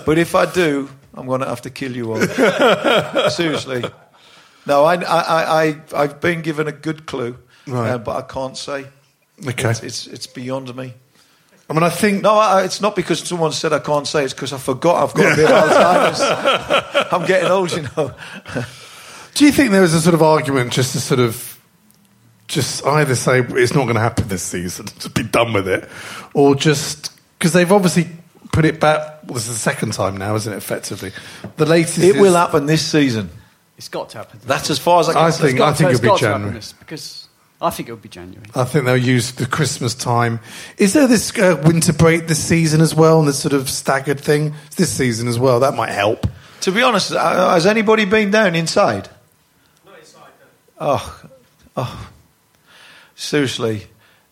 but 0.05 0.19
if 0.19 0.35
I 0.35 0.45
do, 0.53 0.89
I'm 1.15 1.27
going 1.27 1.41
to 1.41 1.47
have 1.49 1.63
to 1.63 1.71
kill 1.71 1.97
you 1.97 2.13
all. 2.13 2.21
Seriously. 3.31 3.85
No, 4.67 4.85
I, 4.85 4.95
I, 4.97 5.21
I, 5.21 5.63
I, 5.65 5.81
I've 5.95 6.21
been 6.21 6.43
given 6.43 6.69
a 6.69 6.73
good 6.73 7.07
clue, 7.07 7.39
Right. 7.67 7.91
uh, 7.91 7.99
but 7.99 8.17
I 8.17 8.23
can't 8.23 8.57
say. 8.57 8.87
Okay. 9.47 9.71
It's, 9.71 9.83
it's, 9.83 10.07
it's 10.07 10.27
beyond 10.27 10.75
me. 10.77 10.95
I 11.69 11.73
mean, 11.73 11.83
I 11.83 11.89
think. 11.91 12.23
No, 12.23 12.35
I, 12.35 12.65
it's 12.65 12.81
not 12.83 12.95
because 12.95 13.21
someone 13.21 13.53
said 13.53 13.73
I 13.73 13.79
can't 13.79 14.07
say. 14.07 14.25
It's 14.25 14.35
because 14.35 14.53
I 14.53 14.59
forgot 14.59 15.03
I've 15.03 15.15
got 15.15 15.33
a 15.33 15.37
bit 15.37 15.51
of 15.51 15.57
Alzheimer's. 15.71 17.09
I'm 17.13 17.27
getting 17.27 17.51
old, 17.51 17.73
you 17.73 17.83
know. 17.97 18.15
Do 19.35 19.45
you 19.47 19.51
think 19.51 19.71
there 19.71 19.81
was 19.81 19.95
a 19.95 20.01
sort 20.01 20.15
of 20.15 20.23
argument 20.23 20.73
just 20.73 20.93
to 20.93 21.01
sort 21.01 21.21
of 21.21 21.54
just 22.55 22.87
either 22.87 23.15
say 23.15 23.41
it's 23.41 23.75
not 23.75 23.83
going 23.83 23.97
to 23.97 24.01
happen 24.01 24.29
this 24.29 24.43
season, 24.43 24.87
just 24.99 25.15
be 25.15 25.25
done 25.25 25.53
with 25.53 25.69
it, 25.69 25.89
or 26.33 26.55
just 26.55 27.11
because 27.39 27.53
they've 27.53 27.71
obviously 27.71 28.09
put 28.53 28.65
it 28.65 28.81
back. 28.81 29.25
Well, 29.25 29.35
this 29.35 29.49
is 29.49 29.55
the 29.55 29.59
second 29.59 29.93
time 29.93 30.17
now, 30.17 30.35
isn't 30.37 30.53
it? 30.53 30.57
Effectively, 30.57 31.13
the 31.57 31.67
latest. 31.67 31.99
It 31.99 32.17
is- 32.17 32.21
will 32.21 32.35
happen 32.35 32.67
this 32.67 32.87
season. 32.87 33.31
It's 33.77 33.89
got 33.89 34.11
to 34.11 34.19
happen. 34.19 34.39
That's 34.47 34.71
as 34.71 34.79
far 34.79 35.01
as 35.01 35.09
I 35.09 35.15
can 35.15 35.23
I 35.23 35.31
think. 35.33 35.51
It's 35.51 35.59
got 35.59 35.69
I 35.69 35.73
think 35.75 35.91
it'll 35.91 36.01
be 36.03 36.07
got 36.09 36.19
to 36.21 36.27
happen 36.27 36.41
January. 36.43 36.59
this, 36.59 36.73
because 36.75 37.29
I 37.61 37.71
think 37.71 37.89
it 37.89 37.93
would 37.93 38.03
be 38.03 38.09
January. 38.09 38.47
I 38.55 38.65
think 38.65 38.85
they'll 38.85 38.97
use 38.97 39.33
the 39.33 39.47
Christmas 39.47 39.97
time. 39.97 40.39
Is 40.79 40.93
there 40.93 41.09
this 41.09 41.37
uh, 41.37 41.61
winter 41.67 41.93
break 41.93 42.29
this 42.29 42.43
season 42.43 42.81
as 42.81 42.95
well, 42.95 43.19
and 43.19 43.27
this 43.27 43.41
sort 43.41 43.53
of 43.53 43.69
staggered 43.69 44.21
thing 44.21 44.55
this 44.77 44.93
season 44.93 45.27
as 45.27 45.41
well? 45.41 45.59
That 45.61 45.75
might 45.75 45.91
help. 45.91 46.29
To 46.61 46.71
be 46.71 46.83
honest, 46.83 47.11
uh, 47.13 47.51
has 47.53 47.67
anybody 47.67 48.05
been 48.05 48.31
down 48.31 48.55
inside? 48.55 49.09
Oh, 50.81 51.23
oh, 51.77 52.11
seriously, 53.15 53.87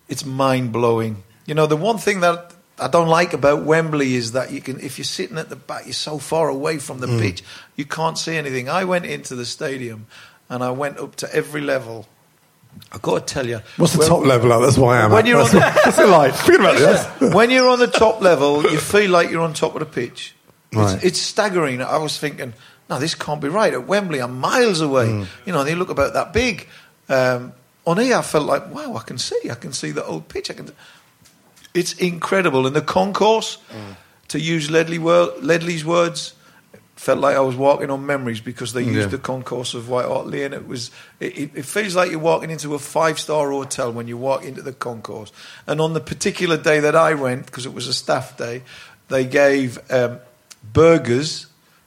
it's 0.09 0.25
mind 0.25 0.73
blowing. 0.73 1.23
You 1.47 1.55
know, 1.55 1.66
the 1.66 1.77
one 1.77 1.99
thing 1.99 2.21
that 2.21 2.53
I 2.79 2.88
don't 2.88 3.09
like 3.09 3.33
about 3.33 3.64
Wembley 3.64 4.14
is 4.14 4.33
that 4.33 4.51
you 4.51 4.61
can, 4.61 4.81
if 4.81 4.99
you're 4.99 5.05
sitting 5.05 5.38
at 5.38 5.49
the 5.49 5.57
back, 5.57 5.85
you're 5.87 5.92
so 5.92 6.18
far 6.18 6.49
away 6.49 6.79
from 6.79 6.99
the 7.01 7.07
Mm. 7.07 7.21
pitch, 7.21 7.42
you 7.77 7.85
can't 7.85 8.18
see 8.18 8.37
anything. 8.37 8.68
I 8.68 8.85
went 8.85 9.07
into 9.07 9.35
the 9.35 9.45
stadium 9.45 10.07
and 10.49 10.62
I 10.64 10.71
went 10.71 10.99
up 10.99 11.16
to 11.16 11.35
every 11.35 11.61
level. 11.61 12.07
I've 12.90 13.03
got 13.03 13.27
to 13.27 13.35
tell 13.35 13.47
you, 13.47 13.61
What's 13.77 13.92
the 13.92 14.01
when- 14.01 14.09
top 14.09 14.25
level? 14.25 14.53
At? 14.53 14.61
That's 14.61 14.79
why 14.79 14.99
I 14.99 15.05
am. 15.05 15.11
When 15.12 15.21
at. 15.25 15.29
you're 15.29 15.40
on 15.40 15.51
That's- 15.51 15.75
the- 15.75 15.81
what's 15.90 15.99
it 15.99 16.09
like? 16.09 16.35
Forget 16.35 16.61
about 16.61 16.79
this. 16.79 17.33
when 17.35 17.51
you're 17.51 17.68
on 17.68 17.79
the 17.79 17.87
top 17.87 18.21
level, 18.23 18.62
you 18.62 18.79
feel 18.79 19.11
like 19.11 19.31
you're 19.31 19.42
on 19.42 19.53
top 19.53 19.75
of 19.75 19.81
the 19.81 19.87
pitch. 19.87 20.35
Right. 20.73 20.95
It's, 20.97 21.05
it's 21.05 21.18
staggering. 21.21 21.83
I 21.83 21.99
was 21.99 22.16
thinking, 22.18 22.55
no, 22.88 22.99
this 22.99 23.14
can't 23.14 23.40
be 23.42 23.49
right. 23.49 23.75
At 23.75 23.87
Wembley, 23.87 24.21
I'm 24.21 24.40
miles 24.40 24.81
away. 24.81 25.09
Hmm. 25.11 25.25
You 25.45 25.53
know, 25.53 25.64
they 25.64 25.75
look 25.75 25.90
about 25.90 26.14
that 26.14 26.33
big. 26.33 26.66
Um, 27.11 27.53
on 27.87 27.99
here, 27.99 28.16
I 28.16 28.23
felt 28.23 28.47
like, 28.47 28.73
wow, 28.75 28.95
I 28.97 29.03
can 29.03 29.18
see. 29.18 29.51
I 29.51 29.55
can 29.55 29.73
see 29.73 29.90
the 29.90 30.05
old 30.05 30.29
pitch. 30.29 30.51
I 30.51 30.55
can. 30.55 30.71
It's 31.75 31.95
incredible. 31.95 32.66
And 32.66 32.77
the 32.77 32.83
concourse, 32.83 33.59
Hmm. 33.71 33.92
to 34.29 34.38
use 34.38 34.71
Ledley 34.71 34.99
wor- 34.99 35.33
Ledley's 35.40 35.85
words, 35.85 36.35
felt 36.97 37.18
like 37.18 37.35
I 37.35 37.40
was 37.40 37.57
walking 37.57 37.90
on 37.90 38.07
memories 38.07 38.40
because 38.40 38.73
they 38.75 38.83
used 38.83 38.99
Yeah. 39.01 39.07
the 39.07 39.18
concourse 39.18 39.75
of 39.75 39.88
White 39.88 40.07
Hart 40.07 40.27
Lane. 40.29 40.53
It 40.53 40.68
was. 40.68 40.90
It, 41.18 41.51
it, 41.57 41.64
feels 41.64 41.97
like 41.97 42.11
you're 42.12 42.21
walking 42.21 42.51
into 42.51 42.75
a 42.75 42.79
five 42.79 43.18
star 43.18 43.51
hotel 43.51 43.90
when 43.92 44.07
you 44.07 44.16
walk 44.16 44.45
into 44.45 44.62
the 44.62 44.73
concourse. 44.73 45.33
And 45.66 45.81
on 45.81 45.95
the 45.95 46.01
particular 46.01 46.57
day 46.57 46.79
that 46.81 46.95
I 46.95 47.14
went, 47.14 47.47
because 47.47 47.66
it 47.66 47.75
was 47.75 47.88
a 47.88 47.92
staff 47.95 48.37
day, 48.37 48.62
they 49.09 49.25
gave 49.25 49.79
um, 49.90 50.21
burgers 50.73 51.47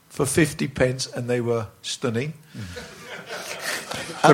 for 0.10 0.26
fifty 0.26 0.68
pence, 0.68 1.08
and 1.08 1.30
they 1.30 1.40
were 1.42 1.68
stunning. 1.82 2.34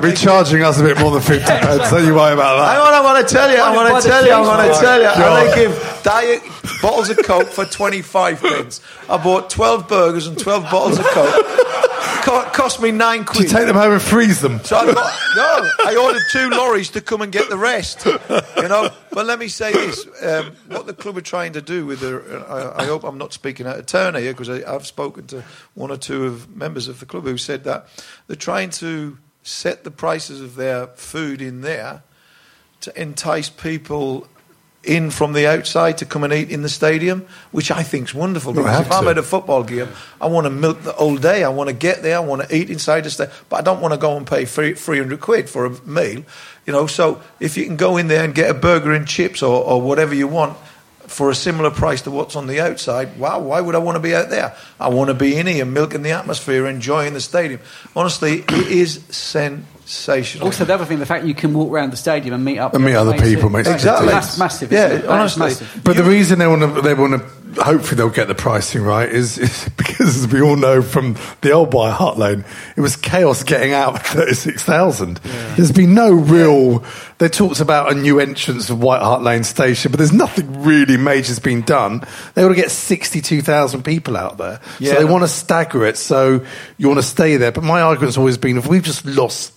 They'll 0.00 0.10
be 0.12 0.16
charging 0.16 0.62
us 0.62 0.80
a 0.80 0.82
bit 0.84 0.98
more 0.98 1.10
than 1.10 1.22
fifty 1.22 1.44
pence. 1.46 1.90
Don't 1.90 2.06
you 2.06 2.14
worry 2.14 2.32
about 2.34 2.58
Hang 2.58 2.76
that. 2.78 2.86
on, 2.88 2.94
I 2.94 3.00
want 3.02 3.26
to 3.28 3.34
tell 3.34 3.50
you, 3.50 3.56
I 3.58 3.74
By 3.74 3.82
the- 3.84 3.88
by 3.88 3.92
want 3.92 4.02
to 4.04 4.08
tell 4.08 4.24
you, 4.26 4.32
I 4.32 4.40
want 4.40 4.74
to 4.74 4.80
tell 4.80 5.00
you. 5.00 5.06
And 5.08 5.18
God. 5.18 5.50
they 5.50 5.62
give 5.64 6.00
diet 6.02 6.42
bottles 6.80 7.10
of 7.10 7.18
Coke 7.24 7.48
for 7.48 7.64
25 7.64 8.40
pence. 8.40 8.80
I 9.08 9.16
bought 9.22 9.50
12 9.50 9.88
burgers 9.88 10.26
and 10.26 10.38
12 10.38 10.64
bottles 10.70 10.98
of 10.98 11.04
Coke. 11.06 11.46
Co- 12.24 12.42
cost 12.52 12.80
me 12.80 12.92
nine 12.92 13.24
quid. 13.24 13.44
you 13.44 13.48
take 13.48 13.66
them 13.66 13.74
home 13.76 13.92
and 13.92 14.02
freeze 14.02 14.40
them? 14.40 14.62
So 14.62 14.76
I 14.76 14.86
got, 14.86 14.94
no, 15.36 15.68
I 15.90 15.96
ordered 15.96 16.22
two 16.30 16.50
lorries 16.50 16.90
to 16.90 17.00
come 17.00 17.20
and 17.20 17.32
get 17.32 17.48
the 17.48 17.56
rest. 17.56 18.04
You 18.06 18.68
know, 18.68 18.90
but 19.10 19.26
let 19.26 19.38
me 19.40 19.48
say 19.48 19.72
this: 19.72 20.06
um, 20.22 20.52
what 20.68 20.86
the 20.86 20.94
club 20.94 21.16
are 21.16 21.20
trying 21.22 21.54
to 21.54 21.60
do 21.62 21.84
with 21.84 21.98
the, 22.00 22.44
I, 22.48 22.82
I 22.82 22.86
hope 22.86 23.02
I'm 23.02 23.18
not 23.18 23.32
speaking 23.32 23.66
out 23.66 23.76
of 23.78 23.86
turn 23.86 24.14
here 24.14 24.32
because 24.32 24.48
I've 24.48 24.86
spoken 24.86 25.26
to 25.28 25.42
one 25.74 25.90
or 25.90 25.96
two 25.96 26.24
of 26.26 26.48
members 26.54 26.86
of 26.86 27.00
the 27.00 27.06
club 27.06 27.24
who 27.24 27.36
said 27.36 27.64
that 27.64 27.88
they're 28.28 28.36
trying 28.36 28.70
to 28.70 29.18
set 29.42 29.84
the 29.84 29.90
prices 29.90 30.40
of 30.40 30.56
their 30.56 30.86
food 30.88 31.42
in 31.42 31.60
there 31.62 32.02
to 32.80 33.00
entice 33.00 33.48
people 33.48 34.26
in 34.84 35.10
from 35.10 35.32
the 35.32 35.46
outside 35.46 35.98
to 35.98 36.04
come 36.04 36.24
and 36.24 36.32
eat 36.32 36.50
in 36.50 36.62
the 36.62 36.68
stadium, 36.68 37.24
which 37.52 37.70
I 37.70 37.82
think 37.82 38.08
is 38.08 38.14
wonderful. 38.14 38.52
Because 38.52 38.80
if 38.80 38.90
I'm 38.90 39.06
at 39.06 39.18
a 39.18 39.22
football 39.22 39.62
game, 39.62 39.88
I 40.20 40.26
want 40.26 40.46
to 40.46 40.50
milk 40.50 40.82
the 40.82 40.92
whole 40.92 41.16
day. 41.16 41.44
I 41.44 41.50
want 41.50 41.68
to 41.68 41.74
get 41.74 42.02
there. 42.02 42.16
I 42.16 42.20
want 42.20 42.42
to 42.42 42.56
eat 42.56 42.68
inside 42.68 43.02
the 43.02 43.10
stadium, 43.10 43.36
but 43.48 43.60
I 43.60 43.62
don't 43.62 43.80
want 43.80 43.94
to 43.94 43.98
go 43.98 44.16
and 44.16 44.26
pay 44.26 44.44
three 44.44 44.74
three 44.74 44.98
hundred 44.98 45.20
quid 45.20 45.48
for 45.48 45.66
a 45.66 45.70
meal. 45.86 46.24
You 46.66 46.72
know, 46.72 46.86
so 46.86 47.22
if 47.38 47.56
you 47.56 47.64
can 47.64 47.76
go 47.76 47.96
in 47.96 48.08
there 48.08 48.24
and 48.24 48.34
get 48.34 48.50
a 48.50 48.54
burger 48.54 48.92
and 48.92 49.06
chips 49.06 49.42
or, 49.42 49.64
or 49.64 49.80
whatever 49.80 50.14
you 50.14 50.26
want 50.26 50.56
for 51.12 51.30
a 51.30 51.34
similar 51.34 51.70
price 51.70 52.02
to 52.02 52.10
what's 52.10 52.36
on 52.36 52.46
the 52.46 52.60
outside, 52.60 53.18
wow, 53.18 53.38
why 53.38 53.60
would 53.60 53.74
I 53.74 53.78
want 53.78 53.96
to 53.96 54.00
be 54.00 54.14
out 54.14 54.30
there? 54.30 54.56
I 54.80 54.88
want 54.88 55.08
to 55.08 55.14
be 55.14 55.36
in 55.36 55.46
here, 55.46 55.64
milking 55.64 56.02
the 56.02 56.12
atmosphere, 56.12 56.66
enjoying 56.66 57.12
the 57.12 57.20
stadium. 57.20 57.60
Honestly, 57.94 58.40
it 58.40 58.50
is 58.68 59.04
sensational. 59.10 60.46
Also, 60.46 60.64
the 60.64 60.74
other 60.74 60.86
thing, 60.86 60.98
the 60.98 61.06
fact 61.06 61.26
you 61.26 61.34
can 61.34 61.52
walk 61.52 61.70
around 61.70 61.90
the 61.92 61.96
stadium 61.96 62.34
and 62.34 62.44
meet 62.44 62.58
up 62.58 62.74
And 62.74 62.84
meet 62.84 62.94
other 62.94 63.10
mates, 63.12 63.22
people 63.24 63.50
makes 63.50 63.68
a 63.68 63.74
Exactly. 63.74 64.06
difference. 64.06 64.26
That's 64.26 64.38
massive. 64.38 64.72
Yeah, 64.72 64.88
it? 64.88 65.04
Honestly. 65.06 65.40
massive. 65.46 65.80
But 65.84 65.96
the 65.96 66.04
reason 66.04 66.38
they 66.38 66.46
want 66.46 66.62
to, 66.62 66.80
they 66.80 66.94
want 66.94 67.12
to, 67.20 67.28
hopefully 67.62 67.96
they'll 67.96 68.10
get 68.10 68.28
the 68.28 68.34
pricing 68.34 68.82
right 68.82 69.08
is, 69.08 69.38
is 69.38 69.68
because, 69.76 70.24
as 70.24 70.32
we 70.32 70.40
all 70.40 70.56
know 70.56 70.82
from 70.82 71.16
the 71.40 71.52
old 71.52 71.72
White 71.72 71.92
Hart 71.92 72.18
Lane, 72.18 72.44
it 72.76 72.80
was 72.80 72.96
chaos 72.96 73.42
getting 73.42 73.72
out 73.72 73.94
of 73.94 74.02
36,000. 74.02 75.16
There's 75.56 75.72
been 75.72 75.94
no 75.94 76.12
real, 76.12 76.84
they 77.18 77.28
talked 77.28 77.60
about 77.60 77.92
a 77.92 77.94
new 77.94 78.20
entrance 78.20 78.70
of 78.70 78.82
White 78.82 79.02
Hart 79.02 79.22
Lane 79.22 79.44
station, 79.44 79.90
but 79.90 79.98
there's 79.98 80.12
nothing 80.12 80.62
really 80.62 80.96
major's 80.96 81.38
been 81.38 81.62
done. 81.62 82.06
They 82.34 82.42
want 82.42 82.54
to 82.54 82.60
get 82.60 82.70
62,000 82.70 83.84
people 83.84 84.16
out 84.16 84.38
there. 84.38 84.60
Yeah. 84.78 84.92
So 84.92 84.98
they 84.98 85.04
want 85.04 85.22
to 85.22 85.28
stagger 85.28 85.84
it, 85.86 85.96
so 85.96 86.44
you 86.78 86.88
want 86.88 86.98
to 86.98 87.06
stay 87.06 87.36
there. 87.36 87.52
But 87.52 87.64
my 87.64 87.80
argument's 87.82 88.18
always 88.18 88.38
been, 88.38 88.58
if 88.58 88.66
we've 88.66 88.82
just 88.82 89.04
lost 89.04 89.52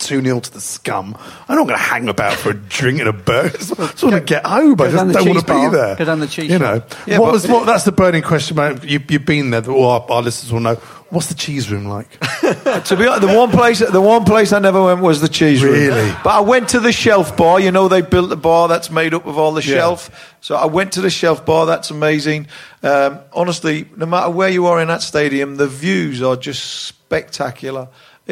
2 0.00 0.22
0 0.22 0.40
to 0.40 0.50
the 0.52 0.60
scum. 0.60 1.16
I'm 1.48 1.56
not 1.56 1.66
going 1.66 1.78
to 1.78 1.84
hang 1.84 2.08
about 2.08 2.32
for 2.32 2.50
a 2.50 2.54
drink 2.54 2.98
and 3.00 3.08
a 3.08 3.12
burger. 3.12 3.54
I 3.54 3.58
just 3.58 4.02
want 4.02 4.14
to 4.16 4.20
get 4.20 4.44
home. 4.46 4.80
I 4.80 4.90
just 4.90 4.96
don't 4.96 5.06
want 5.14 5.24
cheese 5.26 5.42
to 5.44 5.54
be 5.70 5.76
there. 5.76 5.96
go 5.96 6.04
down 6.04 6.20
the 6.20 6.26
cheese 6.26 6.50
You 6.50 6.58
shop. 6.58 6.90
know, 6.90 6.96
Yeah, 7.06 7.18
what 7.18 7.26
but- 7.26 7.32
was 7.32 7.46
what? 7.48 7.66
That's 7.66 7.84
the 7.84 7.92
burning 7.92 8.22
question. 8.22 8.58
About 8.58 8.82
you, 8.84 9.00
you've 9.08 9.24
been 9.26 9.50
there. 9.50 9.68
Or 9.70 9.92
our, 10.00 10.06
our 10.10 10.22
listeners 10.22 10.52
will 10.52 10.60
know. 10.60 10.74
What's 11.10 11.26
the 11.26 11.34
cheese 11.34 11.68
room 11.72 11.86
like? 11.86 12.08
to 12.20 12.96
be 12.96 13.04
honest, 13.04 13.22
the 13.26 13.34
one 13.36 13.50
place, 13.50 13.80
the 13.80 14.00
one 14.00 14.24
place 14.24 14.52
I 14.52 14.60
never 14.60 14.80
went 14.84 15.00
was 15.00 15.20
the 15.20 15.28
cheese 15.28 15.60
room. 15.60 15.72
Really? 15.74 16.08
But 16.22 16.30
I 16.30 16.40
went 16.40 16.68
to 16.68 16.78
the 16.78 16.92
shelf 16.92 17.36
bar. 17.36 17.58
You 17.58 17.72
know, 17.72 17.88
they 17.88 18.00
built 18.00 18.30
a 18.30 18.36
bar 18.36 18.68
that's 18.68 18.90
made 18.92 19.12
up 19.12 19.26
of 19.26 19.36
all 19.36 19.50
the 19.52 19.60
Yeah. 19.60 19.74
shelf. 19.74 20.36
So 20.40 20.54
I 20.54 20.66
went 20.66 20.92
to 20.92 21.00
the 21.00 21.10
shelf 21.10 21.44
bar. 21.44 21.66
That's 21.66 21.90
amazing. 21.90 22.46
Um, 22.84 23.18
honestly, 23.32 23.88
no 23.96 24.06
matter 24.06 24.30
where 24.30 24.50
you 24.50 24.66
are 24.66 24.80
in 24.80 24.86
that 24.86 25.02
stadium, 25.02 25.56
the 25.56 25.66
views 25.66 26.22
are 26.22 26.36
just 26.36 26.62
spectacular. 26.84 27.88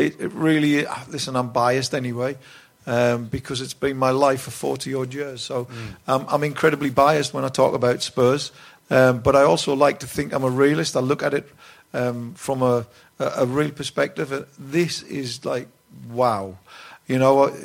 It, 0.07 0.20
it 0.20 0.32
really. 0.32 0.86
Listen, 1.09 1.36
I'm 1.36 1.51
biased 1.51 1.94
anyway. 1.94 2.36
Um, 2.86 3.26
because 3.26 3.61
it's 3.61 3.74
been 3.74 3.99
my 3.99 4.12
life 4.12 4.40
for 4.42 4.51
40 4.51 4.94
odd 4.94 5.12
years. 5.12 5.42
So 5.42 5.68
um, 6.07 6.24
I'm 6.26 6.42
incredibly 6.42 6.88
biased 6.88 7.34
when 7.34 7.44
I 7.44 7.49
talk 7.49 7.74
about 7.74 8.03
Spurs. 8.03 8.51
Um, 8.88 9.18
but 9.18 9.36
I 9.36 9.42
also 9.42 9.74
like 9.74 9.99
to 9.99 10.07
think 10.07 10.32
I'm 10.32 10.42
a 10.42 10.49
realist. 10.49 10.96
I 10.96 11.01
look 11.01 11.22
at 11.22 11.34
it 11.34 11.46
um, 11.92 12.32
from 12.32 12.62
a, 12.62 12.86
a, 13.18 13.24
a 13.38 13.46
real 13.46 13.70
perspective. 13.72 14.32
Uh, 14.32 14.44
This 14.59 15.03
is 15.03 15.44
like, 15.44 15.68
wow. 16.09 16.57
You 17.07 17.18
know, 17.18 17.44
uh, 17.44 17.57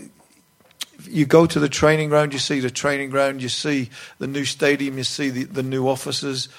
you 1.09 1.25
go 1.25 1.45
to 1.45 1.59
the 1.59 1.69
training 1.69 2.09
ground, 2.09 2.34
you 2.34 2.39
see 2.39 2.59
the 2.59 2.71
training 2.71 3.09
ground, 3.09 3.41
you 3.41 3.49
see 3.49 3.89
the 4.19 4.27
new 4.27 4.45
stadium, 4.45 4.97
you 4.97 5.03
see 5.03 5.29
the, 5.29 5.43
the 5.45 5.63
new 5.63 5.88
offices. 5.88 6.49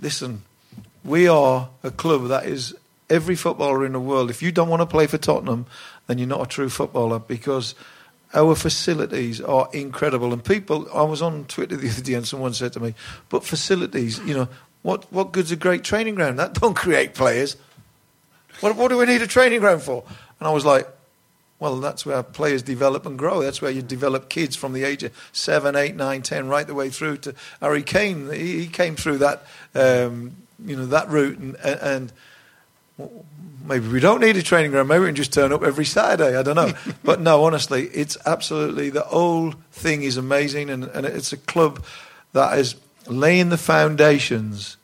Listen, 0.00 0.42
we 1.04 1.28
are 1.28 1.68
a 1.82 1.90
club 1.90 2.28
that 2.28 2.46
is 2.46 2.74
every 3.12 3.36
footballer 3.36 3.84
in 3.84 3.92
the 3.92 4.00
world. 4.00 4.30
If 4.30 4.42
you 4.42 4.50
don't 4.50 4.68
want 4.68 4.80
to 4.80 4.86
play 4.86 5.06
for 5.06 5.18
Tottenham, 5.18 5.66
then 6.06 6.18
you're 6.18 6.26
not 6.26 6.42
a 6.42 6.46
true 6.46 6.70
footballer 6.70 7.18
because 7.18 7.74
our 8.34 8.54
facilities 8.54 9.40
are 9.40 9.68
incredible. 9.72 10.32
And 10.32 10.42
people, 10.42 10.88
I 10.92 11.02
was 11.02 11.20
on 11.20 11.44
Twitter 11.44 11.76
the 11.76 11.88
other 11.90 12.02
day 12.02 12.14
and 12.14 12.26
someone 12.26 12.54
said 12.54 12.72
to 12.72 12.80
me, 12.80 12.94
but 13.28 13.44
facilities, 13.44 14.18
you 14.20 14.34
know, 14.34 14.48
what, 14.80 15.12
what 15.12 15.32
good's 15.32 15.52
a 15.52 15.56
great 15.56 15.84
training 15.84 16.14
ground? 16.14 16.38
That 16.38 16.54
don't 16.54 16.74
create 16.84 17.14
players. 17.14 17.56
What, 18.60 18.76
what 18.76 18.88
do 18.88 18.96
we 18.96 19.06
need 19.06 19.22
a 19.22 19.26
training 19.26 19.60
ground 19.60 19.82
for? 19.82 20.04
And 20.40 20.48
I 20.48 20.50
was 20.52 20.64
like, 20.64 20.88
well, 21.58 21.76
that's 21.76 22.04
where 22.04 22.24
players 22.24 22.62
develop 22.62 23.06
and 23.06 23.16
grow. 23.16 23.40
That's 23.42 23.62
where 23.62 23.70
you 23.70 23.82
develop 23.82 24.28
kids 24.28 24.56
from 24.56 24.72
the 24.72 24.82
age 24.82 25.04
of 25.04 25.12
seven, 25.30 25.76
eight, 25.76 25.94
nine, 25.94 26.22
ten, 26.22 26.48
right 26.48 26.66
the 26.66 26.74
way 26.74 26.90
through 26.90 27.18
to 27.18 27.34
Harry 27.60 27.84
Kane. 27.84 28.28
He, 28.32 28.62
he 28.62 28.66
came 28.66 28.96
through 28.96 29.18
that, 29.18 29.44
um, 29.72 30.32
you 30.64 30.74
know, 30.74 30.86
that 30.86 31.08
route, 31.08 31.38
and, 31.38 31.56
and 31.62 32.12
maybe 33.64 33.88
we 33.88 34.00
don't 34.00 34.20
need 34.20 34.36
a 34.36 34.42
training 34.42 34.70
ground. 34.70 34.88
Maybe 34.88 35.00
we 35.00 35.06
can 35.08 35.14
just 35.14 35.32
turn 35.32 35.52
up 35.52 35.62
every 35.62 35.84
Saturday. 35.84 36.36
I 36.36 36.42
don't 36.42 36.56
know. 36.56 36.72
but 37.04 37.20
no, 37.20 37.44
honestly, 37.44 37.84
it's 37.88 38.16
absolutely 38.26 38.90
the 38.90 39.02
whole 39.02 39.52
thing 39.72 40.02
is 40.02 40.16
amazing, 40.16 40.70
and, 40.70 40.84
and 40.84 41.06
it's 41.06 41.32
a 41.32 41.36
club 41.36 41.84
that 42.32 42.58
is 42.58 42.76
laying 43.06 43.48
the 43.48 43.58
foundations 43.58 44.76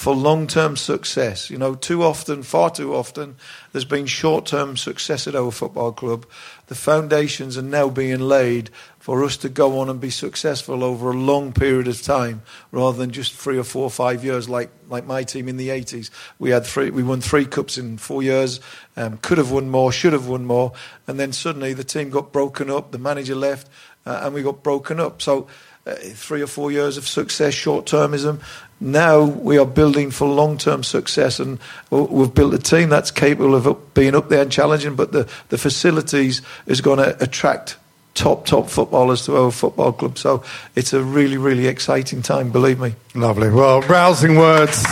for 0.00 0.16
long-term 0.16 0.78
success. 0.78 1.50
You 1.50 1.58
know, 1.58 1.74
too 1.74 2.02
often, 2.02 2.42
far 2.42 2.70
too 2.70 2.94
often, 2.94 3.36
there's 3.72 3.84
been 3.84 4.06
short-term 4.06 4.78
success 4.78 5.26
at 5.26 5.34
our 5.34 5.50
football 5.50 5.92
club. 5.92 6.24
The 6.68 6.74
foundations 6.74 7.58
are 7.58 7.62
now 7.62 7.90
being 7.90 8.20
laid 8.20 8.70
for 8.98 9.22
us 9.22 9.36
to 9.36 9.50
go 9.50 9.78
on 9.78 9.90
and 9.90 10.00
be 10.00 10.08
successful 10.08 10.82
over 10.82 11.10
a 11.10 11.14
long 11.14 11.52
period 11.52 11.86
of 11.86 12.00
time, 12.00 12.40
rather 12.72 12.96
than 12.96 13.10
just 13.10 13.34
three 13.34 13.58
or 13.58 13.62
four 13.62 13.82
or 13.82 13.90
five 13.90 14.24
years, 14.24 14.48
like 14.48 14.70
like 14.88 15.04
my 15.04 15.22
team 15.22 15.48
in 15.48 15.58
the 15.58 15.68
80s. 15.68 16.08
We 16.38 16.48
had 16.48 16.64
three, 16.64 16.88
we 16.88 17.02
won 17.02 17.20
three 17.20 17.44
cups 17.44 17.76
in 17.76 17.98
four 17.98 18.22
years. 18.22 18.58
Um, 18.96 19.18
could 19.18 19.36
have 19.36 19.50
won 19.50 19.68
more, 19.68 19.92
should 19.92 20.14
have 20.14 20.28
won 20.28 20.46
more, 20.46 20.72
and 21.06 21.20
then 21.20 21.34
suddenly 21.34 21.74
the 21.74 21.84
team 21.84 22.08
got 22.08 22.32
broken 22.32 22.70
up. 22.70 22.90
The 22.90 22.98
manager 22.98 23.34
left, 23.34 23.68
uh, 24.06 24.20
and 24.22 24.32
we 24.32 24.42
got 24.42 24.62
broken 24.62 24.98
up. 24.98 25.20
So. 25.20 25.46
Uh, 25.90 25.94
three 26.14 26.40
or 26.40 26.46
four 26.46 26.70
years 26.70 26.96
of 26.96 27.08
success, 27.08 27.52
short 27.52 27.84
termism. 27.84 28.40
Now 28.78 29.24
we 29.24 29.58
are 29.58 29.66
building 29.66 30.12
for 30.12 30.28
long 30.28 30.56
term 30.56 30.84
success, 30.84 31.40
and 31.40 31.58
we've 31.90 32.32
built 32.32 32.54
a 32.54 32.58
team 32.58 32.90
that's 32.90 33.10
capable 33.10 33.56
of 33.56 33.94
being 33.94 34.14
up 34.14 34.28
there 34.28 34.42
and 34.42 34.52
challenging. 34.52 34.94
But 34.94 35.10
the, 35.10 35.28
the 35.48 35.58
facilities 35.58 36.42
is 36.66 36.80
going 36.80 36.98
to 36.98 37.20
attract 37.22 37.76
top, 38.14 38.46
top 38.46 38.68
footballers 38.68 39.24
to 39.26 39.36
our 39.36 39.50
football 39.50 39.92
club. 39.92 40.16
So 40.16 40.44
it's 40.76 40.92
a 40.92 41.02
really, 41.02 41.38
really 41.38 41.66
exciting 41.66 42.22
time, 42.22 42.52
believe 42.52 42.78
me. 42.78 42.94
Lovely. 43.14 43.50
Well, 43.50 43.80
rousing 43.82 44.36
words. 44.36 44.84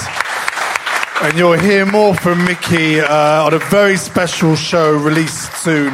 And 1.20 1.36
you'll 1.36 1.58
hear 1.58 1.86
more 1.86 2.14
from 2.14 2.44
Micky 2.44 3.00
uh, 3.00 3.44
on 3.44 3.54
a 3.54 3.58
very 3.58 3.96
special 3.96 4.56
show 4.56 4.96
released 4.96 5.52
soon, 5.62 5.92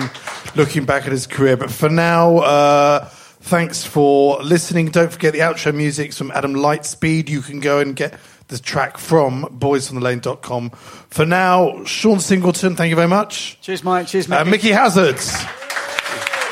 looking 0.55 0.85
back 0.85 1.05
at 1.05 1.13
his 1.13 1.27
career. 1.27 1.57
But 1.57 1.71
for 1.71 1.89
now, 1.89 2.39
uh, 2.39 3.11
thanks 3.45 3.85
for 3.85 4.43
listening. 4.43 4.87
Don't 4.91 5.13
forget 5.13 5.33
the 5.33 5.41
outro 5.41 5.75
music's 5.75 6.17
from 6.19 6.31
Adam 6.33 6.55
Lightspeed. 6.55 7.29
You 7.29 7.41
can 7.43 7.61
go 7.61 7.79
and 7.81 7.95
get 7.95 8.19
the 8.49 8.59
track 8.59 8.99
from 8.99 9.45
boysfromthelane.com. 9.59 10.71
For 10.71 11.25
now, 11.27 11.85
Sean 11.85 12.21
Singleton, 12.21 12.77
thank 12.77 12.91
you 12.91 12.97
very 12.97 13.09
much. 13.09 13.59
Cheers, 13.61 13.85
Mike. 13.85 14.07
Cheers, 14.07 14.31
Uh, 14.31 14.39
Micky. 14.45 14.51
Micky 14.51 14.71
Hazard. 14.71 15.19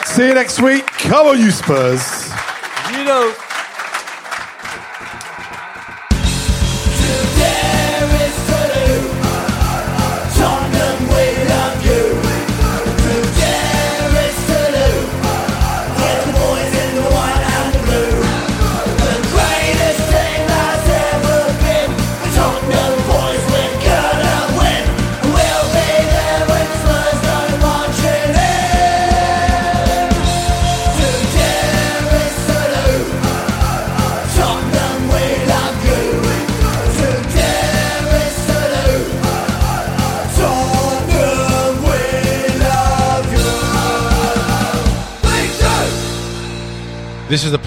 See 0.06 0.26
you 0.28 0.34
next 0.34 0.60
week. 0.60 0.86
Come 0.86 1.26
on, 1.28 1.38
you 1.40 1.50
Spurs. 1.50 2.02
You 2.92 3.04
know. 3.04 3.34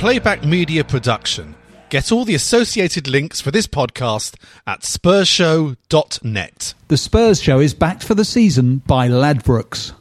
Playback 0.05 0.43
media 0.43 0.83
production. 0.83 1.55
Get 1.89 2.11
all 2.11 2.25
the 2.25 2.35
associated 2.35 3.07
links 3.07 3.41
for 3.41 3.49
this 3.49 3.65
podcast 3.65 4.35
at 4.67 4.81
spursshow.net. 4.81 6.73
The 6.89 6.97
Spurs 6.97 7.41
Show 7.41 7.59
is 7.59 7.73
backed 7.73 8.03
for 8.03 8.13
the 8.13 8.23
season 8.23 8.83
by 8.85 9.07
Ladbrokes. 9.07 9.93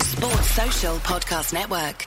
Sports 0.00 0.50
Social 0.52 0.96
Podcast 1.00 1.52
Network. 1.52 2.06